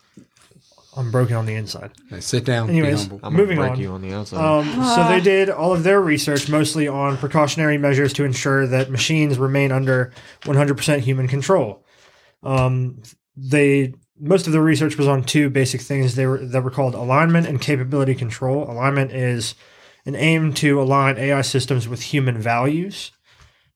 I'm 0.96 1.12
broken 1.12 1.36
on 1.36 1.46
the 1.46 1.54
inside. 1.56 1.92
Hey, 2.10 2.22
sit 2.22 2.46
down. 2.46 2.70
Anyways. 2.70 3.04
be 3.06 3.10
humble. 3.10 3.20
I'm 3.28 3.34
Moving 3.34 3.58
gonna 3.58 3.70
break 3.70 3.78
on. 3.78 3.82
you 3.84 3.92
on 3.92 4.02
the 4.02 4.14
outside. 4.14 4.40
Um, 4.40 4.86
so 4.96 5.08
they 5.10 5.20
did 5.20 5.50
all 5.50 5.74
of 5.74 5.84
their 5.84 6.00
research 6.02 6.48
mostly 6.50 6.88
on 6.88 7.18
precautionary 7.18 7.78
measures 7.78 8.14
to 8.14 8.24
ensure 8.24 8.66
that 8.68 8.90
machines 8.90 9.38
remain 9.38 9.72
under 9.72 10.12
100% 10.44 11.00
human 11.00 11.28
control. 11.28 11.86
Um, 12.44 13.02
they 13.36 13.94
most 14.18 14.48
of 14.48 14.54
the 14.54 14.62
research 14.62 14.98
was 14.98 15.08
on 15.08 15.24
two 15.24 15.50
basic 15.50 15.82
things. 15.82 16.16
They 16.16 16.26
were 16.26 16.38
that 16.38 16.64
were 16.64 16.72
called 16.72 16.96
alignment 16.96 17.48
and 17.48 17.60
capability 17.60 18.16
control. 18.16 18.70
Alignment 18.70 19.12
is 19.12 19.56
an 20.06 20.16
aim 20.16 20.54
to 20.54 20.80
align 20.82 21.18
AI 21.18 21.42
systems 21.42 21.88
with 21.88 22.02
human 22.02 22.38
values. 22.38 23.12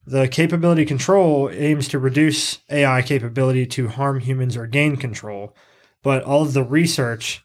The 0.06 0.28
capability 0.28 0.86
control 0.86 1.50
aims 1.52 1.88
to 1.90 2.00
reduce 2.00 2.60
AI 2.70 3.02
capability 3.02 3.66
to 3.68 3.90
harm 3.90 4.20
humans 4.22 4.56
or 4.56 4.66
gain 4.66 4.96
control, 4.96 5.56
but 6.04 6.24
all 6.24 6.43
of 6.43 6.54
the 6.54 6.64
research 6.64 7.43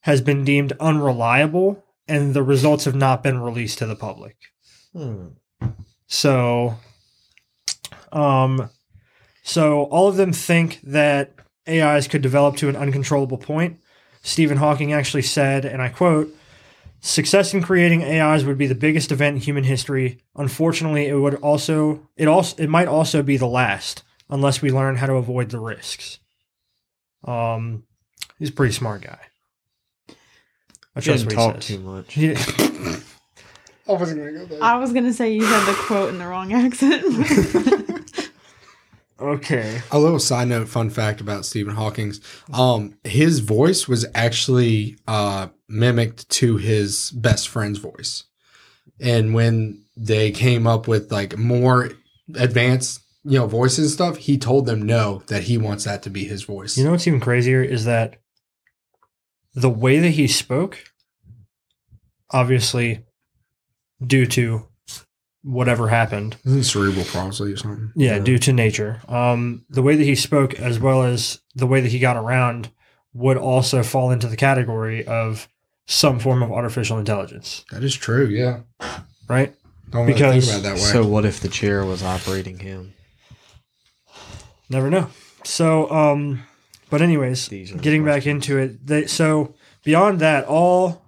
has 0.00 0.20
been 0.20 0.44
deemed 0.44 0.72
unreliable 0.80 1.82
and 2.06 2.34
the 2.34 2.42
results 2.42 2.84
have 2.84 2.94
not 2.94 3.22
been 3.22 3.40
released 3.40 3.78
to 3.78 3.86
the 3.86 3.96
public. 3.96 4.36
Hmm. 4.92 5.28
So, 6.06 6.76
um, 8.12 8.70
so 9.42 9.84
all 9.84 10.08
of 10.08 10.16
them 10.16 10.32
think 10.32 10.80
that 10.82 11.32
AIs 11.68 12.08
could 12.08 12.22
develop 12.22 12.56
to 12.56 12.68
an 12.68 12.76
uncontrollable 12.76 13.38
point. 13.38 13.80
Stephen 14.22 14.58
Hawking 14.58 14.92
actually 14.92 15.22
said, 15.22 15.64
and 15.64 15.80
I 15.80 15.88
quote, 15.88 16.34
Success 17.00 17.52
in 17.52 17.60
creating 17.62 18.02
AIs 18.02 18.46
would 18.46 18.56
be 18.56 18.66
the 18.66 18.74
biggest 18.74 19.12
event 19.12 19.36
in 19.36 19.42
human 19.42 19.64
history. 19.64 20.22
Unfortunately, 20.36 21.06
it 21.06 21.14
would 21.14 21.34
also 21.34 22.08
it 22.16 22.26
also 22.26 22.56
it 22.62 22.70
might 22.70 22.88
also 22.88 23.22
be 23.22 23.36
the 23.36 23.46
last 23.46 24.02
unless 24.30 24.62
we 24.62 24.70
learn 24.70 24.96
how 24.96 25.06
to 25.06 25.16
avoid 25.16 25.50
the 25.50 25.58
risks. 25.58 26.18
Um, 27.24 27.84
he's 28.38 28.50
a 28.50 28.52
pretty 28.52 28.74
smart 28.74 29.02
guy. 29.02 29.18
I 30.96 31.00
He 31.00 31.00
trust 31.00 31.06
doesn't 31.06 31.26
what 31.26 31.32
he 31.32 31.36
talk 31.36 31.54
says. 31.62 31.66
too 31.66 31.78
much. 31.80 32.12
He- 32.12 32.34
I 33.86 33.92
wasn't 33.92 34.20
gonna 34.20 34.32
go 34.32 34.46
there. 34.46 34.62
I 34.62 34.76
was 34.76 34.94
gonna 34.94 35.12
say 35.12 35.34
you 35.34 35.42
said 35.44 35.64
the 35.66 35.74
quote 35.74 36.08
in 36.08 36.18
the 36.18 36.26
wrong 36.26 36.54
accent. 36.54 37.04
okay. 39.20 39.80
A 39.90 39.98
little 39.98 40.18
side 40.18 40.48
note, 40.48 40.68
fun 40.68 40.90
fact 40.90 41.20
about 41.20 41.44
Stephen 41.44 41.74
Hawking's. 41.74 42.20
Um, 42.52 42.96
his 43.04 43.40
voice 43.40 43.86
was 43.86 44.06
actually 44.14 44.96
uh, 45.06 45.48
mimicked 45.68 46.28
to 46.30 46.56
his 46.56 47.10
best 47.10 47.48
friend's 47.48 47.78
voice, 47.78 48.24
and 49.00 49.34
when 49.34 49.82
they 49.96 50.30
came 50.30 50.66
up 50.66 50.88
with 50.88 51.12
like 51.12 51.36
more 51.36 51.90
advanced, 52.36 53.00
you 53.24 53.38
know, 53.38 53.46
voices 53.46 53.78
and 53.86 53.90
stuff, 53.90 54.16
he 54.18 54.36
told 54.38 54.66
them 54.66 54.82
no, 54.82 55.22
that 55.28 55.44
he 55.44 55.56
wants 55.58 55.84
that 55.84 56.02
to 56.02 56.10
be 56.10 56.24
his 56.24 56.42
voice. 56.42 56.76
You 56.76 56.84
know 56.84 56.90
what's 56.92 57.06
even 57.06 57.20
crazier 57.20 57.62
is 57.62 57.84
that 57.86 58.20
the 59.54 59.70
way 59.70 59.98
that 60.00 60.10
he 60.10 60.26
spoke, 60.26 60.78
obviously, 62.30 63.04
due 64.04 64.26
to 64.26 64.66
whatever 65.42 65.88
happened, 65.88 66.36
cerebral 66.62 67.04
palsy 67.04 67.52
or 67.52 67.56
something. 67.56 67.92
yeah, 67.96 68.16
Yeah. 68.16 68.18
due 68.20 68.38
to 68.38 68.52
nature, 68.52 69.00
um, 69.08 69.64
the 69.68 69.82
way 69.82 69.94
that 69.94 70.04
he 70.04 70.14
spoke, 70.14 70.54
as 70.58 70.78
well 70.80 71.02
as 71.02 71.40
the 71.54 71.66
way 71.66 71.80
that 71.80 71.90
he 71.90 71.98
got 71.98 72.16
around, 72.16 72.70
would 73.12 73.36
also 73.36 73.82
fall 73.82 74.10
into 74.10 74.26
the 74.26 74.36
category 74.36 75.06
of 75.06 75.48
some 75.86 76.18
form 76.18 76.42
of 76.42 76.50
artificial 76.50 76.98
intelligence, 76.98 77.64
That 77.70 77.84
is 77.84 77.94
true. 77.94 78.26
Yeah, 78.26 78.60
right? 79.28 79.54
don't 79.90 80.06
really 80.06 80.14
Because- 80.14 80.46
think 80.46 80.58
about 80.64 80.70
it 80.72 80.74
that 80.74 80.82
way. 80.82 80.92
So 80.92 81.06
what 81.06 81.24
if 81.26 81.40
the 81.40 81.48
chair 81.48 81.84
was 81.84 82.02
operating 82.02 82.58
him? 82.58 82.94
Never 84.68 84.90
know. 84.90 85.08
So, 85.44 85.90
um, 85.90 86.42
but 86.90 87.02
anyways, 87.02 87.48
These 87.48 87.72
are 87.72 87.76
the 87.76 87.82
getting 87.82 88.04
back 88.04 88.26
into 88.26 88.58
it, 88.58 88.86
they, 88.86 89.06
so 89.06 89.54
beyond 89.82 90.20
that, 90.20 90.44
all 90.46 91.02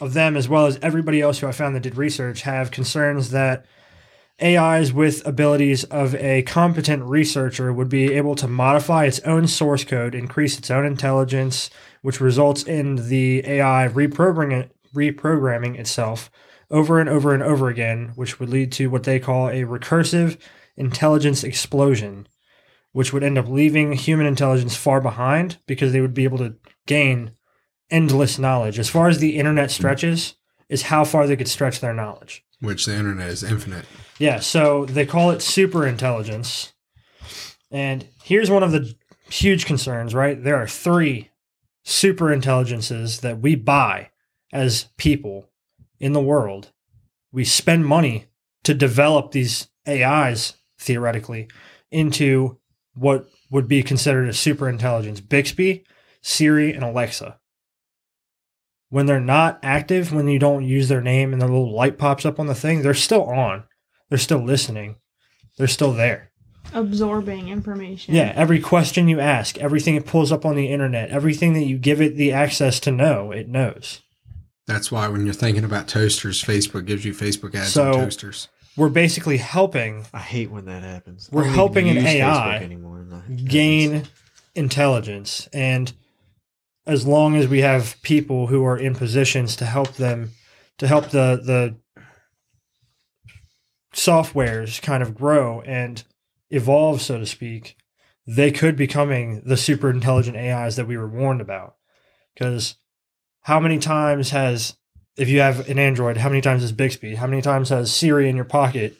of 0.00 0.14
them, 0.14 0.36
as 0.36 0.48
well 0.48 0.66
as 0.66 0.78
everybody 0.80 1.20
else 1.20 1.38
who 1.38 1.46
I 1.46 1.52
found 1.52 1.74
that 1.76 1.82
did 1.82 1.96
research, 1.96 2.42
have 2.42 2.70
concerns 2.70 3.30
that 3.30 3.66
AIs 4.42 4.92
with 4.92 5.26
abilities 5.26 5.84
of 5.84 6.14
a 6.14 6.42
competent 6.42 7.04
researcher 7.04 7.72
would 7.72 7.90
be 7.90 8.12
able 8.14 8.34
to 8.36 8.48
modify 8.48 9.04
its 9.04 9.20
own 9.20 9.46
source 9.46 9.84
code, 9.84 10.14
increase 10.14 10.58
its 10.58 10.70
own 10.70 10.86
intelligence, 10.86 11.68
which 12.02 12.20
results 12.20 12.62
in 12.62 13.08
the 13.08 13.42
AI 13.46 13.88
reprogramming 13.92 14.70
reprogramming 14.94 15.78
itself 15.78 16.30
over 16.70 16.98
and 16.98 17.08
over 17.08 17.34
and 17.34 17.42
over 17.42 17.68
again, 17.68 18.12
which 18.14 18.40
would 18.40 18.48
lead 18.48 18.72
to 18.72 18.90
what 18.90 19.04
they 19.04 19.20
call 19.20 19.48
a 19.48 19.62
recursive 19.62 20.38
intelligence 20.76 21.44
explosion, 21.44 22.26
which 22.92 23.12
would 23.12 23.22
end 23.22 23.38
up 23.38 23.48
leaving 23.48 23.92
human 23.92 24.26
intelligence 24.26 24.76
far 24.76 25.00
behind 25.00 25.58
because 25.66 25.92
they 25.92 26.00
would 26.00 26.14
be 26.14 26.24
able 26.24 26.38
to 26.38 26.56
gain 26.86 27.32
endless 27.90 28.38
knowledge. 28.38 28.78
As 28.78 28.88
far 28.88 29.08
as 29.08 29.18
the 29.18 29.36
internet 29.38 29.70
hmm. 29.70 29.74
stretches, 29.74 30.34
is 30.70 30.82
how 30.82 31.04
far 31.04 31.26
they 31.26 31.36
could 31.36 31.48
stretch 31.48 31.80
their 31.80 31.92
knowledge. 31.92 32.44
Which 32.60 32.86
the 32.86 32.94
internet 32.94 33.28
is 33.28 33.42
infinite. 33.42 33.84
Yeah, 34.18 34.38
so 34.38 34.86
they 34.86 35.04
call 35.04 35.32
it 35.32 35.42
super 35.42 35.86
intelligence. 35.86 36.72
And 37.70 38.06
here's 38.22 38.50
one 38.50 38.62
of 38.62 38.70
the 38.70 38.94
huge 39.28 39.66
concerns, 39.66 40.14
right? 40.14 40.42
There 40.42 40.56
are 40.56 40.68
three 40.68 41.30
super 41.84 42.32
intelligences 42.32 43.20
that 43.20 43.40
we 43.40 43.56
buy 43.56 44.10
as 44.52 44.88
people 44.96 45.48
in 45.98 46.12
the 46.12 46.20
world. 46.20 46.70
We 47.32 47.44
spend 47.44 47.86
money 47.86 48.26
to 48.64 48.74
develop 48.74 49.32
these 49.32 49.68
AIs, 49.88 50.54
theoretically, 50.78 51.48
into 51.90 52.59
what 52.94 53.28
would 53.50 53.68
be 53.68 53.82
considered 53.82 54.28
a 54.28 54.32
super 54.34 54.68
intelligence 54.68 55.20
Bixby, 55.20 55.84
Siri, 56.22 56.72
and 56.72 56.84
Alexa. 56.84 57.38
When 58.88 59.06
they're 59.06 59.20
not 59.20 59.60
active, 59.62 60.12
when 60.12 60.26
you 60.28 60.38
don't 60.38 60.64
use 60.64 60.88
their 60.88 61.00
name 61.00 61.32
and 61.32 61.40
the 61.40 61.46
little 61.46 61.72
light 61.72 61.96
pops 61.98 62.26
up 62.26 62.40
on 62.40 62.46
the 62.46 62.54
thing, 62.54 62.82
they're 62.82 62.94
still 62.94 63.24
on. 63.24 63.64
They're 64.08 64.18
still 64.18 64.42
listening. 64.44 64.96
They're 65.56 65.68
still 65.68 65.92
there. 65.92 66.30
Absorbing 66.74 67.48
information. 67.48 68.14
Yeah, 68.14 68.32
every 68.34 68.60
question 68.60 69.08
you 69.08 69.20
ask, 69.20 69.58
everything 69.58 69.94
it 69.94 70.06
pulls 70.06 70.32
up 70.32 70.44
on 70.44 70.56
the 70.56 70.68
internet, 70.68 71.10
everything 71.10 71.52
that 71.54 71.64
you 71.64 71.78
give 71.78 72.00
it 72.00 72.16
the 72.16 72.32
access 72.32 72.80
to 72.80 72.90
know, 72.90 73.30
it 73.30 73.48
knows. 73.48 74.02
That's 74.66 74.92
why 74.92 75.08
when 75.08 75.24
you're 75.24 75.34
thinking 75.34 75.64
about 75.64 75.88
toasters, 75.88 76.42
Facebook 76.42 76.84
gives 76.84 77.04
you 77.04 77.12
Facebook 77.12 77.54
ads 77.54 77.72
So- 77.72 77.88
on 77.92 77.94
toasters. 78.04 78.48
We're 78.80 78.88
basically 78.88 79.36
helping 79.36 80.06
I 80.14 80.20
hate 80.20 80.50
when 80.50 80.64
that 80.64 80.82
happens. 80.82 81.28
We're 81.30 81.44
helping 81.44 81.90
an 81.90 81.98
AI 81.98 82.56
anymore. 82.56 83.06
happens. 83.10 83.42
gain 83.42 84.04
intelligence. 84.54 85.48
And 85.52 85.92
as 86.86 87.06
long 87.06 87.36
as 87.36 87.46
we 87.46 87.60
have 87.60 88.00
people 88.00 88.46
who 88.46 88.64
are 88.64 88.78
in 88.78 88.94
positions 88.94 89.54
to 89.56 89.66
help 89.66 89.96
them, 89.96 90.30
to 90.78 90.88
help 90.88 91.10
the, 91.10 91.42
the 91.44 92.04
softwares 93.94 94.80
kind 94.80 95.02
of 95.02 95.14
grow 95.14 95.60
and 95.60 96.02
evolve, 96.48 97.02
so 97.02 97.18
to 97.18 97.26
speak, 97.26 97.76
they 98.26 98.50
could 98.50 98.76
becoming 98.76 99.42
the 99.44 99.58
super 99.58 99.90
intelligent 99.90 100.38
AIs 100.38 100.76
that 100.76 100.86
we 100.86 100.96
were 100.96 101.06
warned 101.06 101.42
about. 101.42 101.76
Because 102.32 102.76
how 103.42 103.60
many 103.60 103.78
times 103.78 104.30
has, 104.30 104.76
if 105.20 105.28
you 105.28 105.40
have 105.40 105.68
an 105.68 105.78
Android, 105.78 106.16
how 106.16 106.30
many 106.30 106.40
times 106.40 106.62
has 106.62 106.72
Bixby, 106.72 107.14
how 107.14 107.26
many 107.26 107.42
times 107.42 107.68
has 107.68 107.94
Siri 107.94 108.26
in 108.26 108.36
your 108.36 108.46
pocket 108.46 108.96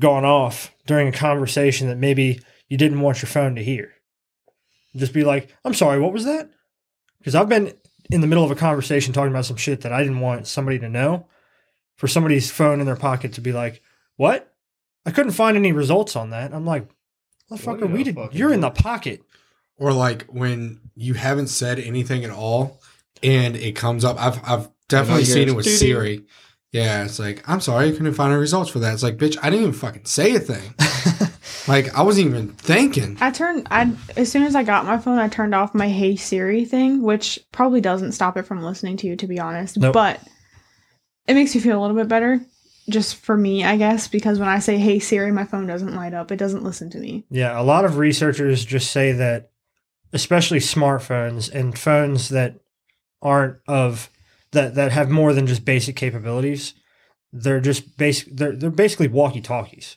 gone 0.00 0.24
off 0.24 0.74
during 0.86 1.06
a 1.08 1.12
conversation 1.12 1.88
that 1.88 1.98
maybe 1.98 2.40
you 2.68 2.78
didn't 2.78 3.02
want 3.02 3.20
your 3.20 3.28
phone 3.28 3.54
to 3.56 3.62
hear? 3.62 3.92
Just 4.96 5.12
be 5.12 5.22
like, 5.22 5.54
I'm 5.62 5.74
sorry, 5.74 6.00
what 6.00 6.14
was 6.14 6.24
that? 6.24 6.48
Because 7.18 7.34
I've 7.34 7.50
been 7.50 7.74
in 8.10 8.22
the 8.22 8.26
middle 8.26 8.42
of 8.42 8.50
a 8.50 8.54
conversation 8.54 9.12
talking 9.12 9.32
about 9.32 9.44
some 9.44 9.58
shit 9.58 9.82
that 9.82 9.92
I 9.92 10.02
didn't 10.02 10.20
want 10.20 10.46
somebody 10.46 10.78
to 10.78 10.88
know. 10.88 11.26
For 11.96 12.08
somebody's 12.08 12.50
phone 12.50 12.80
in 12.80 12.86
their 12.86 12.96
pocket 12.96 13.34
to 13.34 13.42
be 13.42 13.52
like, 13.52 13.82
what? 14.16 14.54
I 15.04 15.10
couldn't 15.10 15.32
find 15.32 15.58
any 15.58 15.72
results 15.72 16.16
on 16.16 16.30
that. 16.30 16.54
I'm 16.54 16.64
like, 16.64 16.88
motherfucker, 17.52 17.82
What 17.82 17.90
we 17.90 18.00
a 18.00 18.04
did. 18.04 18.16
You're 18.32 18.54
in 18.54 18.60
the 18.60 18.70
pocket. 18.70 19.22
Or 19.76 19.92
like 19.92 20.24
when 20.24 20.80
you 20.96 21.12
haven't 21.12 21.48
said 21.48 21.78
anything 21.78 22.24
at 22.24 22.30
all 22.30 22.80
and 23.22 23.54
it 23.56 23.76
comes 23.76 24.04
up. 24.04 24.16
I've 24.18 24.40
I've 24.42 24.68
definitely 24.90 25.22
you 25.22 25.26
seen 25.26 25.48
it 25.48 25.52
it 25.52 25.56
with 25.56 25.64
doo-doo. 25.64 25.76
Siri. 25.76 26.24
Yeah, 26.72 27.04
it's 27.04 27.18
like, 27.18 27.42
I'm 27.48 27.60
sorry, 27.60 27.88
I 27.88 27.90
couldn't 27.90 28.14
find 28.14 28.32
any 28.32 28.40
results 28.40 28.70
for 28.70 28.78
that. 28.78 28.94
It's 28.94 29.02
like, 29.02 29.16
bitch, 29.16 29.36
I 29.42 29.50
didn't 29.50 29.62
even 29.62 29.72
fucking 29.72 30.04
say 30.04 30.36
a 30.36 30.40
thing. 30.40 30.72
like 31.68 31.92
I 31.96 32.02
wasn't 32.02 32.28
even 32.28 32.48
thinking. 32.50 33.16
I 33.20 33.30
turned 33.32 33.66
I 33.70 33.92
as 34.16 34.30
soon 34.30 34.44
as 34.44 34.54
I 34.54 34.62
got 34.62 34.86
my 34.86 34.98
phone, 34.98 35.18
I 35.18 35.28
turned 35.28 35.54
off 35.54 35.74
my 35.74 35.88
Hey 35.88 36.14
Siri 36.14 36.64
thing, 36.64 37.02
which 37.02 37.40
probably 37.50 37.80
doesn't 37.80 38.12
stop 38.12 38.36
it 38.36 38.44
from 38.46 38.62
listening 38.62 38.96
to 38.98 39.06
you, 39.08 39.16
to 39.16 39.26
be 39.26 39.40
honest. 39.40 39.78
Nope. 39.78 39.94
But 39.94 40.20
it 41.26 41.34
makes 41.34 41.54
me 41.54 41.60
feel 41.60 41.78
a 41.78 41.82
little 41.82 41.96
bit 41.96 42.08
better, 42.08 42.40
just 42.88 43.16
for 43.16 43.36
me, 43.36 43.64
I 43.64 43.76
guess, 43.76 44.06
because 44.08 44.38
when 44.38 44.48
I 44.48 44.60
say 44.60 44.78
Hey 44.78 45.00
Siri, 45.00 45.32
my 45.32 45.44
phone 45.44 45.66
doesn't 45.66 45.94
light 45.94 46.14
up. 46.14 46.30
It 46.30 46.36
doesn't 46.36 46.62
listen 46.62 46.90
to 46.90 46.98
me. 46.98 47.24
Yeah, 47.30 47.60
a 47.60 47.64
lot 47.64 47.84
of 47.84 47.98
researchers 47.98 48.64
just 48.64 48.92
say 48.92 49.12
that, 49.12 49.50
especially 50.12 50.58
smartphones 50.58 51.52
and 51.52 51.76
phones 51.76 52.28
that 52.28 52.60
aren't 53.22 53.58
of 53.66 54.08
that 54.52 54.74
that 54.74 54.92
have 54.92 55.10
more 55.10 55.32
than 55.32 55.46
just 55.46 55.64
basic 55.64 55.96
capabilities, 55.96 56.74
they're 57.32 57.60
just 57.60 57.96
basic. 57.96 58.36
They're 58.36 58.56
they're 58.56 58.70
basically 58.70 59.08
walkie 59.08 59.40
talkies 59.40 59.96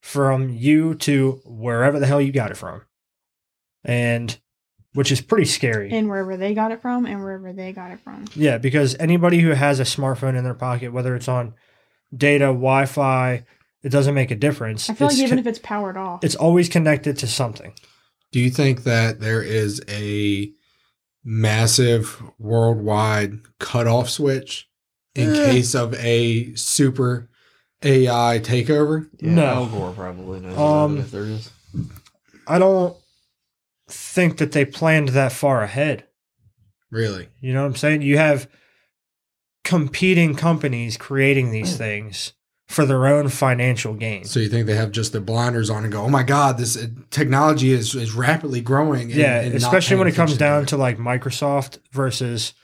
from 0.00 0.50
you 0.50 0.94
to 0.96 1.40
wherever 1.44 1.98
the 1.98 2.06
hell 2.06 2.20
you 2.20 2.32
got 2.32 2.50
it 2.50 2.56
from, 2.56 2.82
and 3.84 4.38
which 4.92 5.10
is 5.10 5.20
pretty 5.20 5.46
scary. 5.46 5.90
And 5.90 6.08
wherever 6.08 6.36
they 6.36 6.54
got 6.54 6.72
it 6.72 6.82
from, 6.82 7.06
and 7.06 7.22
wherever 7.22 7.52
they 7.52 7.72
got 7.72 7.90
it 7.90 8.00
from. 8.00 8.26
Yeah, 8.34 8.58
because 8.58 8.96
anybody 9.00 9.40
who 9.40 9.50
has 9.50 9.80
a 9.80 9.84
smartphone 9.84 10.36
in 10.36 10.44
their 10.44 10.54
pocket, 10.54 10.92
whether 10.92 11.16
it's 11.16 11.28
on 11.28 11.54
data, 12.16 12.46
Wi-Fi, 12.46 13.44
it 13.82 13.88
doesn't 13.88 14.14
make 14.14 14.30
a 14.30 14.36
difference. 14.36 14.88
I 14.88 14.94
feel 14.94 15.08
It's 15.08 15.16
like 15.16 15.24
even 15.24 15.30
con- 15.30 15.38
if 15.40 15.46
it's 15.46 15.58
powered 15.58 15.96
off, 15.96 16.22
it's 16.22 16.36
always 16.36 16.68
connected 16.68 17.18
to 17.18 17.26
something. 17.26 17.74
Do 18.30 18.40
you 18.40 18.50
think 18.50 18.84
that 18.84 19.20
there 19.20 19.42
is 19.42 19.80
a 19.88 20.52
massive 21.24 22.22
worldwide 22.38 23.38
cutoff 23.58 24.10
switch 24.10 24.68
in 25.14 25.34
Eh. 25.34 25.44
case 25.46 25.74
of 25.74 25.94
a 25.94 26.54
super 26.54 27.28
AI 27.82 28.40
takeover? 28.42 29.08
Yeah, 29.20 29.34
No. 29.34 29.44
Al 29.46 29.66
Gore 29.66 29.92
probably 29.92 30.40
knows 30.40 30.58
Um, 30.58 30.98
if 30.98 31.10
there 31.10 31.24
is. 31.24 31.50
I 32.46 32.58
don't 32.58 32.96
think 33.88 34.38
that 34.38 34.52
they 34.52 34.64
planned 34.64 35.10
that 35.10 35.32
far 35.32 35.62
ahead. 35.62 36.04
Really? 36.90 37.28
You 37.40 37.52
know 37.54 37.62
what 37.62 37.68
I'm 37.68 37.76
saying? 37.76 38.02
You 38.02 38.18
have 38.18 38.48
competing 39.64 40.34
companies 40.34 40.96
creating 40.96 41.50
these 41.50 41.76
things 41.76 42.32
for 42.66 42.86
their 42.86 43.06
own 43.06 43.28
financial 43.28 43.94
gain. 43.94 44.24
So 44.24 44.40
you 44.40 44.48
think 44.48 44.66
they 44.66 44.74
have 44.74 44.90
just 44.90 45.12
the 45.12 45.20
blinders 45.20 45.68
on 45.70 45.84
and 45.84 45.92
go, 45.92 46.02
"Oh 46.02 46.08
my 46.08 46.22
God, 46.22 46.56
this 46.58 46.76
uh, 46.76 46.86
technology 47.10 47.72
is 47.72 47.94
is 47.94 48.14
rapidly 48.14 48.60
growing." 48.60 49.02
and- 49.10 49.14
yeah, 49.14 49.40
and 49.40 49.54
especially 49.54 49.96
when 49.96 50.08
it 50.08 50.14
comes 50.14 50.36
down 50.36 50.66
to 50.66 50.76
like 50.76 50.96
Microsoft 50.98 51.78
versus 51.92 52.54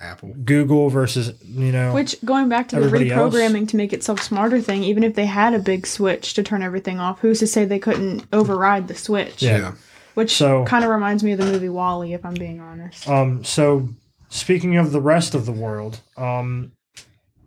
Apple. 0.00 0.34
Google 0.44 0.88
versus 0.88 1.32
you 1.44 1.72
know 1.72 1.92
Which 1.94 2.16
going 2.24 2.48
back 2.48 2.68
to 2.68 2.76
the 2.76 2.82
Everybody 2.84 3.10
else? 3.10 3.34
reprogramming 3.34 3.68
to 3.68 3.76
make 3.76 3.92
itself 3.92 4.20
smarter 4.22 4.60
thing, 4.60 4.82
even 4.84 5.02
if 5.04 5.14
they 5.14 5.26
had 5.26 5.54
a 5.54 5.58
big 5.58 5.86
switch 5.86 6.34
to 6.34 6.42
turn 6.42 6.62
everything 6.62 6.98
off, 7.00 7.20
who's 7.20 7.38
to 7.40 7.46
say 7.46 7.64
they 7.64 7.78
couldn't 7.78 8.24
override 8.32 8.88
the 8.88 8.94
switch? 8.94 9.42
Yeah. 9.42 9.72
Which 10.14 10.32
So- 10.36 10.64
kind 10.64 10.84
of 10.84 10.90
reminds 10.90 11.24
me 11.24 11.32
of 11.32 11.38
the 11.38 11.46
movie 11.46 11.68
WALL-E, 11.68 12.12
if 12.14 12.24
I'm 12.24 12.34
being 12.34 12.60
honest. 12.60 13.08
Um, 13.08 13.42
so 13.44 13.88
speaking 14.28 14.76
of 14.76 14.92
the 14.92 15.00
rest 15.00 15.34
of 15.34 15.44
the 15.46 15.52
world, 15.52 16.00
um, 16.16 16.70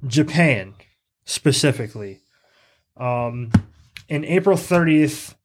Japan 0.06 0.74
specifically, 1.28 2.22
um, 2.96 3.52
in 4.10 4.26
April 4.26 4.58
30th, 4.58 5.36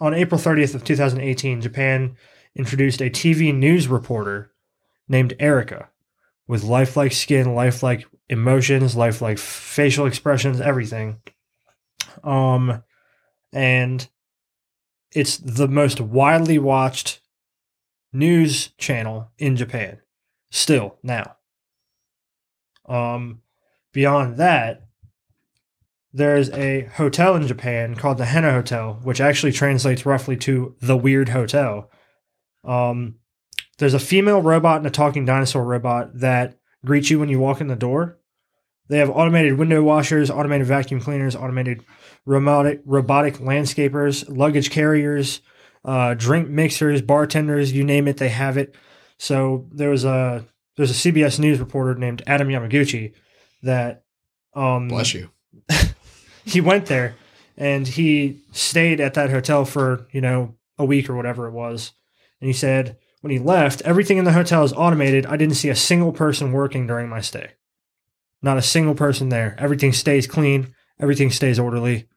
on 0.00 0.14
April 0.14 0.40
30th 0.40 0.74
of 0.74 0.82
2018, 0.82 1.60
Japan 1.60 2.16
introduced 2.56 3.00
a 3.00 3.10
TV 3.10 3.54
news 3.54 3.86
reporter 3.86 4.50
named 5.06 5.34
Erica 5.38 5.90
with 6.48 6.64
lifelike 6.64 7.12
skin, 7.12 7.54
lifelike 7.54 8.06
emotions, 8.28 8.96
lifelike 8.96 9.38
facial 9.38 10.06
expressions, 10.06 10.60
everything. 10.60 11.20
Um, 12.24 12.82
and 13.52 14.08
it's 15.12 15.36
the 15.36 15.68
most 15.68 16.00
widely 16.00 16.58
watched 16.58 17.20
news 18.12 18.68
channel 18.78 19.30
in 19.38 19.56
Japan 19.56 20.00
still 20.50 20.98
now. 21.02 21.36
Um 22.86 23.40
beyond 23.92 24.36
that 24.36 24.83
there's 26.14 26.48
a 26.50 26.82
hotel 26.94 27.34
in 27.34 27.46
Japan 27.46 27.96
called 27.96 28.18
the 28.18 28.24
Henn 28.24 28.44
na 28.44 28.52
Hotel, 28.52 29.00
which 29.02 29.20
actually 29.20 29.50
translates 29.50 30.06
roughly 30.06 30.36
to 30.38 30.76
the 30.80 30.96
weird 30.96 31.30
hotel. 31.30 31.90
Um 32.62 33.16
there's 33.78 33.94
a 33.94 33.98
female 33.98 34.40
robot 34.40 34.78
and 34.78 34.86
a 34.86 34.90
talking 34.90 35.24
dinosaur 35.24 35.64
robot 35.64 36.20
that 36.20 36.56
greet 36.86 37.10
you 37.10 37.18
when 37.18 37.28
you 37.28 37.40
walk 37.40 37.60
in 37.60 37.66
the 37.66 37.74
door. 37.74 38.18
They 38.88 38.98
have 38.98 39.10
automated 39.10 39.58
window 39.58 39.82
washers, 39.82 40.30
automated 40.30 40.68
vacuum 40.68 41.00
cleaners, 41.00 41.34
automated 41.34 41.84
robotic 42.24 42.82
robotic 42.84 43.38
landscapers, 43.38 44.24
luggage 44.28 44.70
carriers, 44.70 45.40
uh, 45.84 46.14
drink 46.14 46.48
mixers, 46.48 47.02
bartenders, 47.02 47.72
you 47.72 47.82
name 47.82 48.06
it, 48.06 48.18
they 48.18 48.28
have 48.28 48.56
it. 48.56 48.76
So 49.18 49.66
there 49.72 49.90
was 49.90 50.04
a 50.04 50.44
there's 50.76 50.90
a 50.90 51.12
CBS 51.12 51.40
News 51.40 51.58
reporter 51.58 51.98
named 51.98 52.22
Adam 52.26 52.48
Yamaguchi 52.48 53.14
that 53.62 54.04
um 54.54 54.86
Bless 54.86 55.12
you. 55.12 55.30
he 56.44 56.60
went 56.60 56.86
there 56.86 57.16
and 57.56 57.86
he 57.86 58.42
stayed 58.52 59.00
at 59.00 59.14
that 59.14 59.30
hotel 59.30 59.64
for 59.64 60.06
you 60.10 60.20
know 60.20 60.54
a 60.78 60.84
week 60.84 61.08
or 61.08 61.16
whatever 61.16 61.46
it 61.46 61.52
was. 61.52 61.92
And 62.40 62.48
he 62.48 62.52
said 62.52 62.96
when 63.20 63.30
he 63.30 63.38
left 63.38 63.80
everything 63.82 64.18
in 64.18 64.24
the 64.24 64.32
hotel 64.32 64.64
is 64.64 64.72
automated. 64.72 65.26
I 65.26 65.36
didn't 65.36 65.56
see 65.56 65.68
a 65.70 65.76
single 65.76 66.12
person 66.12 66.52
working 66.52 66.86
during 66.86 67.08
my 67.08 67.20
stay. 67.20 67.52
Not 68.42 68.58
a 68.58 68.62
single 68.62 68.94
person 68.94 69.30
there. 69.30 69.56
Everything 69.58 69.92
stays 69.92 70.26
clean. 70.26 70.74
Everything 71.00 71.30
stays 71.30 71.58
orderly. 71.58 72.08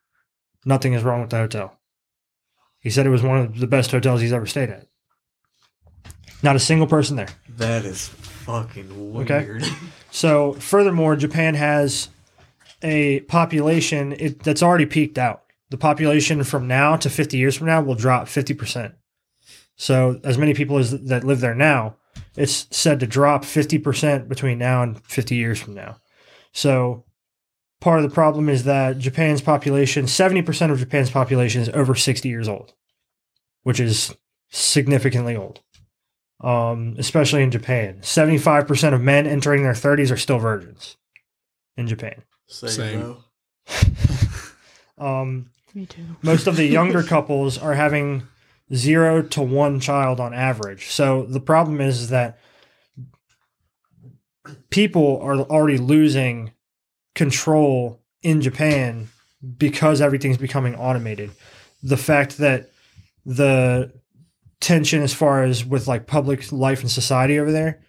Nothing 0.65 0.93
is 0.93 1.03
wrong 1.03 1.21
with 1.21 1.29
the 1.29 1.37
hotel. 1.37 1.79
He 2.79 2.89
said 2.89 3.05
it 3.05 3.09
was 3.11 3.23
one 3.23 3.39
of 3.39 3.59
the 3.59 3.67
best 3.67 3.91
hotels 3.91 4.21
he's 4.21 4.33
ever 4.33 4.45
stayed 4.45 4.69
at. 4.69 4.87
Not 6.43 6.55
a 6.55 6.59
single 6.59 6.87
person 6.87 7.15
there. 7.15 7.29
That 7.57 7.85
is 7.85 8.09
fucking 8.09 9.13
weird. 9.13 9.31
Okay. 9.31 9.69
so, 10.11 10.53
furthermore, 10.53 11.15
Japan 11.15 11.55
has 11.55 12.09
a 12.81 13.21
population 13.21 14.13
it, 14.13 14.43
that's 14.43 14.63
already 14.63 14.85
peaked 14.85 15.17
out. 15.17 15.43
The 15.69 15.77
population 15.77 16.43
from 16.43 16.67
now 16.67 16.95
to 16.97 17.09
50 17.09 17.37
years 17.37 17.55
from 17.57 17.67
now 17.67 17.81
will 17.81 17.95
drop 17.95 18.27
50%. 18.27 18.93
So, 19.75 20.19
as 20.23 20.37
many 20.37 20.53
people 20.53 20.77
as 20.77 20.91
that 20.91 21.23
live 21.23 21.39
there 21.39 21.53
now, 21.53 21.97
it's 22.35 22.67
said 22.71 22.99
to 22.99 23.07
drop 23.07 23.43
50% 23.43 24.27
between 24.27 24.57
now 24.57 24.81
and 24.81 25.03
50 25.05 25.35
years 25.35 25.59
from 25.59 25.75
now. 25.75 25.97
So, 26.51 27.05
part 27.79 27.99
of 27.99 28.09
the 28.09 28.13
problem 28.13 28.49
is 28.49 28.63
that 28.63 28.97
Japan's 28.97 29.41
population, 29.41 30.05
70% 30.05 30.71
of 30.71 30.79
Japan's 30.79 31.11
population 31.11 31.61
is 31.61 31.69
over 31.69 31.93
60 31.93 32.27
years 32.27 32.47
old, 32.47 32.73
which 33.63 33.79
is 33.79 34.15
significantly 34.49 35.35
old. 35.35 35.61
Um, 36.39 36.95
especially 36.99 37.41
in 37.41 37.49
Japan. 37.49 37.97
75% 38.01 38.93
of 38.93 39.01
men 39.01 39.25
entering 39.25 39.63
their 39.63 39.73
30s 39.73 40.11
are 40.11 40.17
still 40.17 40.37
virgins 40.37 40.95
in 41.75 41.87
Japan. 41.87 42.23
Same. 42.47 42.69
Same. 42.69 43.17
Um, 44.99 45.51
Me 45.75 45.85
too. 45.85 46.01
most 46.23 46.47
of 46.47 46.55
the 46.55 46.65
younger 46.79 47.03
couples 47.03 47.55
are 47.55 47.75
having 47.75 48.23
zero 48.73 49.21
to 49.21 49.41
one 49.43 49.79
child 49.79 50.19
on 50.19 50.33
average. 50.33 50.87
So 50.87 51.21
the 51.23 51.39
problem 51.39 51.79
is 51.81 52.09
that 52.09 52.39
people 54.71 55.19
are 55.21 55.35
already 55.35 55.77
losing 55.77 56.53
control 57.13 58.01
in 58.23 58.41
Japan 58.41 59.09
because 59.57 60.01
everything's 60.01 60.37
becoming 60.37 60.75
automated. 60.75 61.31
The 61.83 61.97
fact 61.97 62.39
that 62.39 62.71
the 63.23 63.93
tension 64.59 65.03
as 65.03 65.13
far 65.13 65.43
as 65.43 65.63
with 65.63 65.87
like 65.87 66.07
public 66.07 66.51
life 66.51 66.81
and 66.81 66.89
society 66.89 67.39
over 67.39 67.51
there 67.51 67.81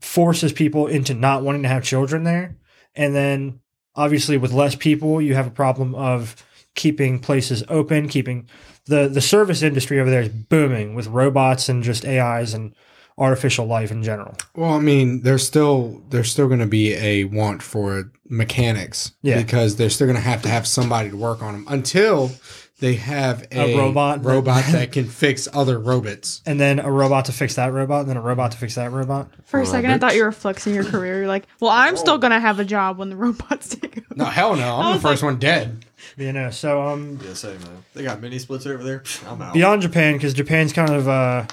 forces 0.00 0.52
people 0.52 0.88
into 0.88 1.14
not 1.14 1.44
wanting 1.44 1.62
to 1.62 1.68
have 1.68 1.84
children 1.84 2.24
there. 2.24 2.56
And 2.96 3.14
then 3.14 3.60
obviously 3.96 4.36
with 4.36 4.52
less 4.52 4.74
people, 4.74 5.20
you 5.20 5.34
have 5.34 5.46
a 5.46 5.50
problem 5.50 5.94
of 5.94 6.36
keeping 6.74 7.18
places 7.18 7.64
open, 7.68 8.08
keeping 8.08 8.48
the 8.86 9.08
the 9.08 9.20
service 9.20 9.62
industry 9.62 9.98
over 10.00 10.10
there 10.10 10.22
is 10.22 10.28
booming 10.28 10.94
with 10.94 11.06
robots 11.08 11.68
and 11.68 11.82
just 11.82 12.04
AIs 12.04 12.54
and 12.54 12.74
artificial 13.18 13.64
life 13.66 13.90
in 13.90 14.02
general. 14.02 14.34
Well, 14.54 14.74
I 14.74 14.78
mean, 14.78 15.22
there's 15.22 15.44
still 15.46 16.02
there's 16.10 16.30
still 16.30 16.46
going 16.48 16.60
to 16.60 16.66
be 16.66 16.92
a 16.94 17.24
want 17.24 17.62
for 17.62 18.12
mechanics, 18.28 19.12
Yeah. 19.22 19.40
because 19.42 19.76
they're 19.76 19.90
still 19.90 20.06
going 20.06 20.16
to 20.16 20.22
have 20.22 20.42
to 20.42 20.48
have 20.48 20.66
somebody 20.66 21.10
to 21.10 21.16
work 21.16 21.42
on 21.42 21.52
them 21.54 21.64
until 21.68 22.30
they 22.78 22.94
have 22.94 23.46
a, 23.52 23.74
A 23.74 23.76
robot 23.78 24.22
that- 24.22 24.28
robot 24.28 24.64
that 24.72 24.92
can 24.92 25.06
fix 25.06 25.48
other 25.52 25.78
robots. 25.78 26.42
And 26.44 26.60
then 26.60 26.78
a 26.78 26.90
robot 26.90 27.24
to 27.26 27.32
fix 27.32 27.54
that 27.54 27.72
robot, 27.72 28.00
and 28.00 28.10
then 28.10 28.16
a 28.16 28.20
robot 28.20 28.52
to 28.52 28.58
fix 28.58 28.74
that 28.74 28.92
robot. 28.92 29.30
For 29.44 29.58
a 29.60 29.62
Well, 29.62 29.72
second, 29.72 29.90
I 29.92 29.98
thought 29.98 30.14
you 30.14 30.24
were 30.24 30.32
flexing 30.32 30.74
your 30.74 30.84
career. 30.84 31.18
You're 31.18 31.26
like, 31.28 31.46
well, 31.60 31.70
I'm 31.70 31.96
still 31.96 32.18
gonna 32.18 32.40
have 32.40 32.60
a 32.60 32.64
job 32.64 32.98
when 32.98 33.08
the 33.10 33.16
robots 33.26 33.74
take 33.76 33.96
over. 33.98 34.06
No, 34.14 34.24
hell 34.26 34.56
no! 34.56 34.76
I'm 34.76 34.84
the 34.86 34.92
was 34.92 35.02
first 35.02 35.22
one 35.22 35.38
dead. 35.38 35.84
You 36.18 36.32
know, 36.32 36.50
so 36.50 36.82
um 36.82 37.18
Yeah, 37.24 37.32
same 37.34 37.58
man. 37.60 37.84
They 37.94 38.02
got 38.02 38.20
mini 38.20 38.38
splits 38.38 38.66
over 38.66 38.82
there. 38.84 39.02
I'm 39.26 39.40
out. 39.40 39.54
beyond 39.54 39.82
Japan, 39.82 40.14
because 40.14 40.34
Japan's 40.34 40.72
kind 40.72 40.90
of 40.90 41.08
uh, 41.08 41.46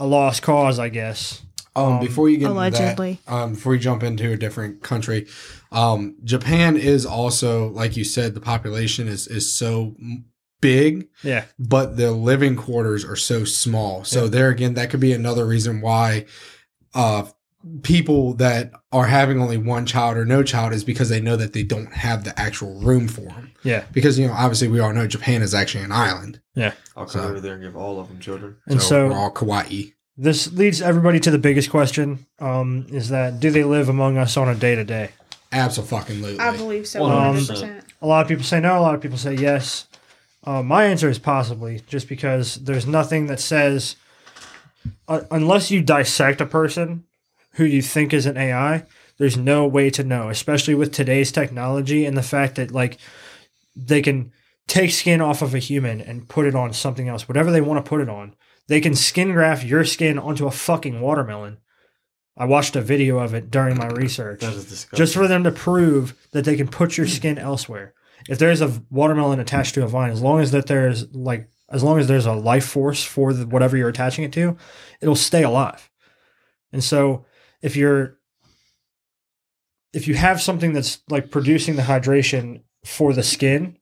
a 0.00 0.06
lost 0.06 0.42
cause, 0.42 0.78
I 0.78 0.88
guess. 0.88 1.42
Um, 1.76 1.98
before 2.00 2.28
you 2.28 2.36
get 2.38 2.50
allegedly. 2.50 3.10
into 3.10 3.24
that, 3.26 3.32
um, 3.32 3.54
before 3.54 3.74
you 3.74 3.80
jump 3.80 4.02
into 4.04 4.30
a 4.32 4.36
different 4.36 4.82
country, 4.82 5.26
um, 5.72 6.14
Japan 6.22 6.76
is 6.76 7.04
also 7.04 7.68
like 7.70 7.96
you 7.96 8.04
said, 8.04 8.34
the 8.34 8.40
population 8.40 9.08
is 9.08 9.26
is 9.26 9.52
so 9.52 9.94
m- 10.00 10.24
big, 10.64 11.08
Yeah. 11.22 11.44
but 11.58 11.96
the 11.96 12.10
living 12.10 12.56
quarters 12.56 13.04
are 13.04 13.16
so 13.16 13.44
small. 13.44 14.02
So 14.04 14.24
Yeah. 14.24 14.30
there 14.30 14.48
again, 14.48 14.74
that 14.74 14.88
could 14.90 15.00
be 15.00 15.12
another 15.12 15.44
reason 15.46 15.80
why 15.80 16.24
uh, 16.94 17.24
people 17.82 18.34
that 18.34 18.70
are 18.92 19.06
having 19.06 19.40
only 19.40 19.56
one 19.58 19.84
child 19.86 20.16
or 20.16 20.24
no 20.24 20.42
child 20.42 20.72
is 20.72 20.84
because 20.84 21.08
they 21.08 21.20
know 21.20 21.36
that 21.36 21.52
they 21.52 21.62
don't 21.62 21.92
have 21.92 22.24
the 22.24 22.38
actual 22.38 22.80
room 22.80 23.08
for 23.08 23.22
them. 23.22 23.50
Yeah. 23.62 23.84
Because 23.92 24.18
you 24.18 24.26
know, 24.26 24.32
obviously, 24.34 24.68
we 24.68 24.80
all 24.80 24.92
know 24.92 25.06
Japan 25.06 25.42
is 25.42 25.54
actually 25.54 25.84
an 25.84 25.92
island, 25.92 26.40
Yeah. 26.54 26.72
I'll 26.96 27.06
come 27.06 27.22
So- 27.22 27.28
over 27.28 27.40
there 27.40 27.54
and 27.54 27.62
give 27.62 27.76
all 27.76 28.00
of 28.00 28.08
them 28.08 28.20
children. 28.20 28.56
And 28.66 28.80
so, 28.80 28.88
so, 28.88 29.08
we're 29.08 29.14
all 29.14 29.32
kawaii. 29.32 29.92
this 30.16 30.52
leads 30.52 30.80
everybody 30.80 31.18
to 31.20 31.30
the 31.30 31.38
biggest 31.38 31.68
question: 31.70 32.26
um, 32.38 32.86
is 32.90 33.08
that 33.08 33.40
do 33.40 33.50
they 33.50 33.64
live 33.64 33.88
among 33.88 34.16
us 34.18 34.36
on 34.36 34.48
a 34.48 34.54
day 34.54 34.74
to 34.76 34.84
day? 34.84 35.10
Absolutely. 35.50 36.38
I 36.38 36.56
believe 36.56 36.86
so. 36.86 37.04
Um, 37.04 37.36
100%. 37.38 37.80
A 38.02 38.06
lot 38.06 38.22
of 38.22 38.28
people 38.28 38.44
say 38.44 38.60
no. 38.60 38.78
A 38.78 38.82
lot 38.82 38.94
of 38.94 39.00
people 39.00 39.18
say 39.18 39.34
yes. 39.34 39.86
Uh, 40.44 40.62
my 40.62 40.84
answer 40.84 41.08
is 41.08 41.18
possibly, 41.18 41.80
just 41.86 42.08
because 42.08 42.56
there's 42.56 42.86
nothing 42.86 43.26
that 43.26 43.40
says, 43.40 43.96
uh, 45.08 45.22
unless 45.30 45.70
you 45.70 45.82
dissect 45.82 46.40
a 46.40 46.46
person 46.46 47.04
who 47.52 47.64
you 47.64 47.80
think 47.80 48.12
is 48.12 48.26
an 48.26 48.36
AI, 48.36 48.84
there's 49.16 49.36
no 49.36 49.66
way 49.66 49.88
to 49.90 50.04
know. 50.04 50.28
Especially 50.28 50.74
with 50.74 50.92
today's 50.92 51.32
technology 51.32 52.04
and 52.04 52.16
the 52.16 52.22
fact 52.22 52.56
that 52.56 52.72
like 52.72 52.98
they 53.74 54.02
can 54.02 54.32
take 54.66 54.90
skin 54.90 55.20
off 55.20 55.42
of 55.42 55.54
a 55.54 55.58
human 55.58 56.00
and 56.00 56.28
put 56.28 56.46
it 56.46 56.54
on 56.54 56.72
something 56.72 57.08
else, 57.08 57.28
whatever 57.28 57.50
they 57.50 57.60
want 57.60 57.84
to 57.84 57.88
put 57.88 58.00
it 58.00 58.08
on. 58.08 58.34
They 58.66 58.80
can 58.80 58.94
skin 58.94 59.32
graft 59.32 59.64
your 59.64 59.84
skin 59.84 60.18
onto 60.18 60.46
a 60.46 60.50
fucking 60.50 61.00
watermelon. 61.00 61.58
I 62.36 62.46
watched 62.46 62.74
a 62.74 62.80
video 62.80 63.18
of 63.18 63.34
it 63.34 63.50
during 63.50 63.76
my 63.76 63.86
research 63.88 64.40
That 64.40 64.54
is 64.54 64.64
disgusting. 64.64 64.96
just 64.96 65.14
for 65.14 65.28
them 65.28 65.44
to 65.44 65.52
prove 65.52 66.14
that 66.32 66.44
they 66.44 66.56
can 66.56 66.66
put 66.68 66.96
your 66.96 67.06
skin 67.06 67.38
elsewhere. 67.38 67.94
If 68.28 68.38
there's 68.38 68.60
a 68.60 68.82
watermelon 68.90 69.40
attached 69.40 69.74
to 69.74 69.84
a 69.84 69.88
vine, 69.88 70.10
as 70.10 70.22
long 70.22 70.40
as 70.40 70.50
that 70.52 70.66
there's 70.66 71.12
like 71.14 71.48
as 71.68 71.82
long 71.82 71.98
as 71.98 72.06
there's 72.06 72.26
a 72.26 72.32
life 72.32 72.66
force 72.66 73.02
for 73.02 73.32
the, 73.32 73.46
whatever 73.46 73.76
you're 73.76 73.88
attaching 73.88 74.24
it 74.24 74.32
to, 74.32 74.56
it'll 75.00 75.16
stay 75.16 75.42
alive. 75.42 75.90
And 76.72 76.82
so 76.82 77.24
if 77.62 77.76
you're 77.76 78.18
if 79.92 80.08
you 80.08 80.14
have 80.14 80.42
something 80.42 80.72
that's 80.72 81.00
like 81.08 81.30
producing 81.30 81.76
the 81.76 81.82
hydration 81.82 82.62
for 82.84 83.12
the 83.12 83.22
skin, 83.22 83.78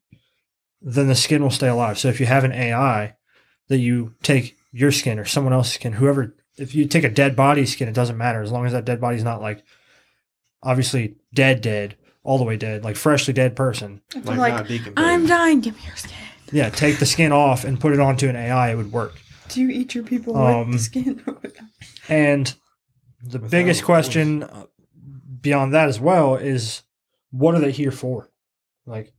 then 0.80 1.08
the 1.08 1.14
skin 1.14 1.42
will 1.42 1.50
stay 1.50 1.68
alive. 1.68 1.98
So 1.98 2.08
if 2.08 2.20
you 2.20 2.26
have 2.26 2.44
an 2.44 2.52
AI 2.52 3.16
that 3.68 3.78
you 3.78 4.14
take 4.22 4.56
your 4.72 4.92
skin 4.92 5.18
or 5.18 5.24
someone 5.24 5.52
else's 5.52 5.74
skin, 5.74 5.94
whoever 5.94 6.34
if 6.58 6.74
you 6.74 6.86
take 6.86 7.04
a 7.04 7.08
dead 7.08 7.34
body 7.34 7.64
skin, 7.64 7.88
it 7.88 7.94
doesn't 7.94 8.18
matter 8.18 8.42
as 8.42 8.52
long 8.52 8.66
as 8.66 8.72
that 8.72 8.84
dead 8.84 9.00
body's 9.00 9.24
not 9.24 9.40
like 9.40 9.64
obviously 10.62 11.16
dead 11.32 11.60
dead, 11.60 11.96
all 12.24 12.38
the 12.38 12.44
way 12.44 12.56
dead, 12.56 12.84
like 12.84 12.96
freshly 12.96 13.32
dead 13.34 13.56
person. 13.56 14.00
If 14.14 14.24
like, 14.26 14.32
I'm 14.34 14.38
like, 14.38 14.54
not 14.54 14.68
decomposed. 14.68 14.98
I'm 14.98 15.26
dying. 15.26 15.60
Give 15.60 15.74
me 15.76 15.82
your 15.86 15.96
skin. 15.96 16.16
Yeah, 16.52 16.68
take 16.70 16.98
the 16.98 17.06
skin 17.06 17.32
off 17.32 17.64
and 17.64 17.80
put 17.80 17.92
it 17.92 18.00
onto 18.00 18.28
an 18.28 18.36
AI, 18.36 18.72
it 18.72 18.76
would 18.76 18.92
work. 18.92 19.14
Do 19.48 19.60
you 19.60 19.68
eat 19.70 19.94
your 19.94 20.04
people 20.04 20.36
Um, 20.36 20.70
with 20.70 20.78
the 20.78 20.82
skin? 20.84 21.24
And 22.08 22.52
the 23.22 23.38
Without 23.38 23.50
biggest 23.50 23.84
question 23.84 24.42
uh, 24.42 24.66
beyond 25.40 25.72
that 25.72 25.88
as 25.88 26.00
well 26.00 26.34
is 26.34 26.82
what 27.30 27.54
are 27.54 27.60
they 27.60 27.70
here 27.70 27.92
for? 27.92 28.28
Like, 28.86 29.12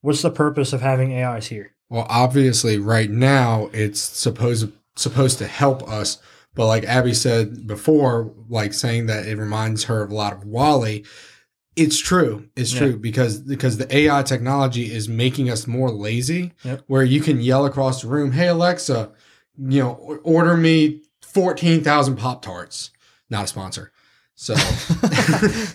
what's 0.00 0.22
the 0.22 0.30
purpose 0.30 0.72
of 0.72 0.80
having 0.80 1.12
AIs 1.12 1.46
here? 1.48 1.72
Well, 1.90 2.06
obviously, 2.08 2.78
right 2.78 3.10
now 3.10 3.68
it's 3.72 4.00
supposed 4.00 4.72
supposed 4.96 5.38
to 5.38 5.46
help 5.46 5.88
us, 5.88 6.18
but 6.54 6.66
like 6.66 6.84
Abby 6.84 7.14
said 7.14 7.66
before, 7.66 8.32
like 8.48 8.72
saying 8.72 9.06
that 9.06 9.26
it 9.26 9.36
reminds 9.36 9.84
her 9.84 10.02
of 10.02 10.10
a 10.10 10.14
lot 10.14 10.32
of 10.32 10.44
WALL-E. 10.44 11.04
It's 11.78 11.98
true. 11.98 12.48
It's 12.56 12.72
Yeah. 12.72 12.78
true 12.80 12.96
because 12.98 13.38
because 13.38 13.76
the 13.78 13.94
AI 13.96 14.22
technology 14.22 14.92
is 14.92 15.08
making 15.08 15.48
us 15.50 15.66
more 15.66 15.90
lazy. 15.90 16.52
Yep. 16.64 16.82
Where 16.88 17.04
you 17.04 17.20
can 17.20 17.40
yell 17.40 17.64
across 17.66 18.02
the 18.02 18.08
room, 18.08 18.32
"Hey 18.32 18.48
Alexa, 18.48 19.10
you 19.58 19.80
know, 19.82 20.18
order 20.24 20.56
me 20.56 21.02
fourteen 21.22 21.82
thousand 21.84 22.16
Pop 22.16 22.42
Tarts." 22.42 22.90
Not 23.30 23.44
a 23.44 23.46
sponsor. 23.46 23.92
So, 24.34 24.54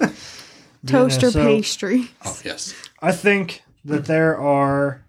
Toaster 0.85 1.27
Yeah, 1.27 1.31
so 1.31 1.43
pastry. 1.45 2.11
oh 2.25 2.37
yes, 2.43 2.73
I 3.01 3.11
think 3.11 3.61
that 3.85 4.05
there 4.05 4.37
are 4.37 5.05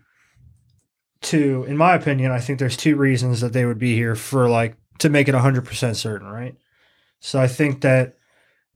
two, 1.20 1.64
in 1.64 1.76
my 1.76 1.95
opinion, 1.95 2.30
I 2.30 2.38
think 2.40 2.59
there's 2.59 2.76
two 2.76 2.97
reasons 2.97 3.40
that 3.40 3.53
they 3.53 3.64
would 3.64 3.78
be 3.78 3.95
here 3.95 4.14
for 4.14 4.49
like 4.49 4.76
to 4.99 5.09
make 5.09 5.28
it 5.28 5.34
100% 5.34 5.97
certain, 5.97 6.28
right? 6.28 6.55
So 7.20 7.40
I 7.40 7.49
think 7.49 7.80
that 7.80 8.14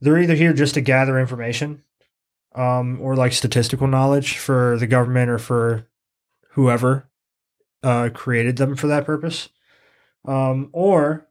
they're 0.01 0.17
either 0.19 0.35
here 0.35 0.53
just 0.53 0.73
to 0.73 0.81
gather 0.81 1.19
information 1.19 1.83
um, 2.55 2.99
or 3.01 3.15
like 3.15 3.33
statistical 3.33 3.87
knowledge 3.87 4.37
for 4.37 4.77
the 4.77 4.87
government 4.87 5.29
or 5.29 5.37
for 5.37 5.87
whoever 6.51 7.09
uh, 7.83 8.09
created 8.13 8.57
them 8.57 8.75
for 8.75 8.87
that 8.87 9.05
purpose. 9.05 9.49
Um, 10.25 10.69
or 10.73 11.27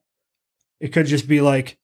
it 0.80 0.88
could 0.88 1.06
just 1.06 1.28
be 1.28 1.40
like, 1.40 1.78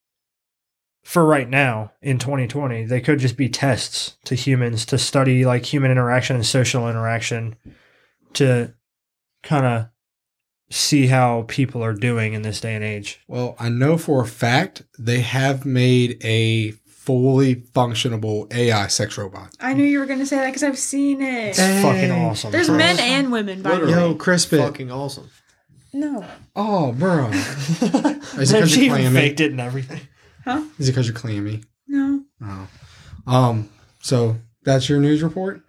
for 1.02 1.24
right 1.24 1.48
now 1.48 1.92
in 2.00 2.18
2020, 2.18 2.84
they 2.84 3.00
could 3.00 3.18
just 3.18 3.36
be 3.36 3.48
tests 3.48 4.16
to 4.24 4.34
humans 4.34 4.86
to 4.86 4.96
study 4.96 5.44
like 5.44 5.66
human 5.66 5.90
interaction 5.90 6.36
and 6.36 6.46
social 6.46 6.88
interaction 6.88 7.56
to 8.32 8.72
kind 9.42 9.66
of 9.66 9.88
see 10.70 11.06
how 11.06 11.44
people 11.46 11.84
are 11.84 11.92
doing 11.92 12.32
in 12.32 12.42
this 12.42 12.60
day 12.60 12.74
and 12.74 12.82
age. 12.82 13.20
Well, 13.28 13.54
I 13.58 13.68
know 13.68 13.98
for 13.98 14.22
a 14.22 14.26
fact 14.26 14.82
they 14.98 15.20
have 15.20 15.66
made 15.66 16.18
a 16.24 16.72
fully 17.04 17.56
functionable 17.56 18.52
AI 18.54 18.86
sex 18.88 19.18
robot. 19.18 19.50
I 19.60 19.74
knew 19.74 19.84
you 19.84 19.98
were 19.98 20.06
going 20.06 20.18
to 20.20 20.26
say 20.26 20.36
that 20.36 20.46
because 20.46 20.62
I've 20.62 20.78
seen 20.78 21.20
it. 21.22 21.48
It's 21.50 21.58
Hey. 21.58 21.82
fucking 21.82 22.10
awesome. 22.10 22.50
There's 22.52 22.68
bro. 22.68 22.76
men 22.78 22.98
and 22.98 23.30
women, 23.32 23.62
by 23.62 23.70
the 23.70 23.74
Literally. 23.86 23.94
way. 23.94 24.00
Yo, 24.10 24.14
Crispin. 24.14 24.58
fucking 24.60 24.90
awesome. 24.90 25.28
No. 25.92 26.24
Oh, 26.56 26.92
bro. 26.92 27.28
Is 27.30 27.82
it 27.82 27.84
And 27.92 28.48
'cause 28.50 28.70
she 28.70 28.86
you're 28.86 28.96
clammy? 28.96 29.14
faked 29.14 29.40
it 29.40 29.50
and 29.52 29.60
everything. 29.60 30.00
Huh? 30.44 30.62
Is 30.78 30.88
it 30.88 30.92
because 30.92 31.06
you're 31.06 31.14
clammy? 31.16 31.62
No. 31.86 32.22
Oh. 32.42 32.68
Um. 33.26 33.68
So 34.00 34.36
that's 34.64 34.88
your 34.88 34.98
news 35.00 35.22
report, 35.22 35.62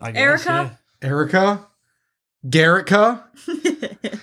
I 0.00 0.12
guess, 0.12 0.20
Erica? 0.46 0.78
Erica, 1.02 1.66
Garretka. 2.46 3.22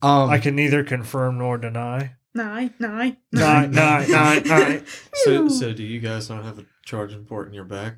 Um. 0.00 0.30
I 0.30 0.38
can 0.38 0.54
neither 0.54 0.84
confirm 0.84 1.38
nor 1.38 1.58
deny. 1.58 2.12
Nine, 2.34 2.72
nine, 2.78 3.16
Nine, 3.32 3.70
nine, 3.72 4.10
nine, 4.10 4.42
nine. 4.46 4.84
So, 5.24 5.48
so 5.48 5.72
do 5.72 5.82
you 5.82 5.98
guys 6.00 6.28
not 6.30 6.44
have 6.44 6.58
a 6.58 6.64
charging 6.84 7.24
port 7.24 7.48
in 7.48 7.54
your 7.54 7.64
back? 7.64 7.96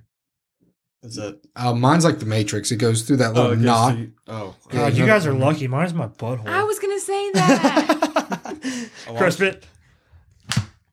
Is 1.02 1.16
that 1.16 1.40
uh, 1.56 1.74
mine's 1.74 2.04
like 2.04 2.18
the 2.18 2.26
Matrix. 2.26 2.70
It 2.70 2.76
goes 2.76 3.02
through 3.02 3.16
that 3.18 3.32
little 3.34 3.52
it 3.52 3.56
goes 3.56 3.64
knot. 3.64 3.96
to- 3.96 4.12
oh, 4.28 4.56
Yeah, 4.70 4.78
God, 4.78 4.92
you 4.94 5.00
no- 5.00 5.06
guys 5.06 5.26
are 5.26 5.32
lucky. 5.32 5.66
Mine's 5.66 5.94
my 5.94 6.08
butthole. 6.08 6.46
I 6.46 6.62
was 6.62 6.78
going 6.78 6.96
to 6.98 7.04
say 7.04 7.30
that. 7.32 8.88
I'll- 9.08 9.16
Crispin. 9.16 9.58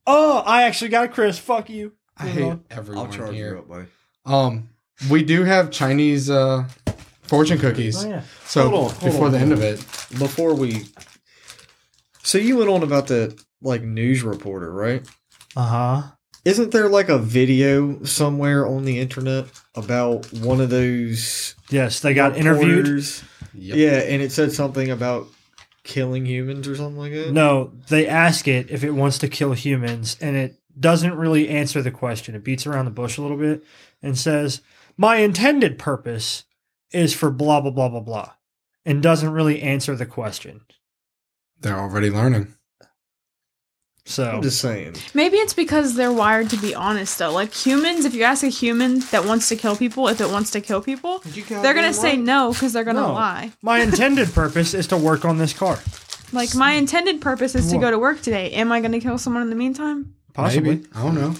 Oh, 0.05 0.39
I 0.45 0.63
actually 0.63 0.89
got 0.89 1.05
a 1.05 1.07
Chris. 1.09 1.37
Fuck 1.37 1.69
you. 1.69 1.93
I 2.17 2.25
Moving 2.25 2.43
hate 2.43 2.49
on. 2.51 2.63
everyone 2.71 3.05
I'll 3.07 3.11
charge 3.13 3.35
here. 3.35 3.53
you 3.53 3.59
up, 3.59 3.67
buddy. 3.67 3.85
Um. 4.25 4.69
We 5.11 5.23
do 5.23 5.43
have 5.43 5.69
Chinese 5.69 6.27
uh 6.27 6.67
fortune 7.21 7.59
cookies. 7.59 8.03
Oh, 8.03 8.09
yeah. 8.09 8.21
So 8.45 8.69
Hold 8.69 8.73
on, 8.73 8.89
hold 8.97 9.03
before 9.11 9.25
on, 9.27 9.31
the 9.33 9.37
end 9.37 9.51
on. 9.51 9.57
of 9.59 9.63
it, 9.63 9.77
Before 10.17 10.55
we, 10.55 10.85
so 12.27 12.37
you 12.37 12.57
went 12.57 12.69
on 12.69 12.83
about 12.83 13.07
the 13.07 13.41
like 13.61 13.81
news 13.81 14.21
reporter, 14.21 14.71
right? 14.71 15.07
Uh 15.55 15.65
huh. 15.65 16.03
Isn't 16.43 16.71
there 16.71 16.89
like 16.89 17.09
a 17.09 17.17
video 17.17 18.03
somewhere 18.03 18.67
on 18.67 18.83
the 18.85 18.99
internet 18.99 19.45
about 19.75 20.31
one 20.33 20.59
of 20.61 20.69
those 20.69 21.55
Yes, 21.69 22.01
they 22.01 22.13
got 22.13 22.37
interviewed. 22.37 22.87
yep. 23.53 23.77
Yeah, 23.77 23.99
and 23.99 24.21
it 24.21 24.31
said 24.31 24.51
something 24.51 24.91
about 24.91 25.27
killing 25.83 26.25
humans 26.25 26.67
or 26.67 26.75
something 26.75 26.97
like 26.97 27.13
that. 27.13 27.31
No, 27.31 27.71
they 27.87 28.07
ask 28.07 28.47
it 28.47 28.69
if 28.69 28.83
it 28.83 28.91
wants 28.91 29.17
to 29.19 29.29
kill 29.29 29.53
humans, 29.53 30.17
and 30.19 30.35
it 30.35 30.59
doesn't 30.77 31.15
really 31.15 31.47
answer 31.47 31.81
the 31.81 31.91
question. 31.91 32.35
It 32.35 32.43
beats 32.43 32.67
around 32.67 32.85
the 32.85 32.91
bush 32.91 33.17
a 33.17 33.21
little 33.21 33.37
bit 33.37 33.63
and 34.01 34.17
says, 34.17 34.61
My 34.97 35.17
intended 35.17 35.79
purpose 35.79 36.43
is 36.91 37.13
for 37.13 37.31
blah, 37.31 37.61
blah, 37.61 37.71
blah, 37.71 37.89
blah, 37.89 38.01
blah, 38.01 38.31
and 38.85 39.01
doesn't 39.01 39.31
really 39.31 39.61
answer 39.61 39.95
the 39.95 40.05
question. 40.05 40.61
They're 41.61 41.77
already 41.79 42.09
learning. 42.09 42.53
So, 44.05 44.23
I'm 44.23 44.41
just 44.41 44.61
saying. 44.61 44.95
Maybe 45.13 45.35
it's 45.35 45.53
because 45.53 45.95
they're 45.95 46.13
wired 46.13 46.49
to 46.51 46.57
be 46.57 46.73
honest, 46.73 47.19
though. 47.19 47.31
Like 47.33 47.53
humans, 47.53 48.05
if 48.05 48.13
you 48.13 48.23
ask 48.23 48.41
a 48.41 48.47
human 48.47 48.99
that 49.11 49.25
wants 49.25 49.49
to 49.49 49.57
kill 49.57 49.75
people, 49.75 50.07
if 50.07 50.21
it 50.21 50.29
wants 50.29 50.51
to 50.51 50.61
kill 50.61 50.81
people, 50.81 51.19
they're 51.49 51.73
going 51.73 51.87
to 51.87 51.93
say 51.93 52.15
no 52.15 52.53
because 52.53 52.71
they're 52.71 52.85
going 52.85 52.95
to 52.95 53.01
No. 53.01 53.11
lie. 53.11 53.51
my 53.61 53.79
intended 53.81 54.33
purpose 54.33 54.73
is 54.73 54.87
to 54.87 54.97
work 54.97 55.25
on 55.25 55.37
this 55.39 55.51
car. 55.51 55.77
Like, 56.31 56.55
my 56.55 56.71
intended 56.73 57.19
purpose 57.19 57.53
is 57.53 57.67
to 57.69 57.75
What? 57.75 57.81
go 57.81 57.91
to 57.91 57.99
work 57.99 58.21
today. 58.21 58.51
Am 58.51 58.71
I 58.71 58.79
going 58.79 58.93
to 58.93 58.99
kill 59.01 59.17
someone 59.17 59.43
in 59.43 59.49
the 59.49 59.55
meantime? 59.57 60.13
Possibly. 60.33 60.75
Maybe. 60.77 60.87
I 60.95 61.03
don't 61.03 61.15
know. 61.15 61.35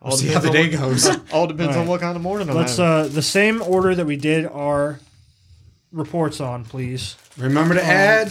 All 0.00 0.08
We'll 0.10 0.16
see 0.16 0.28
how 0.28 0.40
the 0.40 0.50
day 0.50 0.70
depends 0.70 1.06
goes. 1.08 1.18
All 1.32 1.46
depends 1.46 1.76
All 1.76 1.82
on 1.82 1.88
what 1.88 2.00
kind 2.00 2.16
of 2.16 2.22
morning 2.22 2.48
I'm 2.48 2.56
Let's, 2.56 2.78
having. 2.78 3.10
uh, 3.10 3.14
the 3.14 3.22
same 3.22 3.60
order 3.60 3.94
that 3.94 4.06
we 4.06 4.16
did 4.16 4.46
our 4.46 5.00
reports 5.92 6.40
on, 6.40 6.64
please. 6.64 7.16
Remember 7.36 7.74
to 7.74 7.84
add 7.84 8.28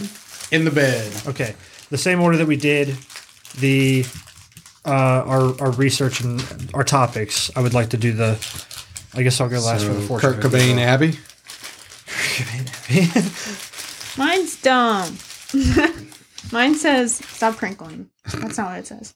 in 0.50 0.64
the 0.64 0.70
bed. 0.70 1.12
Okay. 1.26 1.54
The 1.90 1.98
same 1.98 2.20
order 2.20 2.36
that 2.38 2.46
we 2.46 2.56
did 2.56 2.96
the 3.58 4.04
uh, 4.84 4.90
our 4.90 5.60
our 5.60 5.70
research 5.72 6.20
and 6.20 6.42
our 6.74 6.84
topics. 6.84 7.50
I 7.56 7.60
would 7.60 7.74
like 7.74 7.90
to 7.90 7.96
do 7.96 8.12
the. 8.12 8.38
I 9.14 9.22
guess 9.22 9.40
I'll 9.40 9.48
go 9.48 9.60
last 9.60 9.84
for 9.84 9.92
the 9.94 10.00
So, 10.02 10.06
fortune. 10.08 10.32
Kurt 10.34 10.42
cookie. 10.42 10.56
Cobain 10.58 10.78
Abbey. 10.78 11.18
Mine's 14.18 14.60
dumb. 14.60 15.16
Mine 16.52 16.74
says, 16.74 17.16
stop 17.16 17.56
crinkling. 17.56 18.08
That's 18.24 18.58
not 18.58 18.70
what 18.70 18.78
it 18.78 18.86
says. 18.86 19.14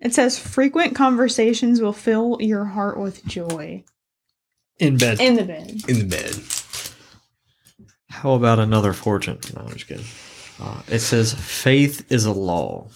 It 0.00 0.14
says, 0.14 0.38
frequent 0.38 0.94
conversations 0.94 1.80
will 1.80 1.92
fill 1.92 2.38
your 2.40 2.64
heart 2.64 2.98
with 2.98 3.24
joy. 3.26 3.84
in 4.78 4.96
bed. 4.98 5.20
In 5.20 5.34
the 5.36 5.44
bed. 5.44 5.82
In 5.88 5.98
the 5.98 6.04
bed. 6.04 6.34
How 8.10 8.32
about 8.32 8.58
another 8.58 8.92
fortune? 8.92 9.38
No, 9.54 9.62
I'm 9.62 9.72
just 9.72 9.86
kidding. 9.86 10.04
Uh, 10.60 10.82
it 10.88 11.00
says 11.00 11.34
faith 11.34 12.10
is 12.10 12.24
a 12.24 12.32
law 12.32 12.88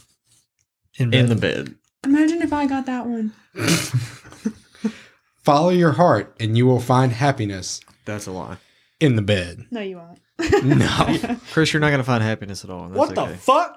In 0.99 1.11
bed. 1.11 1.21
in 1.21 1.27
the 1.29 1.37
bed. 1.37 1.75
Imagine 2.05 2.41
if 2.43 2.53
I 2.53 2.67
got 2.67 2.87
that 2.87 3.07
one. 3.07 3.33
Follow 5.43 5.71
your 5.71 5.93
heart 5.93 6.35
and 6.41 6.57
you 6.57 6.67
will 6.67 6.81
find 6.81 7.13
happiness 7.13 7.81
That's 8.05 8.27
a 8.27 8.33
lie. 8.33 8.57
in 9.01 9.17
the 9.17 9.23
bed. 9.23 9.67
No, 9.71 9.81
you 9.81 9.97
won't. 9.97 10.65
No. 10.65 11.37
Chris, 11.53 11.73
you're 11.73 11.81
not 11.81 11.91
gonna 11.91 12.05
find 12.05 12.23
happiness 12.23 12.65
at 12.65 12.71
all. 12.71 12.85
and 12.85 12.95
what 12.95 13.15
that's 13.15 13.17
the 13.21 13.25
okay. 13.27 13.37
fuck? 13.37 13.77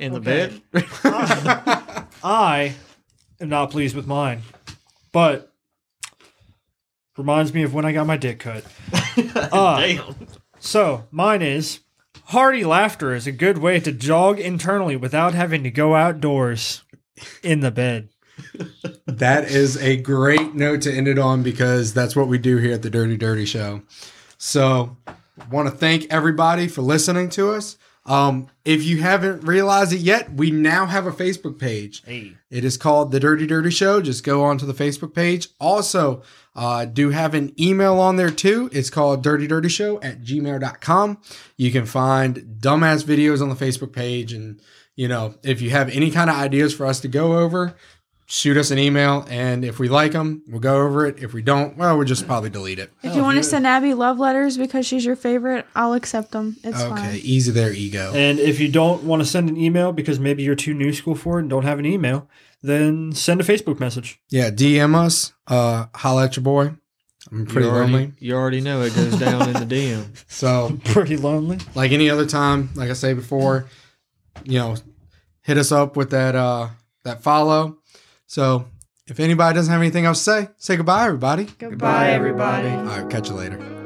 in 0.00 0.12
the 0.12 0.18
Okay. 0.20 0.60
bed? 0.72 0.84
I 2.24 2.74
am 3.40 3.48
not 3.48 3.70
pleased 3.70 3.94
with 3.96 4.06
mine, 4.06 4.42
but 5.12 5.52
Reminds 7.16 7.52
me 7.52 7.64
of 7.64 7.74
when 7.74 7.84
I 7.84 7.90
got 7.90 8.06
my 8.06 8.16
dick 8.16 8.38
cut. 8.38 8.64
Uh, 9.34 9.80
Damn. 9.80 10.14
so 10.60 11.08
mine 11.10 11.42
is 11.42 11.80
hearty 12.28 12.64
laughter 12.64 13.14
is 13.14 13.26
a 13.26 13.32
good 13.32 13.58
way 13.58 13.80
to 13.80 13.92
jog 13.92 14.38
internally 14.38 14.96
without 14.96 15.34
having 15.34 15.62
to 15.62 15.70
go 15.70 15.94
outdoors 15.94 16.84
in 17.42 17.60
the 17.60 17.70
bed. 17.70 18.08
That 19.06 19.50
is 19.50 19.76
a 19.78 19.96
great 19.96 20.54
note 20.54 20.82
to 20.82 20.92
end 20.92 21.08
it 21.08 21.18
on 21.18 21.42
because 21.42 21.92
that's 21.92 22.14
what 22.14 22.28
we 22.28 22.38
do 22.38 22.58
here 22.58 22.74
at 22.74 22.82
the 22.82 22.90
Dirty 22.90 23.16
Dirty 23.16 23.44
Show. 23.44 23.82
So, 24.36 24.96
want 25.50 25.68
to 25.68 25.74
thank 25.74 26.06
everybody 26.08 26.68
for 26.68 26.82
listening 26.82 27.30
to 27.30 27.50
us. 27.50 27.78
Um, 28.06 28.48
if 28.64 28.84
you 28.84 28.98
haven't 28.98 29.42
realized 29.42 29.92
it 29.92 30.00
yet, 30.00 30.32
we 30.32 30.52
now 30.52 30.86
have 30.86 31.06
a 31.06 31.10
Facebook 31.10 31.58
page. 31.58 32.04
Hey. 32.04 32.34
It 32.48 32.64
is 32.64 32.76
called 32.76 33.10
The 33.10 33.18
Dirty 33.18 33.46
Dirty 33.46 33.70
Show. 33.70 34.00
Just 34.00 34.22
go 34.22 34.44
onto 34.44 34.66
the 34.66 34.72
Facebook 34.72 35.14
page. 35.14 35.48
Also, 35.58 36.22
uh, 36.58 36.84
do 36.84 37.10
have 37.10 37.34
an 37.34 37.52
email 37.60 38.00
on 38.00 38.16
there 38.16 38.30
too. 38.30 38.68
It's 38.72 38.90
called 38.90 39.22
Dirty 39.22 39.46
Dirty 39.46 39.68
Show 39.68 40.00
at 40.02 40.22
gmail.com. 40.22 41.18
You 41.56 41.70
can 41.70 41.86
find 41.86 42.56
dumbass 42.60 43.04
videos 43.04 43.40
on 43.40 43.48
the 43.48 43.54
Facebook 43.54 43.92
page. 43.92 44.32
And, 44.32 44.60
you 44.96 45.06
know, 45.08 45.34
if 45.44 45.60
you 45.62 45.70
have 45.70 45.88
any 45.90 46.10
kind 46.10 46.28
of 46.28 46.36
ideas 46.36 46.74
for 46.74 46.84
us 46.84 47.00
to 47.00 47.08
go 47.08 47.38
over, 47.38 47.76
shoot 48.26 48.56
us 48.56 48.70
an 48.70 48.78
email. 48.78 49.24
And 49.30 49.64
if 49.64 49.78
we 49.78 49.88
like 49.88 50.12
them, 50.12 50.42
we'll 50.48 50.60
go 50.60 50.82
over 50.84 51.06
it. 51.06 51.22
If 51.22 51.32
we 51.32 51.42
don't, 51.42 51.76
well, 51.76 51.96
we'll 51.96 52.06
just 52.06 52.26
probably 52.26 52.50
delete 52.50 52.78
it. 52.78 52.92
If 53.02 53.14
you 53.14 53.22
want 53.22 53.38
to 53.38 53.42
send 53.44 53.66
Abby 53.66 53.94
love 53.94 54.18
letters 54.18 54.58
because 54.58 54.84
she's 54.84 55.04
your 55.04 55.16
favorite, 55.16 55.64
I'll 55.76 55.94
accept 55.94 56.32
them. 56.32 56.56
It's 56.64 56.82
Okay, 56.82 56.94
fine. 56.94 57.20
easy 57.22 57.52
there, 57.52 57.72
ego. 57.72 58.12
And 58.14 58.38
if 58.38 58.58
you 58.60 58.68
don't 58.68 59.04
want 59.04 59.22
to 59.22 59.26
send 59.26 59.48
an 59.48 59.56
email 59.56 59.92
because 59.92 60.18
maybe 60.18 60.42
you're 60.42 60.54
too 60.56 60.74
new 60.74 60.92
school 60.92 61.14
for 61.14 61.38
it 61.38 61.42
and 61.42 61.50
don't 61.50 61.62
have 61.64 61.78
an 61.78 61.86
email, 61.86 62.28
then 62.62 63.12
send 63.12 63.40
a 63.40 63.44
Facebook 63.44 63.78
message. 63.80 64.20
Yeah, 64.30 64.50
DM 64.50 64.94
us. 64.94 65.32
Uh, 65.46 65.86
holla 65.94 66.24
at 66.24 66.36
your 66.36 66.42
boy. 66.42 66.74
I'm 67.30 67.46
pretty 67.46 67.66
you 67.68 67.72
already, 67.74 67.92
lonely. 67.92 68.12
You 68.20 68.34
already 68.36 68.60
know 68.60 68.82
it 68.82 68.94
goes 68.94 69.18
down 69.18 69.42
in 69.48 69.68
the 69.68 69.74
DM. 69.74 70.06
So 70.28 70.78
Pretty 70.84 71.16
lonely. 71.16 71.58
like 71.74 71.92
any 71.92 72.08
other 72.10 72.26
time, 72.26 72.70
like 72.74 72.90
I 72.90 72.94
say 72.94 73.12
before, 73.12 73.66
you 74.44 74.58
know, 74.58 74.76
hit 75.42 75.58
us 75.58 75.72
up 75.72 75.96
with 75.96 76.10
that 76.10 76.34
uh 76.34 76.68
that 77.04 77.22
follow. 77.22 77.78
So 78.26 78.66
if 79.06 79.20
anybody 79.20 79.54
doesn't 79.54 79.72
have 79.72 79.80
anything 79.80 80.04
else 80.06 80.18
to 80.24 80.24
say, 80.24 80.48
say 80.56 80.76
goodbye, 80.76 81.06
everybody. 81.06 81.44
Goodbye, 81.58 82.10
everybody. 82.10 82.68
All 82.68 82.84
right, 82.84 83.10
catch 83.10 83.28
you 83.28 83.34
later. 83.34 83.77